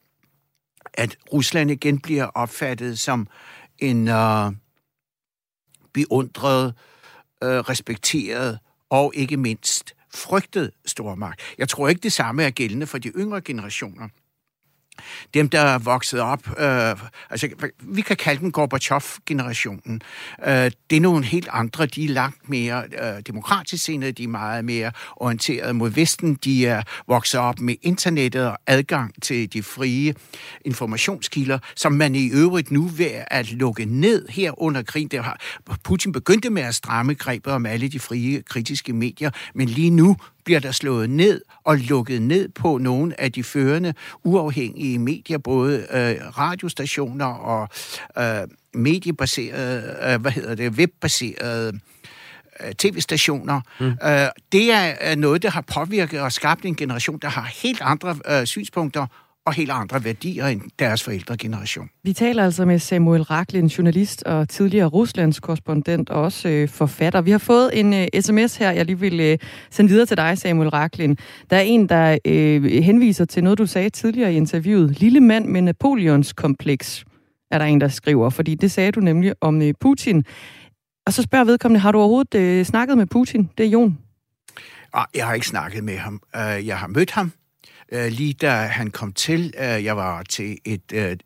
at 0.94 1.18
Rusland 1.34 1.72
igen 1.72 2.00
bliver 2.00 2.26
opfattet 2.26 3.00
som 3.00 3.28
en 3.80 4.08
øh, 4.08 4.52
beundret, 5.94 6.74
øh, 7.44 7.50
respekteret 7.50 8.60
og 8.90 9.12
ikke 9.16 9.38
mindst 9.38 9.96
frygtet 10.16 10.72
stormagt. 10.86 11.42
Jeg 11.58 11.70
tror 11.70 11.88
ikke, 11.88 12.02
det 12.02 12.14
samme 12.14 12.44
er 12.44 12.50
gældende 12.50 12.88
for 12.88 12.98
de 12.98 13.10
yngre 13.10 13.42
generationer. 13.42 14.08
Dem, 15.34 15.50
der 15.50 15.60
er 15.60 15.78
vokset 15.78 16.20
op, 16.20 16.60
øh, 16.60 16.96
altså 17.30 17.50
vi 17.80 18.02
kan 18.02 18.16
kalde 18.16 18.42
dem 18.42 18.52
Gorbachev-generationen. 18.52 20.02
Øh, 20.48 20.72
det 20.90 20.96
er 20.96 21.02
nogle 21.02 21.26
helt 21.26 21.48
andre, 21.52 21.86
de 21.86 22.06
er 22.06 22.10
langt 22.10 22.50
mere 22.50 22.84
øh, 23.02 23.22
demokratisk 23.28 23.84
sindede, 23.84 24.12
de 24.12 24.24
er 24.24 24.28
meget 24.28 24.66
mere 24.66 24.92
orienteret 25.16 25.76
mod 25.76 25.90
Vesten, 25.90 26.36
de 26.36 26.68
er 26.68 26.82
vokset 27.08 27.40
op 27.40 27.60
med 27.60 27.76
internettet 27.82 28.48
og 28.48 28.58
adgang 28.68 29.24
til 29.24 29.54
de 29.54 29.64
frie 29.64 30.14
informationskilder, 30.66 31.60
som 31.76 31.92
man 31.92 32.16
i 32.16 32.30
øvrigt 32.30 32.72
nu 32.72 32.88
ved 32.88 33.24
at 33.28 33.52
lukke 33.52 33.86
ned 33.86 34.28
her 34.30 34.62
under 34.62 34.82
krigen. 34.82 35.08
Der 35.08 35.22
har, 35.22 35.40
Putin 35.84 36.12
begyndte 36.12 36.50
med 36.50 36.62
at 36.62 36.76
stramme 36.76 37.14
grebet 37.14 37.54
om 37.54 37.66
alle 37.66 37.88
de 37.88 38.00
frie 38.00 38.42
kritiske 38.42 38.94
medier, 38.94 39.32
men 39.56 39.70
lige 39.70 39.90
nu 39.90 40.18
bliver 40.46 40.60
der 40.60 40.72
slået 40.72 41.10
ned 41.10 41.42
og 41.64 41.78
lukket 41.78 42.22
ned 42.22 42.50
på 42.50 42.78
nogle 42.78 43.22
af 43.22 43.32
de 43.32 43.44
førende 43.44 43.94
uafhængige 44.24 45.00
medier, 45.00 45.38
både 45.38 45.78
øh, 45.80 46.38
radiostationer 46.38 47.26
og 47.26 47.70
øh, 48.18 48.48
mediebaserede, 48.74 49.98
øh, 50.04 50.22
hvad 50.22 50.32
hedder 50.32 50.56
det, 50.56 50.72
webbaserede 50.72 51.80
øh, 52.60 52.72
tv-stationer. 52.74 53.62
Mm. 53.80 53.86
Øh, 53.86 54.28
det 54.52 54.72
er 54.72 55.16
noget, 55.16 55.44
der 55.44 55.50
har 55.50 55.62
påvirket 55.62 56.22
og 56.22 56.32
skabt 56.32 56.66
en 56.66 56.76
generation, 56.76 57.20
der 57.22 57.30
har 57.30 57.50
helt 57.64 57.82
andre 57.82 58.16
øh, 58.30 58.46
synspunkter 58.46 59.08
og 59.46 59.54
helt 59.54 59.72
andre 59.72 60.04
værdier 60.04 60.48
end 60.48 60.62
deres 60.80 61.04
forældregeneration. 61.04 61.90
Vi 62.04 62.14
taler 62.14 62.44
altså 62.44 62.66
med 62.66 62.80
Samuel 62.80 63.22
Raklin, 63.22 63.68
journalist 63.68 64.24
og 64.24 64.50
tidligere 64.50 64.88
Ruslands 64.88 65.40
korrespondent 65.40 66.10
og 66.10 66.22
også 66.22 66.50
øh, 66.50 66.70
forfatter. 66.70 67.22
Vi 67.22 67.32
har 67.32 67.38
fået 67.38 67.80
en 67.80 67.94
øh, 67.94 68.08
sms 68.22 68.56
her, 68.56 68.72
jeg 68.72 68.86
lige 68.86 69.00
vil 69.00 69.20
øh, 69.20 69.38
sende 69.70 69.90
videre 69.90 70.06
til 70.06 70.18
dig, 70.18 70.38
Samuel 70.38 70.70
Raklin. 70.70 71.18
Der 71.50 71.58
er 71.58 71.62
en, 71.62 71.90
der 71.90 72.18
øh, 72.26 72.64
henviser 72.64 73.26
til 73.26 73.44
noget, 73.44 73.58
du 73.58 73.66
sagde 73.66 73.90
tidligere 73.90 74.34
i 74.34 74.36
interviewet. 74.36 75.00
Lille 75.00 75.20
mand 75.20 75.46
med 75.46 75.62
Napoleons 75.62 76.34
kompleks, 76.34 77.06
er 77.52 77.58
der 77.58 77.66
en, 77.66 77.82
der 77.82 77.88
skriver, 77.88 78.30
fordi 78.30 78.56
det 78.56 78.72
sagde 78.72 78.92
du 78.92 79.00
nemlig 79.00 79.34
om 79.42 79.62
øh, 79.62 79.74
Putin. 79.80 80.26
Og 81.06 81.14
så 81.14 81.22
spørger 81.22 81.46
vedkommende, 81.46 81.80
har 81.80 81.92
du 81.92 81.98
overhovedet 81.98 82.36
øh, 82.36 82.66
snakket 82.66 82.98
med 82.98 83.06
Putin? 83.06 83.50
Det 83.58 83.66
er 83.66 83.70
Jon. 83.70 83.98
Ah, 84.94 85.06
jeg 85.16 85.26
har 85.26 85.34
ikke 85.34 85.48
snakket 85.48 85.84
med 85.84 85.98
ham. 85.98 86.22
Uh, 86.36 86.68
jeg 86.68 86.78
har 86.78 86.88
mødt 86.88 87.12
ham 87.12 87.32
øh, 87.92 88.12
lige 88.12 88.34
da 88.34 88.52
han 88.52 88.92
kom 88.92 89.14
til. 89.14 89.54
Øh, 89.58 89.84
jeg 89.84 89.98
var 89.98 90.24
til 90.24 90.58
et, 90.66 90.92
øh, 90.94 91.18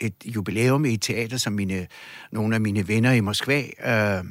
et 0.00 0.14
jubilæum 0.24 0.84
i 0.84 0.94
et 0.94 1.02
teater, 1.02 1.36
som 1.36 1.52
mine, 1.52 1.86
nogle 2.32 2.54
af 2.54 2.60
mine 2.60 2.88
venner 2.88 3.12
i 3.12 3.20
Moskva 3.20 3.62
øh, 3.86 4.24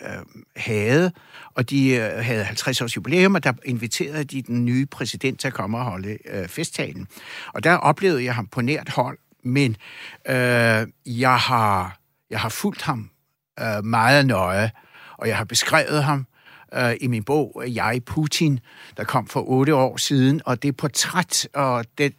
øh, 0.00 0.22
havde, 0.56 1.12
og 1.54 1.70
de 1.70 1.88
øh, 1.88 2.24
havde 2.24 2.44
50 2.44 2.80
års 2.80 2.96
jubilæum, 2.96 3.34
og 3.34 3.44
der 3.44 3.52
inviterede 3.64 4.24
de 4.24 4.42
den 4.42 4.64
nye 4.64 4.86
præsident 4.86 5.40
til 5.40 5.48
at 5.48 5.54
komme 5.54 5.78
og 5.78 5.84
holde 5.84 6.18
øh, 6.24 6.48
festtalen. 6.48 7.08
Og 7.54 7.64
der 7.64 7.74
oplevede 7.74 8.24
jeg 8.24 8.34
ham 8.34 8.46
på 8.46 8.60
nært 8.60 8.88
hold, 8.88 9.18
men 9.44 9.76
øh, 10.28 10.86
jeg, 11.06 11.36
har, 11.36 11.98
jeg 12.30 12.40
har 12.40 12.48
fulgt 12.48 12.82
ham 12.82 13.10
øh, 13.60 13.84
meget 13.84 14.26
nøje, 14.26 14.70
og 15.18 15.28
jeg 15.28 15.36
har 15.36 15.44
beskrevet 15.44 16.04
ham 16.04 16.26
øh, 16.76 16.94
i 17.00 17.06
min 17.06 17.24
bog 17.24 17.62
Jeg 17.66 18.00
Putin, 18.06 18.60
der 18.96 19.04
kom 19.04 19.26
for 19.26 19.44
otte 19.48 19.74
år 19.74 19.96
siden, 19.96 20.40
og 20.44 20.62
det 20.62 20.76
portræt 20.76 21.48
og 21.54 21.84
den 21.98 22.12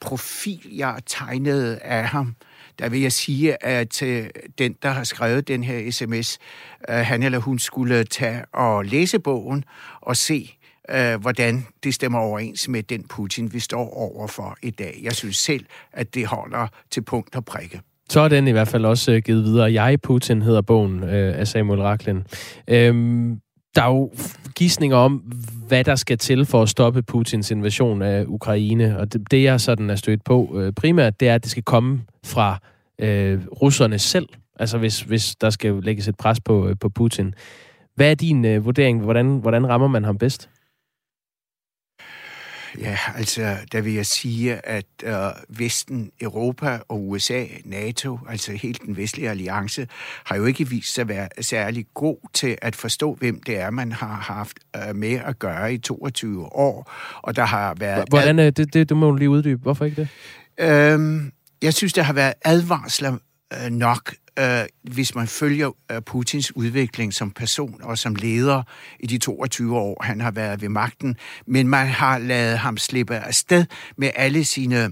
profil, 0.00 0.60
jeg 0.76 0.98
tegnede 1.06 1.78
af 1.78 2.08
ham, 2.08 2.34
der 2.78 2.88
vil 2.88 3.00
jeg 3.00 3.12
sige, 3.12 3.64
at 3.64 4.02
øh, 4.02 4.26
den, 4.58 4.76
der 4.82 4.88
har 4.88 5.04
skrevet 5.04 5.48
den 5.48 5.64
her 5.64 5.90
sms, 5.90 6.38
øh, 6.88 6.96
han 6.96 7.22
eller 7.22 7.38
hun 7.38 7.58
skulle 7.58 8.04
tage 8.04 8.44
og 8.52 8.84
læse 8.84 9.18
bogen 9.18 9.64
og 10.00 10.16
se, 10.16 10.54
øh, 10.90 11.20
hvordan 11.20 11.66
det 11.84 11.94
stemmer 11.94 12.18
overens 12.18 12.68
med 12.68 12.82
den 12.82 13.04
Putin, 13.08 13.52
vi 13.52 13.58
står 13.58 13.94
overfor 13.94 14.56
i 14.62 14.70
dag. 14.70 15.00
Jeg 15.02 15.12
synes 15.12 15.36
selv, 15.36 15.64
at 15.92 16.14
det 16.14 16.26
holder 16.26 16.66
til 16.90 17.02
punkt 17.02 17.36
og 17.36 17.44
prikke. 17.44 17.80
Så 18.10 18.20
er 18.20 18.28
den 18.28 18.48
i 18.48 18.50
hvert 18.50 18.68
fald 18.68 18.84
også 18.84 19.12
øh, 19.12 19.22
givet 19.22 19.44
videre. 19.44 19.72
Jeg 19.72 20.00
Putin 20.00 20.42
hedder 20.42 20.60
bogen 20.60 21.04
øh, 21.04 21.38
af 21.38 21.48
Samuel 21.48 21.80
Raklin. 21.80 22.22
Øhm, 22.68 23.40
der 23.74 23.82
er 23.82 23.86
jo 23.86 24.10
gissninger 24.54 24.96
om, 24.96 25.22
hvad 25.68 25.84
der 25.84 25.94
skal 25.94 26.18
til 26.18 26.46
for 26.46 26.62
at 26.62 26.68
stoppe 26.68 27.02
Putins 27.02 27.50
invasion 27.50 28.02
af 28.02 28.24
Ukraine. 28.26 28.98
Og 28.98 29.12
det, 29.12 29.30
det 29.30 29.42
jeg 29.42 29.60
sådan 29.60 29.90
er 29.90 29.94
stødt 29.94 30.24
på 30.24 30.58
øh, 30.60 30.72
primært, 30.72 31.20
det 31.20 31.28
er, 31.28 31.34
at 31.34 31.42
det 31.42 31.50
skal 31.50 31.62
komme 31.62 32.00
fra 32.26 32.58
øh, 32.98 33.40
russerne 33.62 33.98
selv. 33.98 34.28
Altså 34.58 34.78
hvis, 34.78 35.00
hvis 35.00 35.36
der 35.40 35.50
skal 35.50 35.74
lægges 35.82 36.08
et 36.08 36.16
pres 36.16 36.40
på, 36.40 36.68
øh, 36.68 36.76
på 36.80 36.88
Putin. 36.88 37.34
Hvad 37.94 38.10
er 38.10 38.14
din 38.14 38.44
øh, 38.44 38.64
vurdering? 38.64 39.00
Hvordan, 39.00 39.38
hvordan 39.38 39.68
rammer 39.68 39.88
man 39.88 40.04
ham 40.04 40.18
bedst? 40.18 40.50
Ja, 42.78 42.98
altså, 43.16 43.56
der 43.72 43.80
vil 43.80 43.92
jeg 43.92 44.06
sige, 44.06 44.66
at 44.66 44.84
øh, 45.04 45.14
Vesten, 45.48 46.10
Europa 46.20 46.78
og 46.88 47.08
USA, 47.08 47.44
NATO, 47.64 48.18
altså 48.28 48.52
helt 48.52 48.82
den 48.82 48.96
vestlige 48.96 49.30
alliance, 49.30 49.88
har 50.24 50.36
jo 50.36 50.44
ikke 50.44 50.68
vist 50.68 50.94
sig 50.94 51.02
at 51.02 51.08
være 51.08 51.28
særlig 51.40 51.86
god 51.94 52.16
til 52.32 52.58
at 52.62 52.76
forstå, 52.76 53.14
hvem 53.14 53.42
det 53.42 53.58
er, 53.58 53.70
man 53.70 53.92
har 53.92 54.14
haft 54.14 54.58
øh, 54.76 54.96
med 54.96 55.20
at 55.24 55.38
gøre 55.38 55.74
i 55.74 55.78
22 55.78 56.44
år. 56.52 56.92
Og 57.22 57.36
der 57.36 57.44
har 57.44 57.74
været... 57.78 58.08
Hvordan 58.08 58.38
er 58.38 58.50
det, 58.50 58.74
det, 58.74 58.88
du 58.90 58.94
må 58.94 59.14
lige 59.16 59.30
uddybe. 59.30 59.62
Hvorfor 59.62 59.84
ikke 59.84 59.96
det? 59.96 60.08
Øhm, 60.60 61.32
jeg 61.62 61.74
synes, 61.74 61.92
der 61.92 62.02
har 62.02 62.12
været 62.12 62.34
advarsler 62.44 63.16
øh, 63.52 63.70
nok 63.70 64.14
øh, 64.38 64.92
hvis 64.92 65.14
man 65.14 65.26
følger 65.26 65.70
øh, 65.92 66.02
Putins 66.02 66.56
udvikling 66.56 67.14
som 67.14 67.30
person 67.30 67.82
og 67.82 67.98
som 67.98 68.14
leder 68.14 68.62
i 69.00 69.06
de 69.06 69.18
22 69.18 69.78
år, 69.78 70.02
han 70.02 70.20
har 70.20 70.30
været 70.30 70.62
ved 70.62 70.68
magten, 70.68 71.16
men 71.46 71.68
man 71.68 71.86
har 71.86 72.18
lavet 72.18 72.58
ham 72.58 72.76
slippe 72.76 73.16
afsted 73.16 73.64
med 73.96 74.10
alle 74.14 74.44
sine 74.44 74.90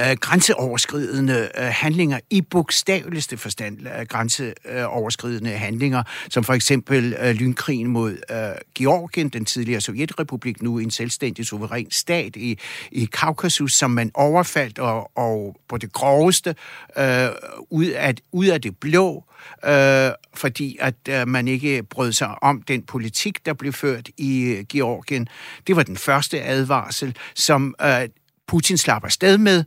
øh, 0.00 0.16
grænseoverskridende 0.20 1.48
øh, 1.58 1.64
handlinger 1.64 2.20
i 2.30 2.40
bogstaveligste 2.40 3.36
forstand 3.36 3.78
øh, 3.86 4.06
grænseoverskridende 4.06 5.50
handlinger, 5.50 6.02
som 6.30 6.44
for 6.44 6.52
eksempel 6.52 7.16
øh, 7.20 7.34
lynkrigen 7.34 7.86
mod 7.86 8.10
øh, 8.30 8.36
Georgien, 8.74 9.28
den 9.28 9.44
tidligere 9.44 9.80
Sovjetrepublik, 9.80 10.62
nu 10.62 10.78
en 10.78 10.90
selvstændig 10.90 11.46
suveræn 11.46 11.90
stat 11.90 12.36
i, 12.36 12.58
i 12.90 13.04
Kaukasus, 13.04 13.72
som 13.72 13.90
man 13.90 14.10
overfaldt 14.14 14.78
og, 14.78 15.10
og 15.18 15.56
på 15.68 15.76
det 15.76 15.92
groveste 15.92 16.54
øh, 16.98 17.28
ud, 17.70 17.86
af, 17.86 18.14
ud 18.32 18.46
af 18.46 18.60
det 18.60 18.76
blå, 18.76 19.24
øh, 19.64 20.10
fordi 20.34 20.76
at 20.80 20.94
øh, 21.08 21.28
man 21.28 21.48
ikke 21.48 21.82
brød 21.82 22.12
sig 22.12 22.42
om 22.42 22.62
den 22.62 22.82
politik, 22.82 23.46
der 23.46 23.52
blev 23.52 23.72
ført 23.72 24.08
i 24.16 24.42
øh, 24.42 24.64
Georgien. 24.64 25.28
Det 25.66 25.76
var 25.76 25.82
den 25.82 25.96
første 25.96 26.42
advarsel, 26.42 27.16
som 27.34 27.74
øh, 27.82 28.08
Putin 28.48 28.76
slapper 28.76 29.08
sted 29.08 29.38
med, 29.38 29.64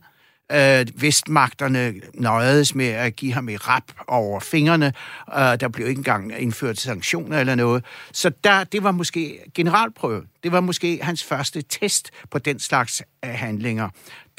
Øh, 0.52 0.86
vestmagterne 0.94 1.94
nøjedes 2.14 2.74
med 2.74 2.86
at 2.86 3.16
give 3.16 3.32
ham 3.32 3.48
et 3.48 3.68
rap 3.68 3.82
over 4.08 4.40
fingrene. 4.40 4.92
Øh, 5.38 5.60
der 5.60 5.68
blev 5.68 5.88
ikke 5.88 5.98
engang 5.98 6.40
indført 6.40 6.78
sanktioner 6.78 7.38
eller 7.38 7.54
noget. 7.54 7.84
Så 8.12 8.30
der, 8.44 8.64
det 8.64 8.82
var 8.82 8.90
måske 8.90 9.38
generalprøve. 9.54 10.22
Det 10.42 10.52
var 10.52 10.60
måske 10.60 10.98
hans 11.02 11.24
første 11.24 11.62
test 11.62 12.10
på 12.30 12.38
den 12.38 12.58
slags 12.58 13.02
øh, 13.24 13.30
handlinger. 13.30 13.88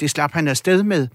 Det 0.00 0.10
slap 0.10 0.32
han 0.32 0.48
afsted 0.48 0.82
med. 0.82 1.08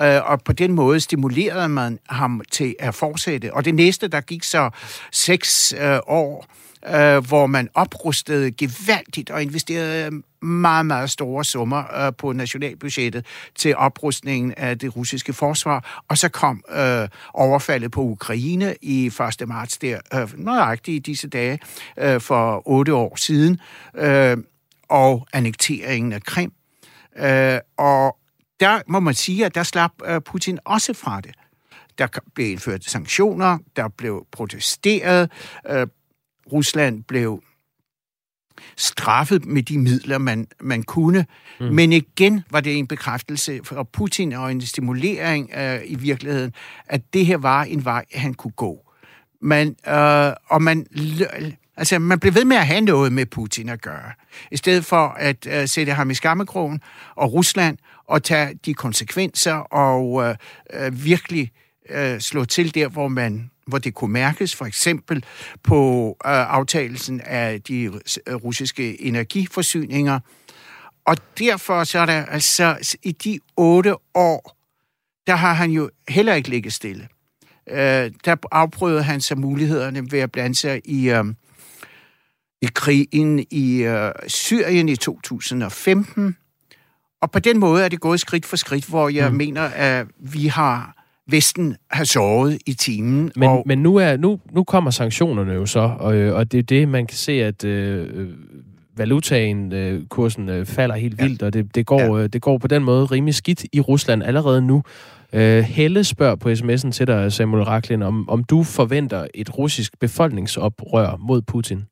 Øh, 0.00 0.30
og 0.30 0.42
på 0.44 0.52
den 0.52 0.72
måde 0.72 1.00
stimulerede 1.00 1.68
man 1.68 1.98
ham 2.08 2.42
til 2.52 2.74
at 2.78 2.94
fortsætte. 2.94 3.54
Og 3.54 3.64
det 3.64 3.74
næste, 3.74 4.08
der 4.08 4.20
gik 4.20 4.42
så 4.42 4.70
seks 5.12 5.74
øh, 5.80 5.98
år, 6.06 6.46
øh, 6.88 7.26
hvor 7.26 7.46
man 7.46 7.68
oprustede 7.74 8.50
gevaldigt 8.50 9.30
og 9.30 9.42
investerede 9.42 10.22
meget, 10.42 10.86
meget 10.86 11.10
store 11.10 11.44
summer 11.44 12.06
øh, 12.06 12.12
på 12.18 12.32
nationalbudgettet 12.32 13.26
til 13.54 13.76
oprustningen 13.76 14.54
af 14.56 14.78
det 14.78 14.96
russiske 14.96 15.32
forsvar. 15.32 16.02
Og 16.08 16.18
så 16.18 16.28
kom 16.28 16.64
øh, 16.70 17.08
overfaldet 17.34 17.90
på 17.90 18.02
Ukraine 18.02 18.74
i 18.82 19.06
1. 19.40 19.48
marts 19.48 19.78
der, 19.78 20.00
øh, 20.14 20.38
nøjagtigt 20.38 20.96
i 20.96 21.10
disse 21.10 21.28
dage 21.28 21.58
øh, 21.98 22.20
for 22.20 22.62
otte 22.64 22.94
år 22.94 23.16
siden, 23.16 23.60
øh, 23.94 24.36
og 24.88 25.26
annekteringen 25.32 26.12
af 26.12 26.22
Krim. 26.22 26.52
Øh, 27.18 27.58
og 27.76 28.16
der 28.60 28.80
må 28.88 29.00
man 29.00 29.14
sige, 29.14 29.46
at 29.46 29.54
der 29.54 29.62
slap 29.62 29.92
øh, 30.06 30.20
Putin 30.20 30.58
også 30.64 30.94
fra 30.94 31.20
det. 31.20 31.34
Der 31.98 32.06
blev 32.34 32.50
indført 32.50 32.84
sanktioner, 32.84 33.58
der 33.76 33.88
blev 33.88 34.26
protesteret, 34.32 35.30
øh, 35.70 35.86
Rusland 36.52 37.04
blev 37.04 37.42
straffet 38.76 39.44
med 39.44 39.62
de 39.62 39.78
midler, 39.78 40.18
man, 40.18 40.46
man 40.60 40.82
kunne. 40.82 41.26
Mm. 41.60 41.66
Men 41.66 41.92
igen 41.92 42.44
var 42.50 42.60
det 42.60 42.76
en 42.76 42.86
bekræftelse 42.86 43.60
for 43.64 43.82
Putin 43.82 44.32
og 44.32 44.50
en 44.50 44.60
stimulering 44.60 45.50
øh, 45.56 45.80
i 45.84 45.94
virkeligheden, 45.94 46.52
at 46.86 47.02
det 47.12 47.26
her 47.26 47.36
var 47.36 47.64
en 47.64 47.84
vej, 47.84 48.04
han 48.14 48.34
kunne 48.34 48.52
gå. 48.52 48.92
Man, 49.40 49.76
øh, 49.88 50.32
og 50.46 50.62
man, 50.62 50.86
altså, 51.76 51.98
man 51.98 52.20
blev 52.20 52.34
ved 52.34 52.44
med 52.44 52.56
at 52.56 52.66
have 52.66 52.80
noget 52.80 53.12
med 53.12 53.26
Putin 53.26 53.68
at 53.68 53.82
gøre. 53.82 54.12
I 54.50 54.56
stedet 54.56 54.84
for 54.84 55.08
at 55.08 55.46
øh, 55.50 55.68
sætte 55.68 55.92
ham 55.92 56.10
i 56.10 56.14
skammekrogen 56.14 56.80
og 57.14 57.32
Rusland 57.32 57.78
og 58.08 58.22
tage 58.22 58.58
de 58.66 58.74
konsekvenser 58.74 59.54
og 59.54 60.24
øh, 60.24 60.34
øh, 60.72 61.04
virkelig 61.04 61.42
øh, 61.42 61.65
slå 62.18 62.44
til 62.44 62.74
der, 62.74 62.88
hvor 62.88 63.08
man 63.08 63.50
hvor 63.66 63.78
det 63.78 63.94
kunne 63.94 64.12
mærkes, 64.12 64.56
for 64.56 64.64
eksempel 64.64 65.24
på 65.62 66.08
øh, 66.08 66.54
aftagelsen 66.54 67.20
af 67.20 67.62
de 67.62 67.82
øh, 67.82 68.34
russiske 68.34 69.02
energiforsyninger. 69.02 70.20
Og 71.04 71.16
derfor 71.38 71.84
så 71.84 71.98
er 71.98 72.06
der 72.06 72.24
altså 72.24 72.96
i 73.02 73.12
de 73.12 73.38
otte 73.56 73.94
år, 74.14 74.56
der 75.26 75.36
har 75.36 75.52
han 75.52 75.70
jo 75.70 75.90
heller 76.08 76.34
ikke 76.34 76.48
ligget 76.48 76.72
stille. 76.72 77.08
Øh, 77.70 78.10
der 78.24 78.36
afprøvede 78.52 79.02
han 79.02 79.20
sig 79.20 79.38
mulighederne 79.38 80.10
ved 80.10 80.18
at 80.18 80.32
blande 80.32 80.54
sig 80.54 80.80
i, 80.84 81.10
øh, 81.10 81.24
i 82.62 82.68
krigen 82.74 83.46
i 83.50 83.82
øh, 83.82 84.12
Syrien 84.26 84.88
i 84.88 84.96
2015. 84.96 86.36
Og 87.22 87.30
på 87.30 87.38
den 87.38 87.58
måde 87.58 87.84
er 87.84 87.88
det 87.88 88.00
gået 88.00 88.20
skridt 88.20 88.46
for 88.46 88.56
skridt, 88.56 88.84
hvor 88.84 89.08
jeg 89.08 89.30
mm. 89.30 89.36
mener, 89.36 89.62
at 89.62 90.06
vi 90.18 90.46
har 90.46 90.95
Vesten 91.30 91.76
har 91.90 92.04
sovet 92.04 92.58
i 92.66 92.72
timen. 92.72 93.32
Men, 93.36 93.48
og... 93.48 93.62
men 93.66 93.78
nu, 93.78 93.96
er, 93.96 94.16
nu, 94.16 94.40
nu 94.52 94.64
kommer 94.64 94.90
sanktionerne 94.90 95.52
jo 95.52 95.66
så, 95.66 95.80
og, 95.80 96.14
og 96.16 96.52
det 96.52 96.58
er 96.58 96.62
det, 96.62 96.88
man 96.88 97.06
kan 97.06 97.16
se, 97.16 97.32
at 97.32 97.64
øh, 97.64 98.28
valutaen, 98.96 99.72
øh, 99.72 100.06
kursen 100.06 100.48
øh, 100.48 100.66
falder 100.66 100.94
helt 100.94 101.22
vildt, 101.22 101.42
ja. 101.42 101.46
og 101.46 101.52
det, 101.52 101.74
det, 101.74 101.86
går, 101.86 102.00
ja. 102.00 102.22
øh, 102.22 102.28
det 102.28 102.42
går 102.42 102.58
på 102.58 102.66
den 102.66 102.84
måde 102.84 103.04
rimelig 103.04 103.34
skidt 103.34 103.64
i 103.72 103.80
Rusland 103.80 104.22
allerede 104.22 104.62
nu. 104.62 104.82
Øh, 105.32 105.62
Helle 105.64 106.04
spørger 106.04 106.36
på 106.36 106.50
sms'en 106.50 106.90
til 106.90 107.06
dig, 107.06 107.32
Samuel 107.32 107.64
Raklin, 107.64 108.02
om, 108.02 108.28
om 108.28 108.44
du 108.44 108.62
forventer 108.62 109.26
et 109.34 109.58
russisk 109.58 109.98
befolkningsoprør 110.00 111.16
mod 111.16 111.42
Putin? 111.42 111.84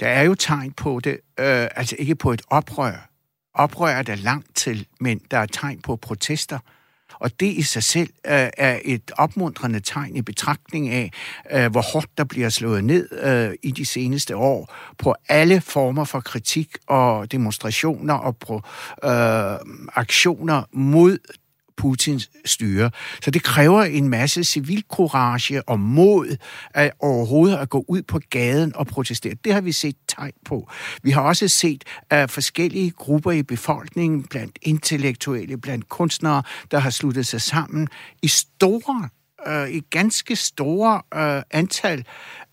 Der 0.00 0.06
er 0.06 0.22
jo 0.22 0.34
tegn 0.34 0.72
på 0.72 1.00
det, 1.04 1.12
øh, 1.12 1.68
altså 1.76 1.96
ikke 1.98 2.14
på 2.14 2.32
et 2.32 2.42
oprør. 2.50 3.10
Oprør 3.54 3.88
er 3.88 4.02
der 4.02 4.14
langt 4.14 4.56
til, 4.56 4.86
men 5.00 5.20
der 5.30 5.38
er 5.38 5.46
tegn 5.46 5.80
på 5.80 5.96
protester. 5.96 6.58
Og 7.18 7.40
det 7.40 7.46
i 7.46 7.62
sig 7.62 7.82
selv 7.82 8.08
øh, 8.26 8.48
er 8.56 8.78
et 8.84 9.10
opmuntrende 9.18 9.80
tegn 9.80 10.16
i 10.16 10.22
betragtning 10.22 10.88
af, 10.88 11.10
øh, 11.52 11.70
hvor 11.70 11.80
hårdt 11.92 12.18
der 12.18 12.24
bliver 12.24 12.48
slået 12.48 12.84
ned 12.84 13.08
øh, 13.22 13.54
i 13.62 13.70
de 13.70 13.86
seneste 13.86 14.36
år 14.36 14.74
på 14.98 15.14
alle 15.28 15.60
former 15.60 16.04
for 16.04 16.20
kritik 16.20 16.76
og 16.86 17.32
demonstrationer 17.32 18.14
og 18.14 18.36
på, 18.36 18.62
øh, 19.04 19.10
aktioner 19.94 20.62
mod 20.72 21.18
Putins 21.76 22.30
styre. 22.44 22.90
Så 23.22 23.30
det 23.30 23.42
kræver 23.42 23.82
en 23.82 24.08
masse 24.08 24.44
civilcourage 24.44 25.68
og 25.68 25.80
mod 25.80 26.36
at 26.74 26.92
overhovedet 27.00 27.56
at 27.56 27.68
gå 27.68 27.84
ud 27.88 28.02
på 28.02 28.20
gaden 28.30 28.76
og 28.76 28.86
protestere. 28.86 29.34
Det 29.44 29.52
har 29.52 29.60
vi 29.60 29.72
set 29.72 29.96
tegn 30.08 30.32
på. 30.44 30.70
Vi 31.02 31.10
har 31.10 31.20
også 31.20 31.48
set 31.48 31.84
at 32.10 32.30
forskellige 32.30 32.90
grupper 32.90 33.32
i 33.32 33.42
befolkningen, 33.42 34.22
blandt 34.22 34.58
intellektuelle, 34.62 35.58
blandt 35.58 35.88
kunstnere, 35.88 36.42
der 36.70 36.78
har 36.78 36.90
sluttet 36.90 37.26
sig 37.26 37.40
sammen 37.40 37.88
i 38.22 38.28
store 38.28 39.08
øh, 39.46 39.68
i 39.68 39.80
ganske 39.80 40.36
store 40.36 41.02
øh, 41.14 41.42
antal 41.50 42.04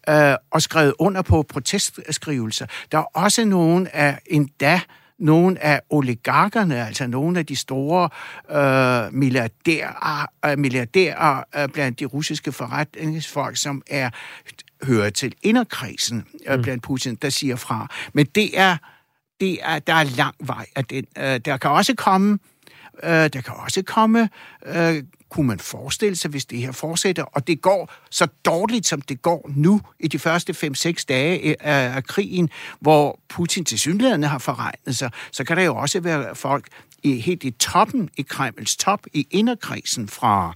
øh, 0.10 0.36
og 0.52 0.62
skrevet 0.62 0.94
under 1.00 1.22
på 1.22 1.44
protestskrivelser. 1.44 2.66
Der 2.92 2.98
er 2.98 3.04
også 3.14 3.46
nogen 3.46 3.88
af 3.94 4.20
endda 4.26 4.82
nogle 5.24 5.64
af 5.64 5.82
oligarkerne, 5.90 6.88
altså 6.88 7.08
nogle 7.08 7.40
af 7.40 7.46
de 7.46 7.56
store 7.56 8.10
øh, 8.52 9.14
milliardærer, 9.14 10.26
øh, 10.46 10.60
milliardærer 10.60 11.44
øh, 11.58 11.70
blandt 11.70 12.00
de 12.00 12.06
russiske 12.06 12.52
forretningsfolk, 12.52 13.58
som 13.58 13.82
er 13.88 14.10
hører 14.84 15.10
til 15.10 15.36
inderkredsen 15.44 16.26
øh, 16.48 16.56
mm. 16.56 16.62
blandt 16.62 16.84
Putin, 16.84 17.16
der 17.16 17.30
siger 17.30 17.56
fra. 17.56 17.88
Men 18.14 18.26
det 18.26 18.60
er, 18.60 18.78
det 19.40 19.60
er, 19.62 19.80
der 19.80 19.94
er 19.94 20.04
lang 20.18 20.36
vej 20.40 20.66
af 20.76 20.86
den. 20.86 21.06
Øh, 21.18 21.40
der 21.46 21.58
kan 21.58 21.72
også 21.72 21.96
komme 21.96 22.34
øh, 22.34 22.53
Øh, 23.04 23.10
der 23.10 23.42
kan 23.42 23.54
også 23.54 23.84
komme 23.84 24.30
øh, 24.66 25.04
kunne 25.34 25.48
man 25.48 25.60
forestille 25.60 26.16
sig, 26.16 26.32
hvis 26.32 26.46
det 26.46 26.60
her 26.60 26.72
fortsætter, 26.72 27.24
og 27.24 27.48
det 27.48 27.62
går 27.62 27.94
så 28.12 28.28
dårligt, 28.46 28.88
som 28.88 29.02
det 29.02 29.22
går 29.22 29.52
nu 29.56 29.82
i 30.00 30.08
de 30.08 30.20
første 30.20 30.72
5-6 30.76 31.06
dage 31.10 31.50
øh, 31.50 31.56
af, 31.60 31.96
af 31.96 32.04
krigen, 32.04 32.50
hvor 32.80 33.20
Putin 33.30 33.66
til 33.66 33.80
synligheden 33.80 34.24
har 34.24 34.38
forregnet 34.38 34.98
sig, 34.98 35.12
så 35.32 35.44
kan 35.44 35.58
der 35.58 35.64
jo 35.64 35.76
også 35.76 36.00
være 36.00 36.36
folk 36.36 36.68
i, 37.04 37.20
helt 37.20 37.44
i 37.44 37.52
toppen, 37.52 38.10
i 38.18 38.22
Kremls 38.22 38.76
top, 38.76 39.00
i 39.14 39.28
inderkredsen 39.32 40.08
fra 40.08 40.54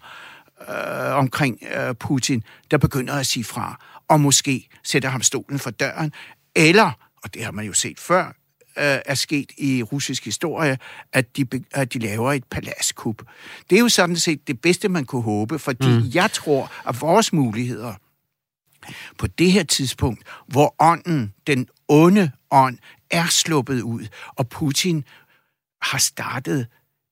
øh, 0.69 1.17
omkring 1.17 1.59
øh, 1.77 1.95
Putin, 1.95 2.43
der 2.71 2.77
begynder 2.77 3.13
at 3.13 3.27
sige 3.27 3.43
fra, 3.43 3.81
og 4.07 4.19
måske 4.19 4.67
sætter 4.83 5.09
ham 5.09 5.21
stolen 5.21 5.59
for 5.59 5.69
døren, 5.69 6.11
eller, 6.55 6.91
og 7.23 7.33
det 7.33 7.43
har 7.43 7.51
man 7.51 7.65
jo 7.65 7.73
set 7.73 7.99
før, 7.99 8.31
øh, 8.77 8.99
er 9.05 9.15
sket 9.15 9.51
i 9.57 9.83
russisk 9.83 10.25
historie, 10.25 10.77
at 11.13 11.37
de, 11.37 11.47
at 11.71 11.93
de 11.93 11.99
laver 11.99 12.33
et 12.33 12.43
paladskup. 12.43 13.21
Det 13.69 13.75
er 13.75 13.79
jo 13.79 13.89
sådan 13.89 14.15
set 14.15 14.47
det 14.47 14.61
bedste, 14.61 14.89
man 14.89 15.05
kunne 15.05 15.21
håbe, 15.21 15.59
fordi 15.59 15.87
mm. 15.87 16.03
jeg 16.13 16.31
tror, 16.31 16.71
at 16.87 17.01
vores 17.01 17.33
muligheder 17.33 17.93
på 19.17 19.27
det 19.27 19.51
her 19.51 19.63
tidspunkt, 19.63 20.23
hvor 20.47 20.75
ånden, 20.79 21.33
den 21.47 21.67
onde 21.87 22.31
ånd 22.51 22.77
er 23.11 23.25
sluppet 23.27 23.81
ud, 23.81 24.07
og 24.35 24.49
Putin 24.49 25.03
har 25.81 25.97
startet 25.97 26.67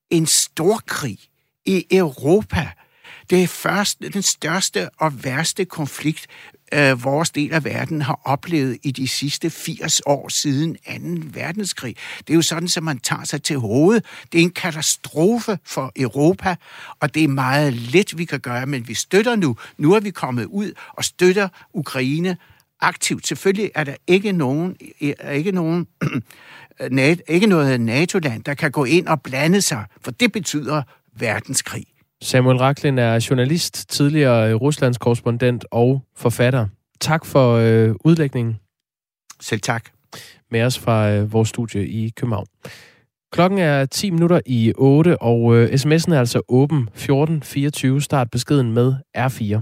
en 0.09 0.25
stor 0.25 0.81
krig 0.85 1.19
i 1.65 1.85
Europa. 1.91 2.71
Det 3.29 3.43
er 3.43 3.47
først 3.47 3.99
den 4.13 4.21
største 4.21 4.89
og 4.89 5.23
værste 5.23 5.65
konflikt, 5.65 6.27
øh, 6.73 7.03
vores 7.03 7.29
del 7.29 7.53
af 7.53 7.63
verden 7.63 8.01
har 8.01 8.19
oplevet 8.23 8.77
i 8.83 8.91
de 8.91 9.07
sidste 9.07 9.49
80 9.49 10.01
år 10.05 10.29
siden 10.29 10.75
2. 10.75 10.81
verdenskrig. 11.39 11.95
Det 12.17 12.29
er 12.29 12.35
jo 12.35 12.41
sådan, 12.41 12.69
at 12.77 12.83
man 12.83 12.99
tager 12.99 13.23
sig 13.23 13.43
til 13.43 13.57
hovedet. 13.57 14.05
Det 14.31 14.39
er 14.39 14.43
en 14.43 14.51
katastrofe 14.51 15.59
for 15.63 15.91
Europa, 15.95 16.55
og 16.99 17.13
det 17.13 17.23
er 17.23 17.27
meget 17.27 17.73
lidt, 17.73 18.17
vi 18.17 18.25
kan 18.25 18.39
gøre, 18.39 18.65
men 18.65 18.87
vi 18.87 18.93
støtter 18.93 19.35
nu. 19.35 19.57
Nu 19.77 19.93
er 19.93 19.99
vi 19.99 20.09
kommet 20.09 20.45
ud 20.45 20.71
og 20.93 21.03
støtter 21.03 21.47
Ukraine 21.73 22.37
aktivt. 22.81 23.27
Selvfølgelig 23.27 23.71
er 23.75 23.83
der 23.83 23.95
ikke 24.07 24.31
nogen, 24.31 24.75
er 25.19 25.31
ikke 25.31 25.51
nogen 25.51 25.87
ikke 27.27 27.47
noget 27.47 27.81
NATO-land, 27.81 28.43
der 28.43 28.53
kan 28.53 28.71
gå 28.71 28.85
ind 28.85 29.07
og 29.07 29.21
blande 29.21 29.61
sig, 29.61 29.85
for 30.01 30.11
det 30.11 30.31
betyder 30.31 30.83
verdenskrig. 31.13 31.85
Samuel 32.23 32.57
Raklin 32.57 32.97
er 32.97 33.27
journalist, 33.29 33.89
tidligere 33.89 34.53
Ruslands 34.53 34.97
korrespondent 34.97 35.65
og 35.71 36.01
forfatter. 36.15 36.67
Tak 37.01 37.25
for 37.25 37.53
øh, 37.53 37.95
udlægningen. 38.05 38.57
Selv 39.41 39.61
tak. 39.61 39.89
Med 40.51 40.61
os 40.61 40.79
fra 40.79 41.11
øh, 41.11 41.33
vores 41.33 41.49
studie 41.49 41.87
i 41.87 42.09
København. 42.09 42.45
Klokken 43.31 43.59
er 43.59 43.85
10 43.85 44.09
minutter 44.09 44.39
i 44.45 44.73
8, 44.75 45.21
og 45.21 45.55
øh, 45.55 45.69
sms'en 45.69 46.13
er 46.13 46.19
altså 46.19 46.41
åben 46.49 46.79
1424. 46.81 48.01
Start 48.01 48.31
beskeden 48.31 48.71
med 48.71 48.93
R4. 49.17 49.61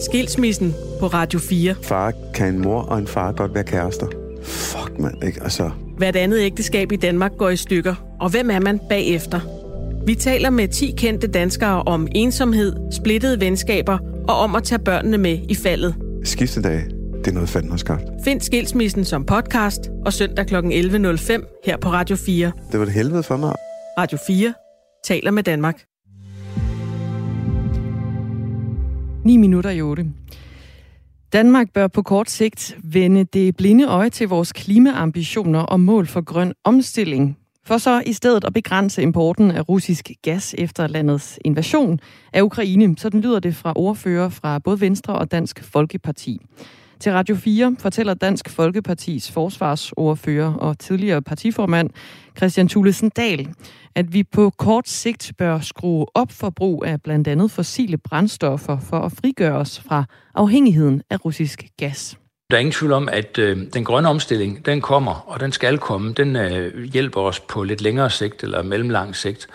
Skilsmissen 0.00 0.74
på 1.00 1.06
Radio 1.06 1.38
4. 1.38 1.74
Far 1.82 2.12
kan 2.34 2.54
en 2.54 2.62
mor 2.62 2.82
og 2.82 2.98
en 2.98 3.06
far 3.06 3.32
godt 3.32 3.54
være 3.54 3.64
kærester. 3.64 4.27
Fuck, 4.42 4.98
mand, 4.98 5.24
ikke? 5.24 5.42
Altså... 5.42 5.70
Hvert 5.96 6.16
andet 6.16 6.38
ægteskab 6.40 6.92
i 6.92 6.96
Danmark 6.96 7.32
går 7.38 7.48
i 7.48 7.56
stykker. 7.56 7.94
Og 8.20 8.30
hvem 8.30 8.50
er 8.50 8.60
man 8.60 8.80
bagefter? 8.88 9.40
Vi 10.06 10.14
taler 10.14 10.50
med 10.50 10.68
10 10.68 10.94
kendte 10.96 11.26
danskere 11.26 11.82
om 11.82 12.08
ensomhed, 12.14 12.76
splittede 12.92 13.40
venskaber 13.40 13.98
og 14.28 14.36
om 14.38 14.54
at 14.54 14.62
tage 14.62 14.78
børnene 14.78 15.18
med 15.18 15.38
i 15.48 15.54
faldet. 15.54 15.94
Skiftedag, 16.24 16.84
det 17.18 17.26
er 17.26 17.32
noget 17.32 17.48
fanden 17.48 17.70
har 17.70 17.78
skabt. 17.78 18.04
Find 18.24 18.40
Skilsmissen 18.40 19.04
som 19.04 19.24
podcast 19.24 19.80
og 20.04 20.12
søndag 20.12 20.46
kl. 20.46 20.54
11.05 20.54 21.60
her 21.64 21.76
på 21.76 21.88
Radio 21.88 22.16
4. 22.16 22.52
Det 22.72 22.78
var 22.80 22.84
det 22.84 22.94
helvede 22.94 23.22
for 23.22 23.36
mig. 23.36 23.54
Radio 23.98 24.18
4 24.26 24.54
taler 25.04 25.30
med 25.30 25.42
Danmark. 25.42 25.84
9 29.24 29.36
minutter 29.36 29.70
i 29.70 29.82
8. 29.82 30.06
Danmark 31.32 31.72
bør 31.72 31.86
på 31.86 32.02
kort 32.02 32.30
sigt 32.30 32.78
vende 32.84 33.24
det 33.24 33.56
blinde 33.56 33.86
øje 33.86 34.10
til 34.10 34.28
vores 34.28 34.52
klimaambitioner 34.52 35.60
og 35.60 35.80
mål 35.80 36.06
for 36.06 36.20
grøn 36.20 36.52
omstilling, 36.64 37.38
for 37.66 37.78
så 37.78 38.02
i 38.06 38.12
stedet 38.12 38.44
at 38.44 38.52
begrænse 38.52 39.02
importen 39.02 39.50
af 39.50 39.68
russisk 39.68 40.10
gas 40.22 40.54
efter 40.58 40.86
landets 40.86 41.38
invasion 41.44 42.00
af 42.32 42.42
Ukraine. 42.42 42.98
Sådan 42.98 43.20
lyder 43.20 43.40
det 43.40 43.56
fra 43.56 43.72
ordfører 43.76 44.28
fra 44.28 44.58
både 44.58 44.80
Venstre 44.80 45.14
og 45.14 45.30
Dansk 45.30 45.64
Folkeparti. 45.64 46.40
Til 47.00 47.12
Radio 47.12 47.36
4 47.36 47.76
fortæller 47.78 48.14
Dansk 48.14 48.48
Folkepartis 48.48 49.30
forsvarsordfører 49.30 50.54
og 50.54 50.78
tidligere 50.78 51.22
partiformand 51.22 51.90
Christian 52.36 52.68
Thulesen 52.68 53.08
Dahl, 53.08 53.48
at 53.94 54.12
vi 54.12 54.22
på 54.22 54.50
kort 54.58 54.88
sigt 54.88 55.32
bør 55.38 55.60
skrue 55.60 56.06
op 56.14 56.32
for 56.32 56.50
brug 56.50 56.84
af 56.86 57.02
blandt 57.02 57.28
andet 57.28 57.50
fossile 57.50 57.98
brændstoffer 57.98 58.78
for 58.80 58.98
at 58.98 59.12
frigøre 59.12 59.56
os 59.56 59.80
fra 59.80 60.04
afhængigheden 60.34 61.02
af 61.10 61.24
russisk 61.24 61.64
gas. 61.76 62.18
Der 62.50 62.56
er 62.56 62.60
ingen 62.60 62.72
tvivl 62.72 62.92
om, 62.92 63.08
at 63.12 63.38
øh, 63.38 63.58
den 63.74 63.84
grønne 63.84 64.08
omstilling, 64.08 64.66
den 64.66 64.80
kommer, 64.80 65.30
og 65.30 65.40
den 65.40 65.52
skal 65.52 65.78
komme. 65.78 66.12
Den 66.12 66.36
øh, 66.36 66.84
hjælper 66.84 67.20
os 67.20 67.40
på 67.40 67.62
lidt 67.62 67.80
længere 67.80 68.10
sigt 68.10 68.42
eller 68.42 68.62
mellemlang 68.62 69.16
sigt. 69.16 69.48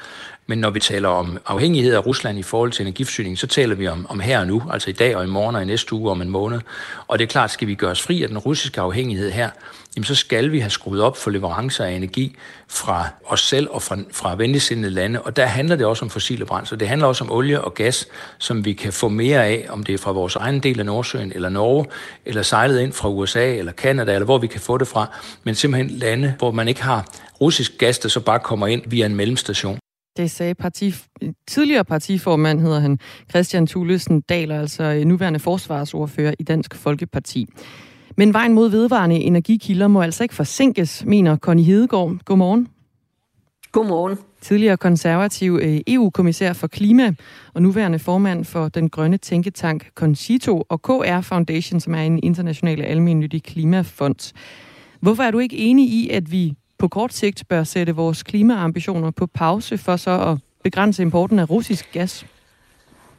Men 0.48 0.58
når 0.58 0.70
vi 0.70 0.80
taler 0.80 1.10
om 1.10 1.38
afhængighed 1.46 1.94
af 1.94 2.06
Rusland 2.06 2.40
i 2.40 2.44
forhold 2.44 2.72
til 2.72 2.84
energiforsyning, 2.84 3.40
så 3.40 3.48
taler 3.48 3.76
vi 3.76 3.88
om, 3.88 4.06
om 4.10 4.20
her 4.20 4.40
og 4.40 4.48
nu, 4.48 4.64
altså 4.72 4.90
i 4.90 4.94
dag 4.94 5.16
og 5.16 5.24
i 5.24 5.28
morgen 5.28 5.56
og 5.56 5.62
i 5.62 5.66
næste 5.66 5.94
uge 5.94 6.08
og 6.08 6.12
om 6.12 6.22
en 6.22 6.30
måned. 6.30 6.60
Og 7.08 7.20
det 7.20 7.26
er 7.26 7.30
klart, 7.30 7.52
skal 7.52 7.68
vi 7.68 7.76
gøre 7.76 7.92
os 7.92 8.02
fri 8.02 8.24
af 8.24 8.28
den 8.30 8.38
russiske 8.38 8.82
afhængighed 8.82 9.32
her, 9.32 9.50
jamen 9.96 10.06
så 10.06 10.16
skal 10.16 10.52
vi 10.52 10.60
have 10.60 10.70
skruet 10.70 11.02
op 11.02 11.18
for 11.18 11.30
leverancer 11.30 11.86
af 11.86 11.92
energi 11.92 12.36
fra 12.68 13.08
os 13.26 13.42
selv 13.42 13.68
og 13.72 13.82
fra, 13.82 13.98
fra 14.12 14.36
venligsindede 14.36 14.94
lande. 14.94 15.22
Og 15.22 15.36
der 15.36 15.46
handler 15.46 15.76
det 15.76 15.86
også 15.86 16.06
om 16.06 16.10
fossile 16.10 16.46
brændsler. 16.46 16.78
Det 16.78 16.88
handler 16.88 17.08
også 17.08 17.24
om 17.24 17.32
olie 17.32 17.62
og 17.62 17.74
gas, 17.74 18.08
som 18.38 18.66
vi 18.66 18.74
kan 18.74 18.94
få 18.94 19.10
mere 19.10 19.46
af, 19.46 19.66
om 19.70 19.84
det 19.84 19.94
er 19.94 19.98
fra 19.98 20.12
vores 20.12 20.36
egen 20.36 20.60
del 20.60 20.80
af 20.80 20.86
Nordsøen 20.86 21.32
eller 21.36 21.50
Norge, 21.50 21.86
eller 22.26 22.42
sejlet 22.42 22.82
ind 22.82 22.94
fra 22.94 23.10
USA 23.10 23.56
eller 23.56 23.72
Kanada, 23.72 24.14
eller 24.14 24.26
hvor 24.26 24.38
vi 24.38 24.48
kan 24.48 24.62
få 24.62 24.78
det 24.78 24.88
fra. 24.88 25.08
Men 25.44 25.56
simpelthen 25.56 25.98
lande, 25.98 26.36
hvor 26.38 26.52
man 26.52 26.68
ikke 26.68 26.84
har 26.84 27.06
russisk 27.42 27.78
gas, 27.78 28.00
der 28.00 28.10
så 28.10 28.20
bare 28.20 28.40
kommer 28.40 28.68
ind 28.68 28.82
via 28.86 29.06
en 29.06 29.16
mellemstation. 29.16 29.83
Det 30.18 30.32
sagde 30.32 30.56
parti, 30.56 30.96
tidligere 31.48 31.86
partiformand, 31.86 32.60
hedder 32.60 32.80
han, 32.80 33.00
Christian 33.30 33.68
Thulesen 33.68 34.22
Dahl, 34.22 34.52
altså 34.52 35.04
nuværende 35.06 35.40
forsvarsordfører 35.40 36.34
i 36.40 36.44
Dansk 36.44 36.76
Folkeparti. 36.76 37.48
Men 38.18 38.34
vejen 38.34 38.54
mod 38.54 38.70
vedvarende 38.70 39.16
energikilder 39.16 39.88
må 39.88 40.02
altså 40.02 40.24
ikke 40.24 40.36
forsinkes, 40.36 41.06
mener 41.06 41.38
Connie 41.38 41.66
Hedegaard. 41.66 42.18
Godmorgen. 42.26 42.68
Godmorgen. 43.72 44.18
Tidligere 44.42 44.78
konservativ 44.78 45.60
øh, 45.62 45.80
EU-kommissær 45.88 46.54
for 46.54 46.68
klima 46.68 47.14
og 47.54 47.62
nuværende 47.62 48.00
formand 48.00 48.46
for 48.46 48.70
den 48.70 48.90
grønne 48.90 49.18
tænketank 49.18 49.90
Concito 49.96 50.64
og 50.70 50.82
KR 50.82 51.22
Foundation, 51.22 51.80
som 51.80 51.96
er 51.96 52.02
en 52.02 52.20
international 52.24 52.82
almennyttig 52.82 53.44
klimafond. 53.44 54.34
Hvorfor 55.00 55.24
er 55.24 55.32
du 55.32 55.40
ikke 55.40 55.58
enig 55.58 55.90
i, 55.90 56.10
at 56.10 56.32
vi 56.32 56.54
på 56.84 56.88
kort 56.88 57.14
sigt 57.14 57.44
bør 57.50 57.64
sætte 57.64 57.96
vores 57.96 58.24
klimaambitioner 58.24 59.12
på 59.12 59.26
pause 59.28 59.78
for 59.78 59.96
så 59.96 60.12
at 60.12 60.38
begrænse 60.64 61.02
importen 61.02 61.40
af 61.40 61.50
russisk 61.50 61.92
gas? 61.92 62.26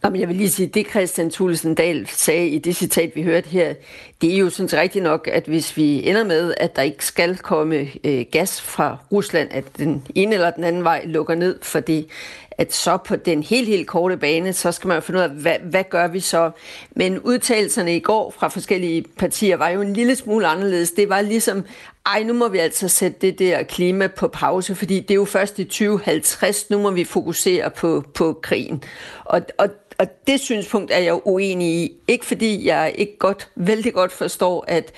Jamen, 0.04 0.20
jeg 0.20 0.28
vil 0.28 0.36
lige 0.36 0.50
sige, 0.50 0.66
det 0.66 0.86
Christian 0.90 1.30
Thulesen 1.30 1.74
Dahl 1.74 2.06
sagde 2.08 2.48
i 2.48 2.58
det 2.58 2.76
citat, 2.76 3.12
vi 3.14 3.22
hørte 3.22 3.48
her, 3.48 3.74
det 4.20 4.34
er 4.34 4.38
jo 4.38 4.50
sådan 4.50 4.80
rigtigt 4.80 5.02
nok, 5.02 5.28
at 5.32 5.46
hvis 5.46 5.76
vi 5.76 6.08
ender 6.08 6.24
med, 6.24 6.54
at 6.56 6.76
der 6.76 6.82
ikke 6.82 7.06
skal 7.06 7.36
komme 7.36 7.88
øh, 8.04 8.24
gas 8.32 8.62
fra 8.62 8.98
Rusland, 9.12 9.48
at 9.52 9.64
den 9.78 10.06
ene 10.14 10.34
eller 10.34 10.50
den 10.50 10.64
anden 10.64 10.84
vej 10.84 11.02
lukker 11.06 11.34
ned, 11.34 11.58
fordi 11.62 12.10
at 12.58 12.74
så 12.74 12.96
på 12.96 13.16
den 13.16 13.42
helt, 13.42 13.68
helt 13.68 13.86
korte 13.86 14.16
bane, 14.16 14.52
så 14.52 14.72
skal 14.72 14.88
man 14.88 14.96
jo 14.96 15.00
finde 15.00 15.18
ud 15.18 15.24
af, 15.24 15.30
hvad, 15.30 15.56
hvad 15.62 15.84
gør 15.90 16.08
vi 16.08 16.20
så? 16.20 16.50
Men 16.96 17.20
udtalelserne 17.20 17.96
i 17.96 18.00
går 18.00 18.34
fra 18.38 18.48
forskellige 18.48 19.04
partier 19.18 19.56
var 19.56 19.68
jo 19.68 19.80
en 19.80 19.92
lille 19.92 20.16
smule 20.16 20.46
anderledes. 20.46 20.90
Det 20.90 21.08
var 21.08 21.20
ligesom, 21.20 21.64
ej, 22.06 22.22
nu 22.22 22.32
må 22.32 22.48
vi 22.48 22.58
altså 22.58 22.88
sætte 22.88 23.18
det 23.20 23.38
der 23.38 23.62
klima 23.62 24.06
på 24.06 24.28
pause, 24.28 24.74
fordi 24.74 25.00
det 25.00 25.10
er 25.10 25.14
jo 25.14 25.24
først 25.24 25.58
i 25.58 25.64
2050, 25.64 26.70
nu 26.70 26.78
må 26.78 26.90
vi 26.90 27.04
fokusere 27.04 27.70
på, 27.70 28.04
på 28.14 28.38
krigen. 28.42 28.84
Og, 29.24 29.40
og 29.58 29.68
og 29.98 30.06
det 30.26 30.40
synspunkt 30.40 30.90
er 30.92 30.98
jeg 30.98 31.20
uenig 31.24 31.68
i. 31.68 31.92
Ikke 32.08 32.26
fordi 32.26 32.66
jeg 32.66 32.94
ikke 32.98 33.18
godt, 33.18 33.48
vældig 33.54 33.94
godt 33.94 34.12
forstår, 34.12 34.64
at 34.68 34.92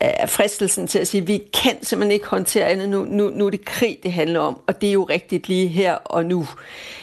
af 0.00 0.30
fristelsen 0.30 0.86
til 0.86 0.98
at 0.98 1.08
sige, 1.08 1.20
at 1.20 1.28
vi 1.28 1.42
kan 1.62 1.84
simpelthen 1.84 2.12
ikke 2.12 2.26
håndtere 2.26 2.66
andet. 2.66 2.88
Nu, 2.88 3.04
nu, 3.04 3.30
nu 3.30 3.46
er 3.46 3.50
det 3.50 3.64
krig, 3.64 3.98
det 4.02 4.12
handler 4.12 4.40
om, 4.40 4.60
og 4.66 4.80
det 4.80 4.88
er 4.88 4.92
jo 4.92 5.04
rigtigt 5.04 5.48
lige 5.48 5.68
her 5.68 5.94
og 5.94 6.26
nu. 6.26 6.48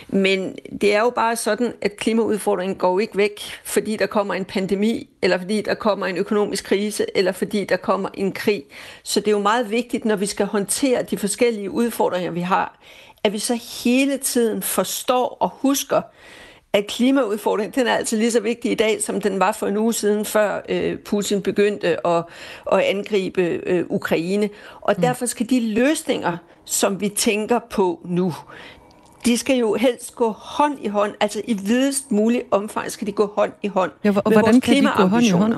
Men 0.08 0.56
det 0.82 0.96
er 0.96 1.00
jo 1.00 1.10
bare 1.10 1.36
sådan, 1.36 1.74
at 1.82 1.98
klimaudfordringen 1.98 2.78
går 2.78 3.00
ikke 3.00 3.18
væk, 3.18 3.42
fordi 3.64 3.96
der 3.96 4.06
kommer 4.06 4.34
en 4.34 4.46
pandemi, 4.46 5.10
eller 5.22 5.38
fordi 5.38 5.62
der 5.62 5.74
kommer 5.74 6.06
en 6.06 6.18
økonomisk 6.18 6.64
krise, 6.64 7.06
eller 7.16 7.32
fordi 7.32 7.64
der 7.64 7.78
kommer 7.78 8.10
en 8.14 8.32
krig. 8.32 8.64
Så 9.04 9.20
det 9.20 9.28
er 9.28 9.32
jo 9.32 9.40
meget 9.40 9.72
vigtigt, 9.72 10.06
når 10.06 10.16
vi 10.16 10.26
skal 10.26 10.46
håndtere 10.46 11.04
de 11.04 11.18
forskellige 11.18 11.72
udfordringer, 11.72 12.32
vi 12.32 12.42
har, 12.42 12.80
at 13.24 13.34
vi 13.34 13.40
så 13.40 13.60
hele 13.84 14.18
tiden 14.18 14.62
forstår 14.62 15.38
og 15.40 15.50
husker, 15.50 16.02
at 16.74 16.88
klimaudfordringen 16.88 17.74
den 17.76 17.88
er 17.88 17.96
altså 17.96 18.16
lige 18.16 18.32
så 18.32 18.40
vigtig 18.40 18.72
i 18.72 18.76
dag, 18.76 19.04
som 19.04 19.22
den 19.22 19.40
var 19.40 19.52
for 19.52 19.68
en 19.68 19.78
uge 19.78 19.94
siden, 19.94 20.26
før 20.26 20.62
øh, 20.70 20.98
Putin 20.98 21.42
begyndte 21.42 22.08
at, 22.08 22.24
at 22.72 22.80
angribe 22.80 23.42
øh, 23.42 23.86
Ukraine. 23.90 24.50
Og 24.82 24.94
mm. 24.98 25.02
derfor 25.02 25.26
skal 25.26 25.50
de 25.50 25.74
løsninger, 25.74 26.38
som 26.66 27.02
vi 27.02 27.10
tænker 27.10 27.60
på 27.70 28.00
nu, 28.06 28.34
de 29.26 29.38
skal 29.38 29.58
jo 29.58 29.74
helst 29.74 30.16
gå 30.16 30.30
hånd 30.30 30.78
i 30.82 30.88
hånd, 30.88 31.14
altså 31.20 31.42
i 31.48 31.54
videst 31.54 32.12
mulig 32.12 32.44
omfang 32.52 32.92
skal 32.92 33.08
de 33.08 33.12
gå 33.12 33.34
hånd 33.36 33.52
i 33.62 33.68
hånd 33.68 33.92
ja, 34.04 34.10
og 34.10 34.24
med 34.26 34.38
hvordan 34.38 34.62
kan 34.62 34.76
de 34.76 34.90
gå 34.98 35.04
hånd 35.04 35.24
i 35.24 35.30
hånd? 35.30 35.54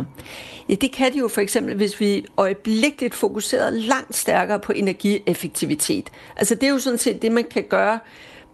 Ja, 0.69 0.75
det 0.75 0.91
kan 0.91 1.13
de 1.13 1.17
jo 1.17 1.27
for 1.27 1.41
eksempel, 1.41 1.75
hvis 1.75 1.99
vi 1.99 2.25
øjeblikkeligt 2.37 3.15
fokuserer 3.15 3.69
langt 3.69 4.15
stærkere 4.15 4.59
på 4.59 4.71
energieffektivitet. 4.71 6.11
Altså 6.35 6.55
det 6.55 6.63
er 6.63 6.69
jo 6.69 6.79
sådan 6.79 6.99
set 6.99 7.21
det, 7.21 7.31
man 7.31 7.43
kan 7.51 7.63
gøre 7.63 7.99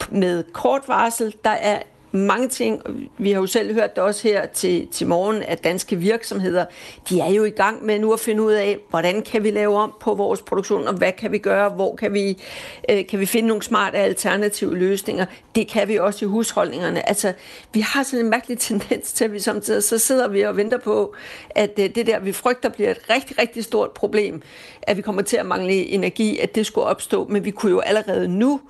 med 0.09 0.43
kort 0.53 0.81
varsel. 0.87 1.35
Der 1.43 1.49
er 1.49 1.79
mange 2.11 2.47
ting. 2.47 2.81
Vi 3.17 3.31
har 3.31 3.39
jo 3.39 3.47
selv 3.47 3.73
hørt 3.73 3.95
det 3.95 4.03
også 4.03 4.27
her 4.27 4.45
til, 4.45 4.87
til 4.87 5.07
morgen, 5.07 5.43
at 5.43 5.63
danske 5.63 5.95
virksomheder, 5.95 6.65
de 7.09 7.19
er 7.19 7.29
jo 7.29 7.43
i 7.43 7.49
gang 7.49 7.85
med 7.85 7.99
nu 7.99 8.13
at 8.13 8.19
finde 8.19 8.43
ud 8.43 8.51
af, 8.51 8.77
hvordan 8.89 9.21
kan 9.21 9.43
vi 9.43 9.51
lave 9.51 9.77
om 9.77 9.93
på 9.99 10.13
vores 10.13 10.41
produktion, 10.41 10.87
og 10.87 10.93
hvad 10.93 11.11
kan 11.11 11.31
vi 11.31 11.37
gøre, 11.37 11.69
hvor 11.69 11.95
kan 11.95 12.13
vi, 12.13 12.43
øh, 12.89 13.07
kan 13.07 13.19
vi 13.19 13.25
finde 13.25 13.47
nogle 13.47 13.63
smarte 13.63 13.97
alternative 13.97 14.77
løsninger. 14.77 15.25
Det 15.55 15.67
kan 15.67 15.87
vi 15.87 15.99
også 15.99 16.25
i 16.25 16.27
husholdningerne. 16.27 17.09
Altså, 17.09 17.33
vi 17.73 17.79
har 17.79 18.03
sådan 18.03 18.25
en 18.25 18.29
mærkelig 18.29 18.59
tendens 18.59 19.13
til, 19.13 19.25
at 19.25 19.33
vi 19.33 19.39
samtidig 19.39 19.83
så 19.83 19.97
sidder 19.97 20.27
vi 20.27 20.41
og 20.41 20.57
venter 20.57 20.77
på, 20.77 21.15
at 21.49 21.79
øh, 21.79 21.95
det 21.95 22.07
der, 22.07 22.19
vi 22.19 22.31
frygter, 22.31 22.69
bliver 22.69 22.91
et 22.91 22.99
rigtig, 23.09 23.39
rigtig 23.39 23.63
stort 23.63 23.91
problem, 23.91 24.41
at 24.81 24.97
vi 24.97 25.01
kommer 25.01 25.21
til 25.21 25.37
at 25.37 25.45
mangle 25.45 25.73
energi, 25.73 26.39
at 26.39 26.55
det 26.55 26.65
skulle 26.65 26.87
opstå, 26.87 27.27
men 27.27 27.45
vi 27.45 27.51
kunne 27.51 27.71
jo 27.71 27.79
allerede 27.79 28.27
nu 28.27 28.61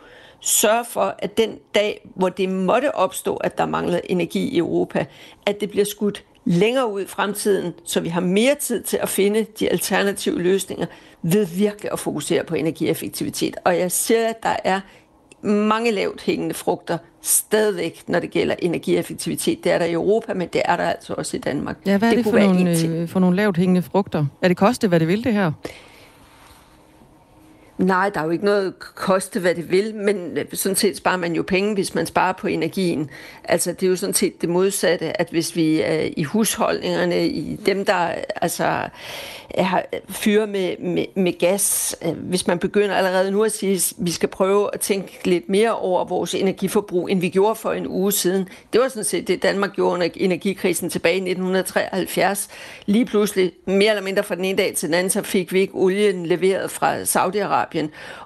sørge 0.41 0.85
for, 0.85 1.15
at 1.19 1.37
den 1.37 1.57
dag, 1.75 2.07
hvor 2.15 2.29
det 2.29 2.49
måtte 2.49 2.95
opstå, 2.95 3.35
at 3.35 3.57
der 3.57 3.65
mangler 3.65 3.99
energi 4.03 4.49
i 4.49 4.57
Europa, 4.57 5.05
at 5.45 5.61
det 5.61 5.69
bliver 5.69 5.85
skudt 5.85 6.23
længere 6.45 6.91
ud 6.91 7.01
i 7.01 7.07
fremtiden, 7.07 7.73
så 7.85 7.99
vi 7.99 8.09
har 8.09 8.21
mere 8.21 8.55
tid 8.55 8.83
til 8.83 8.97
at 8.97 9.09
finde 9.09 9.45
de 9.59 9.69
alternative 9.69 10.41
løsninger 10.41 10.85
ved 11.21 11.45
virkelig 11.45 11.91
at 11.91 11.99
fokusere 11.99 12.43
på 12.43 12.55
energieffektivitet. 12.55 13.57
Og 13.63 13.79
jeg 13.79 13.91
ser, 13.91 14.27
at 14.27 14.43
der 14.43 14.55
er 14.63 14.79
mange 15.47 15.91
lavt 15.91 16.21
hængende 16.21 16.53
frugter 16.53 16.97
stadigvæk, 17.21 18.03
når 18.07 18.19
det 18.19 18.31
gælder 18.31 18.55
energieffektivitet. 18.59 19.63
Det 19.63 19.71
er 19.71 19.77
der 19.77 19.85
i 19.85 19.93
Europa, 19.93 20.33
men 20.33 20.47
det 20.47 20.61
er 20.65 20.75
der 20.75 20.83
altså 20.83 21.13
også 21.13 21.37
i 21.37 21.39
Danmark. 21.39 21.77
Ja, 21.85 21.97
hvad 21.97 22.11
er 22.11 22.15
det, 22.15 22.25
det 22.25 22.33
for, 22.33 22.39
nogle, 22.39 23.01
øh, 23.01 23.07
for 23.07 23.19
nogle 23.19 23.35
lavt 23.35 23.57
hængende 23.57 23.81
frugter? 23.81 24.25
Er 24.41 24.47
det 24.47 24.57
koste, 24.57 24.87
hvad 24.87 24.99
det 24.99 25.07
vil, 25.07 25.23
det 25.23 25.33
her? 25.33 25.51
Nej, 27.81 28.09
der 28.09 28.19
er 28.19 28.25
jo 28.25 28.29
ikke 28.29 28.45
noget 28.45 28.79
koste, 28.79 29.39
hvad 29.39 29.55
det 29.55 29.71
vil, 29.71 29.95
men 29.95 30.37
øh, 30.37 30.45
sådan 30.53 30.75
set 30.75 30.97
sparer 30.97 31.17
man 31.17 31.33
jo 31.33 31.43
penge, 31.43 31.73
hvis 31.73 31.95
man 31.95 32.05
sparer 32.05 32.33
på 32.33 32.47
energien. 32.47 33.09
Altså, 33.43 33.71
det 33.71 33.83
er 33.83 33.89
jo 33.89 33.95
sådan 33.95 34.13
set 34.13 34.41
det 34.41 34.49
modsatte, 34.49 35.21
at 35.21 35.27
hvis 35.31 35.55
vi 35.55 35.83
øh, 35.83 36.11
i 36.17 36.23
husholdningerne, 36.23 37.27
i 37.27 37.55
dem, 37.65 37.85
der 37.85 38.15
altså 38.41 38.89
øh, 39.57 39.65
har 39.65 39.85
fyrer 40.09 40.45
med, 40.45 40.77
med, 40.79 41.05
med 41.15 41.39
gas, 41.39 41.95
øh, 42.05 42.11
hvis 42.11 42.47
man 42.47 42.59
begynder 42.59 42.95
allerede 42.95 43.31
nu 43.31 43.43
at 43.43 43.51
sige, 43.51 43.73
at 43.73 43.93
vi 43.97 44.11
skal 44.11 44.29
prøve 44.29 44.69
at 44.73 44.79
tænke 44.79 45.19
lidt 45.23 45.49
mere 45.49 45.75
over 45.75 46.05
vores 46.05 46.35
energiforbrug, 46.35 47.09
end 47.09 47.19
vi 47.19 47.29
gjorde 47.29 47.55
for 47.55 47.71
en 47.71 47.87
uge 47.87 48.11
siden. 48.11 48.47
Det 48.73 48.81
var 48.81 48.87
sådan 48.87 49.03
set 49.03 49.27
det, 49.27 49.43
Danmark 49.43 49.73
gjorde 49.73 49.93
under 49.93 50.09
energikrisen 50.15 50.89
tilbage 50.89 51.15
i 51.15 51.31
1973. 51.31 52.49
Lige 52.85 53.05
pludselig, 53.05 53.51
mere 53.65 53.89
eller 53.89 54.03
mindre 54.03 54.23
fra 54.23 54.35
den 54.35 54.45
ene 54.45 54.57
dag 54.57 54.75
til 54.75 54.87
den 54.87 54.95
anden, 54.95 55.09
så 55.09 55.21
fik 55.21 55.53
vi 55.53 55.59
ikke 55.59 55.75
olien 55.75 56.25
leveret 56.25 56.71
fra 56.71 57.01
Saudi-Arabien. 57.01 57.70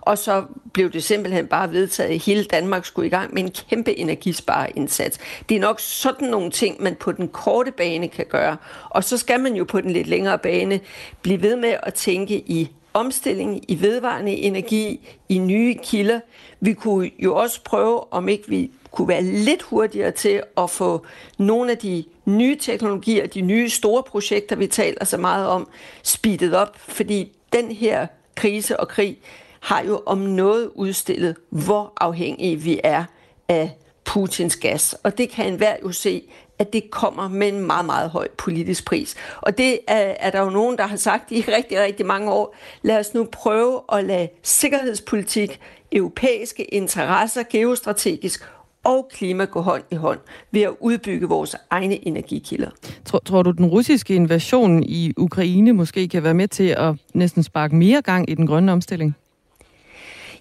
Og 0.01 0.17
så 0.17 0.43
blev 0.73 0.91
det 0.91 1.03
simpelthen 1.03 1.47
bare 1.47 1.71
vedtaget, 1.71 2.09
at 2.09 2.19
hele 2.19 2.43
Danmark 2.43 2.85
skulle 2.85 3.07
i 3.07 3.09
gang 3.09 3.33
med 3.33 3.43
en 3.43 3.51
kæmpe 3.69 3.99
energispareindsats. 3.99 5.19
Det 5.49 5.57
er 5.57 5.61
nok 5.61 5.79
sådan 5.79 6.27
nogle 6.27 6.51
ting, 6.51 6.83
man 6.83 6.95
på 6.95 7.11
den 7.11 7.27
korte 7.27 7.71
bane 7.71 8.07
kan 8.07 8.25
gøre. 8.29 8.57
Og 8.89 9.03
så 9.03 9.17
skal 9.17 9.39
man 9.39 9.55
jo 9.55 9.63
på 9.63 9.81
den 9.81 9.91
lidt 9.91 10.07
længere 10.07 10.39
bane 10.39 10.79
blive 11.21 11.41
ved 11.41 11.55
med 11.55 11.75
at 11.83 11.93
tænke 11.93 12.35
i 12.37 12.69
omstilling, 12.93 13.71
i 13.71 13.81
vedvarende 13.81 14.31
energi, 14.31 15.07
i 15.29 15.37
nye 15.37 15.75
kilder. 15.83 16.19
Vi 16.59 16.73
kunne 16.73 17.11
jo 17.19 17.35
også 17.35 17.63
prøve, 17.63 18.13
om 18.13 18.29
ikke 18.29 18.49
vi 18.49 18.71
kunne 18.91 19.07
være 19.07 19.21
lidt 19.21 19.61
hurtigere 19.61 20.11
til 20.11 20.43
at 20.57 20.69
få 20.69 21.05
nogle 21.37 21.71
af 21.71 21.77
de 21.77 22.03
nye 22.25 22.57
teknologier, 22.57 23.27
de 23.27 23.41
nye 23.41 23.69
store 23.69 24.03
projekter, 24.03 24.55
vi 24.55 24.67
taler 24.67 25.05
så 25.05 25.17
meget 25.17 25.47
om, 25.47 25.67
speedet 26.03 26.55
op, 26.55 26.77
fordi 26.77 27.31
den 27.53 27.71
her 27.71 28.07
krise 28.35 28.79
og 28.79 28.87
krig 28.87 29.17
har 29.59 29.83
jo 29.83 30.01
om 30.05 30.17
noget 30.17 30.71
udstillet, 30.75 31.35
hvor 31.49 31.93
afhængige 31.97 32.55
vi 32.55 32.79
er 32.83 33.03
af 33.49 33.71
Putins 34.05 34.55
gas. 34.55 34.95
Og 35.03 35.17
det 35.17 35.29
kan 35.29 35.47
enhver 35.47 35.75
jo 35.83 35.91
se, 35.91 36.23
at 36.59 36.73
det 36.73 36.91
kommer 36.91 37.27
med 37.27 37.47
en 37.47 37.61
meget, 37.61 37.85
meget 37.85 38.09
høj 38.09 38.27
politisk 38.37 38.85
pris. 38.85 39.15
Og 39.41 39.57
det 39.57 39.79
er, 39.87 40.15
er 40.19 40.29
der 40.29 40.41
jo 40.41 40.49
nogen, 40.49 40.77
der 40.77 40.87
har 40.87 40.97
sagt 40.97 41.31
i 41.31 41.41
rigtig, 41.41 41.81
rigtig 41.81 42.05
mange 42.05 42.31
år. 42.31 42.55
Lad 42.81 42.99
os 42.99 43.13
nu 43.13 43.27
prøve 43.31 43.81
at 43.91 44.03
lade 44.03 44.29
sikkerhedspolitik, 44.43 45.59
europæiske 45.91 46.63
interesser, 46.63 47.43
geostrategisk 47.49 48.43
og 48.85 49.09
klima 49.13 49.45
gå 49.45 49.61
hånd 49.61 49.83
i 49.91 49.95
hånd 49.95 50.19
ved 50.51 50.61
at 50.61 50.71
udbygge 50.79 51.27
vores 51.27 51.55
egne 51.69 52.07
energikilder. 52.07 52.69
Tror, 53.05 53.19
tror 53.19 53.43
du, 53.43 53.51
den 53.51 53.65
russiske 53.65 54.15
invasion 54.15 54.83
i 54.83 55.13
Ukraine 55.17 55.73
måske 55.73 56.07
kan 56.07 56.23
være 56.23 56.33
med 56.33 56.47
til 56.47 56.67
at 56.67 56.95
næsten 57.13 57.43
sparke 57.43 57.75
mere 57.75 58.01
gang 58.01 58.29
i 58.29 58.35
den 58.35 58.47
grønne 58.47 58.71
omstilling? 58.71 59.15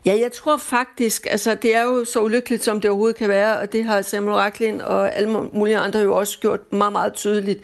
Ja, 0.07 0.18
jeg 0.20 0.32
tror 0.32 0.57
faktisk, 0.57 1.26
altså 1.30 1.55
det 1.62 1.76
er 1.76 1.82
jo 1.82 2.05
så 2.05 2.20
ulykkeligt, 2.20 2.64
som 2.64 2.80
det 2.80 2.90
overhovedet 2.90 3.16
kan 3.16 3.28
være, 3.28 3.59
og 3.59 3.72
det 3.72 3.84
har 3.84 4.03
Samuel 4.03 4.34
Racklin 4.34 4.80
og 4.80 5.16
alle 5.16 5.49
mulige 5.53 5.78
andre 5.78 6.01
jo 6.01 6.16
også 6.16 6.38
gjort 6.38 6.72
meget, 6.72 6.92
meget 6.92 7.12
tydeligt. 7.12 7.61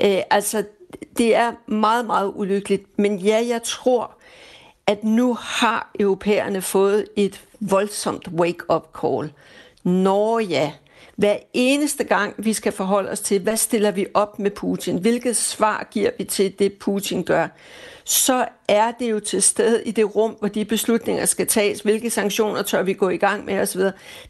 Æ, 0.00 0.20
altså, 0.30 0.64
det 1.18 1.36
er 1.36 1.52
meget, 1.66 2.06
meget 2.06 2.32
ulykkeligt, 2.34 2.98
men 2.98 3.18
ja, 3.18 3.42
jeg 3.48 3.60
tror, 3.64 4.10
at 4.86 5.04
nu 5.04 5.34
har 5.34 5.90
europæerne 6.00 6.62
fået 6.62 7.04
et 7.16 7.44
voldsomt 7.60 8.28
wake-up 8.28 8.88
call. 9.00 9.32
Når 9.84 10.38
ja, 10.38 10.72
hver 11.16 11.36
eneste 11.52 12.04
gang, 12.04 12.34
vi 12.38 12.52
skal 12.52 12.72
forholde 12.72 13.10
os 13.10 13.20
til, 13.20 13.40
hvad 13.40 13.56
stiller 13.56 13.90
vi 13.90 14.06
op 14.14 14.38
med 14.38 14.50
Putin? 14.50 14.98
Hvilket 14.98 15.36
svar 15.36 15.88
giver 15.90 16.10
vi 16.18 16.24
til 16.24 16.58
det, 16.58 16.72
Putin 16.72 17.24
gør? 17.24 17.48
så 18.04 18.48
er 18.68 18.90
det 18.90 19.10
jo 19.10 19.20
til 19.20 19.42
stede 19.42 19.84
i 19.84 19.90
det 19.90 20.16
rum, 20.16 20.36
hvor 20.38 20.48
de 20.48 20.64
beslutninger 20.64 21.24
skal 21.24 21.46
tages, 21.46 21.80
hvilke 21.80 22.10
sanktioner 22.10 22.62
tør 22.62 22.82
vi 22.82 22.92
gå 22.92 23.08
i 23.08 23.16
gang 23.16 23.44
med 23.44 23.60
osv. 23.60 23.80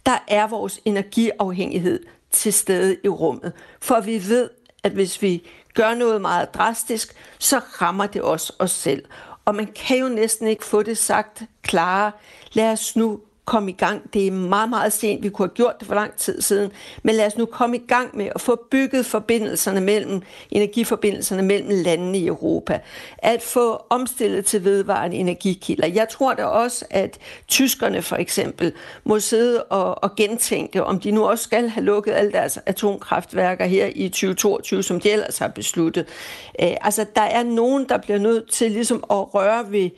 Der 0.07 0.25
er 0.29 0.47
vores 0.47 0.81
energiafhængighed 0.85 2.01
til 2.31 2.53
stede 2.53 2.97
i 3.05 3.09
rummet. 3.09 3.53
For 3.81 4.01
vi 4.01 4.29
ved, 4.29 4.51
at 4.83 4.93
hvis 4.93 5.23
vi 5.23 5.49
gør 5.75 5.95
noget 5.95 6.21
meget 6.21 6.55
drastisk, 6.55 7.15
så 7.39 7.59
rammer 7.59 8.07
det 8.07 8.23
os 8.23 8.53
os 8.59 8.71
selv. 8.71 9.05
Og 9.45 9.55
man 9.55 9.67
kan 9.67 9.99
jo 9.99 10.09
næsten 10.09 10.47
ikke 10.49 10.65
få 10.65 10.83
det 10.83 10.99
sagt 10.99 11.43
klarere. 11.63 12.13
Lad 12.53 12.73
os 12.73 12.97
nu 12.97 13.21
komme 13.45 13.71
i 13.71 13.75
gang. 13.75 14.15
Det 14.15 14.27
er 14.27 14.31
meget, 14.31 14.71
meget 14.71 14.93
sent. 14.93 15.23
Vi 15.23 15.29
kunne 15.29 15.49
have 15.49 15.55
gjort 15.55 15.75
det 15.79 15.87
for 15.87 15.95
lang 15.95 16.17
tid 16.17 16.41
siden. 16.41 16.71
Men 17.03 17.15
lad 17.15 17.27
os 17.27 17.37
nu 17.37 17.47
komme 17.47 17.77
i 17.77 17.83
gang 17.89 18.17
med 18.17 18.29
at 18.35 18.41
få 18.41 18.67
bygget 18.71 19.07
forbindelserne 19.07 19.81
mellem, 19.81 20.23
energiforbindelserne 20.51 21.43
mellem 21.43 21.69
landene 21.85 22.19
i 22.19 22.27
Europa. 22.27 22.81
At 23.19 23.43
få 23.43 23.83
omstillet 23.91 24.45
til 24.45 24.65
vedvarende 24.65 25.17
energikilder. 25.17 25.87
Jeg 25.87 26.09
tror 26.09 26.35
da 26.35 26.45
også, 26.45 26.85
at 26.91 27.19
tyskerne 27.49 28.03
for 28.03 28.17
eksempel 28.17 28.73
må 29.05 29.21
sidde 29.21 29.63
og, 29.63 30.05
og 30.05 30.17
gentænke, 30.17 30.85
om 30.85 31.01
de 31.01 31.11
nu 31.11 31.25
også 31.25 31.45
skal 31.45 31.69
have 31.69 31.85
lukket 31.85 32.13
alle 32.13 32.33
deres 32.33 32.59
atomkraftværker 32.67 33.65
her 33.65 33.91
i 33.95 34.09
2022, 34.09 34.83
som 34.83 35.01
de 35.01 35.11
ellers 35.11 35.39
har 35.39 35.49
besluttet. 35.49 36.07
Øh, 36.63 36.77
altså, 36.81 37.07
der 37.17 37.23
er 37.23 37.43
nogen, 37.43 37.89
der 37.89 37.99
bliver 37.99 38.19
nødt 38.19 38.51
til 38.51 38.71
ligesom 38.71 39.05
at 39.11 39.35
røre 39.35 39.73
ved, 39.73 39.91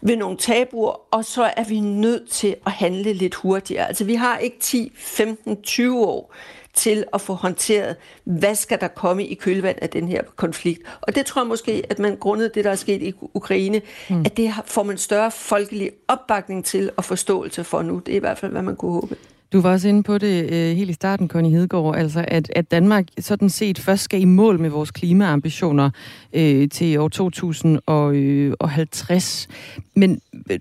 ved 0.00 0.16
nogle 0.16 0.36
tabuer, 0.36 1.14
og 1.14 1.24
så 1.24 1.50
er 1.56 1.64
vi 1.64 1.80
nødt 1.80 2.30
til 2.30 2.56
at 2.66 2.72
handle 2.88 3.12
lidt 3.12 3.34
hurtigere. 3.34 3.88
Altså 3.88 4.04
vi 4.04 4.14
har 4.14 4.38
ikke 4.38 4.56
10, 4.60 4.92
15, 4.96 5.62
20 5.62 6.06
år 6.06 6.34
til 6.74 7.04
at 7.14 7.20
få 7.20 7.34
håndteret, 7.34 7.96
hvad 8.24 8.54
skal 8.54 8.80
der 8.80 8.88
komme 8.88 9.26
i 9.26 9.34
kølvand 9.34 9.76
af 9.82 9.90
den 9.90 10.08
her 10.08 10.22
konflikt. 10.36 10.82
Og 11.00 11.14
det 11.14 11.26
tror 11.26 11.42
jeg 11.42 11.48
måske, 11.48 11.82
at 11.90 11.98
man 11.98 12.16
grundet 12.16 12.54
det, 12.54 12.64
der 12.64 12.70
er 12.70 12.74
sket 12.74 13.02
i 13.02 13.12
Ukraine, 13.34 13.80
mm. 14.10 14.20
at 14.20 14.36
det 14.36 14.52
får 14.66 14.82
man 14.82 14.98
større 14.98 15.30
folkelig 15.30 15.90
opbakning 16.08 16.64
til 16.64 16.90
og 16.96 17.04
forståelse 17.04 17.64
for 17.64 17.82
nu. 17.82 18.02
Det 18.06 18.12
er 18.12 18.16
i 18.16 18.20
hvert 18.20 18.38
fald, 18.38 18.52
hvad 18.52 18.62
man 18.62 18.76
kunne 18.76 18.92
håbe. 18.92 19.16
Du 19.52 19.60
var 19.60 19.72
også 19.72 19.88
inde 19.88 20.02
på 20.02 20.18
det 20.18 20.52
øh, 20.52 20.76
helt 20.76 20.90
i 20.90 20.92
starten, 20.92 21.28
Connie 21.28 21.52
Hedegaard, 21.52 21.96
altså 21.96 22.24
at, 22.28 22.52
at 22.56 22.70
Danmark 22.70 23.06
sådan 23.20 23.50
set 23.50 23.78
først 23.78 24.02
skal 24.02 24.20
i 24.20 24.24
mål 24.24 24.60
med 24.60 24.70
vores 24.70 24.90
klimaambitioner 24.90 25.90
øh, 26.32 26.68
til 26.68 26.98
år 26.98 27.08
2050. 27.08 29.48
Men 29.94 30.20
øh, 30.50 30.58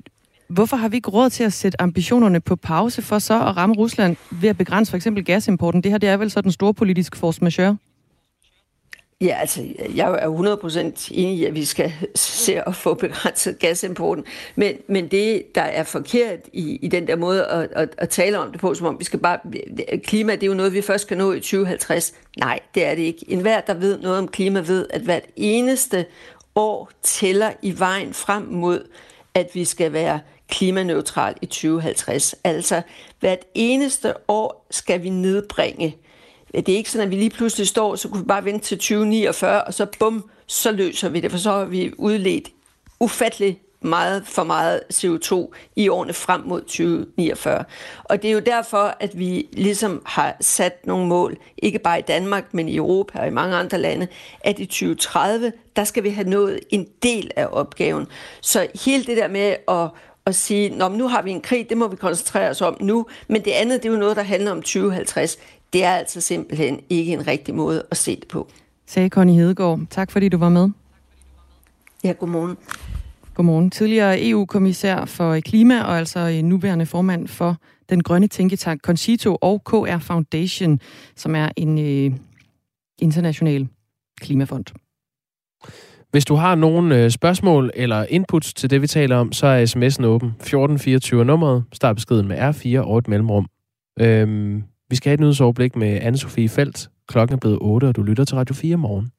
hvorfor 0.50 0.78
har 0.78 0.90
vi 0.90 0.96
ikke 0.96 1.10
råd 1.10 1.30
til 1.30 1.44
at 1.44 1.54
sætte 1.54 1.82
ambitionerne 1.82 2.40
på 2.40 2.56
pause 2.56 3.02
for 3.02 3.20
så 3.20 3.34
at 3.34 3.58
ramme 3.58 3.76
Rusland 3.76 4.16
ved 4.32 4.50
at 4.50 4.58
begrænse 4.58 4.90
for 4.90 4.98
eksempel 4.98 5.26
gasimporten? 5.26 5.84
Det 5.84 5.92
her 5.92 5.98
det 5.98 6.10
er 6.10 6.18
vel 6.18 6.32
så 6.32 6.42
den 6.42 6.52
store 6.52 6.74
politiske 6.74 7.18
force 7.18 7.44
majeure? 7.44 7.78
Ja, 9.22 9.38
altså, 9.40 9.66
jeg 9.96 10.20
er 10.22 10.56
100% 10.64 11.10
enig 11.12 11.38
i, 11.38 11.46
at 11.46 11.56
vi 11.56 11.66
skal 11.66 11.94
se 12.16 12.68
at 12.68 12.76
få 12.76 12.94
begrænset 12.94 13.60
gasimporten. 13.60 14.24
Men, 14.56 14.76
men 14.88 15.08
det, 15.08 15.44
der 15.56 15.62
er 15.62 15.84
forkert 15.84 16.40
i, 16.54 16.76
i 16.76 16.88
den 16.88 17.08
der 17.08 17.16
måde 17.16 17.46
at, 17.46 17.70
at, 17.72 17.90
at 17.98 18.10
tale 18.10 18.40
om 18.40 18.52
det 18.52 18.62
på, 18.62 18.74
som 18.74 18.88
om 18.88 19.00
vi 19.00 19.04
skal 19.04 19.20
bare... 19.20 19.40
Klima, 20.04 20.32
det 20.36 20.44
er 20.44 20.48
jo 20.48 20.54
noget, 20.54 20.74
vi 20.74 20.82
først 20.82 21.08
kan 21.08 21.18
nå 21.18 21.32
i 21.32 21.40
2050. 21.40 22.14
Nej, 22.40 22.60
det 22.76 22.86
er 22.86 22.96
det 22.96 23.02
ikke. 23.02 23.26
En 23.28 23.40
hver, 23.42 23.62
der 23.62 23.74
ved 23.74 24.00
noget 24.00 24.18
om 24.18 24.28
klima, 24.28 24.60
ved, 24.60 24.88
at 24.90 25.02
hvert 25.02 25.26
eneste 25.36 26.06
år 26.56 26.92
tæller 27.04 27.52
i 27.62 27.80
vejen 27.80 28.14
frem 28.14 28.44
mod, 28.44 28.88
at 29.34 29.50
vi 29.54 29.66
skal 29.66 29.94
være 29.94 30.20
klimaneutral 30.48 31.36
i 31.42 31.46
2050. 31.46 32.36
Altså, 32.44 32.82
hvert 33.20 33.40
eneste 33.56 34.14
år 34.28 34.68
skal 34.72 35.04
vi 35.04 35.10
nedbringe 35.10 35.98
det 36.54 36.70
er 36.70 36.78
ikke 36.78 36.92
sådan, 36.92 37.08
at 37.08 37.12
vi 37.12 37.16
lige 37.16 37.30
pludselig 37.30 37.68
står, 37.68 37.96
så 37.96 38.10
kunne 38.10 38.22
vi 38.22 38.28
bare 38.28 38.46
vente 38.46 38.66
til 38.66 38.78
2049, 38.78 39.64
og 39.64 39.74
så 39.74 39.86
bum, 40.00 40.30
så 40.48 40.72
løser 40.72 41.10
vi 41.10 41.20
det, 41.20 41.32
for 41.32 41.38
så 41.38 41.52
har 41.52 41.66
vi 41.66 41.94
udledt 41.98 42.50
ufattelig 43.00 43.60
meget 43.82 44.24
for 44.28 44.44
meget 44.44 44.82
CO2 44.94 45.54
i 45.76 45.90
årene 45.90 46.14
frem 46.14 46.42
mod 46.46 46.62
2049. 46.62 47.64
Og 48.04 48.22
det 48.22 48.28
er 48.28 48.34
jo 48.34 48.40
derfor, 48.40 48.96
at 49.00 49.20
vi 49.20 49.48
ligesom 49.54 50.02
har 50.06 50.38
sat 50.42 50.86
nogle 50.86 51.08
mål, 51.08 51.38
ikke 51.58 51.80
bare 51.80 52.00
i 52.00 52.02
Danmark, 52.02 52.54
men 52.54 52.70
i 52.70 52.76
Europa 52.76 53.20
og 53.20 53.28
i 53.28 53.32
mange 53.32 53.56
andre 53.56 53.78
lande, 53.78 54.08
at 54.42 54.60
i 54.60 54.66
2030, 54.66 55.52
der 55.76 55.84
skal 55.84 56.04
vi 56.04 56.10
have 56.10 56.30
nået 56.30 56.60
en 56.70 56.88
del 57.04 57.32
af 57.36 57.48
opgaven. 57.52 58.08
Så 58.42 58.68
hele 58.86 59.04
det 59.04 59.18
der 59.18 59.28
med 59.28 59.56
at 59.68 59.90
at 60.28 60.36
sige, 60.36 60.70
Nå, 60.70 60.90
nu 60.90 61.08
har 61.08 61.22
vi 61.22 61.32
en 61.32 61.42
krig, 61.42 61.70
det 61.70 61.78
må 61.78 61.88
vi 61.88 61.96
koncentrere 61.96 62.50
os 62.50 62.62
om 62.62 62.78
nu, 62.82 63.06
men 63.28 63.42
det 63.46 63.52
andet, 63.52 63.84
det 63.84 63.90
er 63.90 63.94
jo 63.94 64.00
noget, 64.00 64.18
der 64.18 64.24
handler 64.24 64.52
om 64.52 64.62
2050. 64.62 65.38
Det 65.74 65.84
er 65.84 65.92
altså 65.92 66.22
simpelthen 66.22 66.80
ikke 66.90 67.14
en 67.14 67.28
rigtig 67.28 67.56
måde 67.56 67.84
at 67.92 67.98
se 67.98 68.16
det 68.16 68.28
på. 68.28 68.48
Sagde 68.86 69.10
Connie 69.10 69.36
Hedegaard. 69.36 69.80
Tak 69.90 70.12
fordi 70.12 70.30
du 70.30 70.38
var 70.38 70.50
med. 70.50 70.70
Ja, 72.04 72.12
godmorgen. 72.12 72.58
Godmorgen. 73.36 73.72
Tidligere 73.72 74.28
EU-kommissær 74.28 75.06
for 75.06 75.40
klima 75.40 75.82
og 75.82 75.98
altså 75.98 76.42
nuværende 76.44 76.86
formand 76.86 77.28
for 77.28 77.58
den 77.90 78.04
grønne 78.04 78.28
tænketank 78.28 78.82
Concito 78.82 79.38
og 79.42 79.64
KR 79.64 80.00
Foundation, 80.00 80.80
som 81.16 81.36
er 81.36 81.50
en 81.56 81.80
øh, 81.80 82.18
international 83.00 83.68
klimafond. 84.22 84.66
Hvis 86.12 86.26
du 86.26 86.36
har 86.36 86.56
nogle 86.56 87.04
øh, 87.04 87.12
spørgsmål 87.12 87.72
eller 87.74 88.06
inputs 88.10 88.54
til 88.54 88.70
det, 88.70 88.82
vi 88.82 88.88
taler 88.88 89.16
om, 89.16 89.32
så 89.32 89.48
er 89.48 89.66
sms'en 89.66 90.06
åben. 90.06 90.28
1424 90.30 91.26
nummeret. 91.26 91.64
Start 91.74 91.96
beskeden 91.96 92.28
med 92.28 92.38
R4 92.38 92.80
og 92.80 92.98
et 92.98 93.08
mellemrum. 93.08 93.48
Øhm, 94.00 94.64
vi 94.90 94.96
skal 94.96 95.10
have 95.10 95.14
et 95.14 95.20
nyhedsoverblik 95.20 95.76
med 95.76 96.00
Anne-Sophie 96.02 96.48
Felt. 96.56 96.90
Klokken 97.08 97.36
er 97.36 97.40
blevet 97.40 97.58
8, 97.62 97.86
og 97.86 97.96
du 97.96 98.04
lytter 98.04 98.26
til 98.26 98.38
Radio 98.38 98.56
4 98.56 98.78
morgen. 98.78 99.12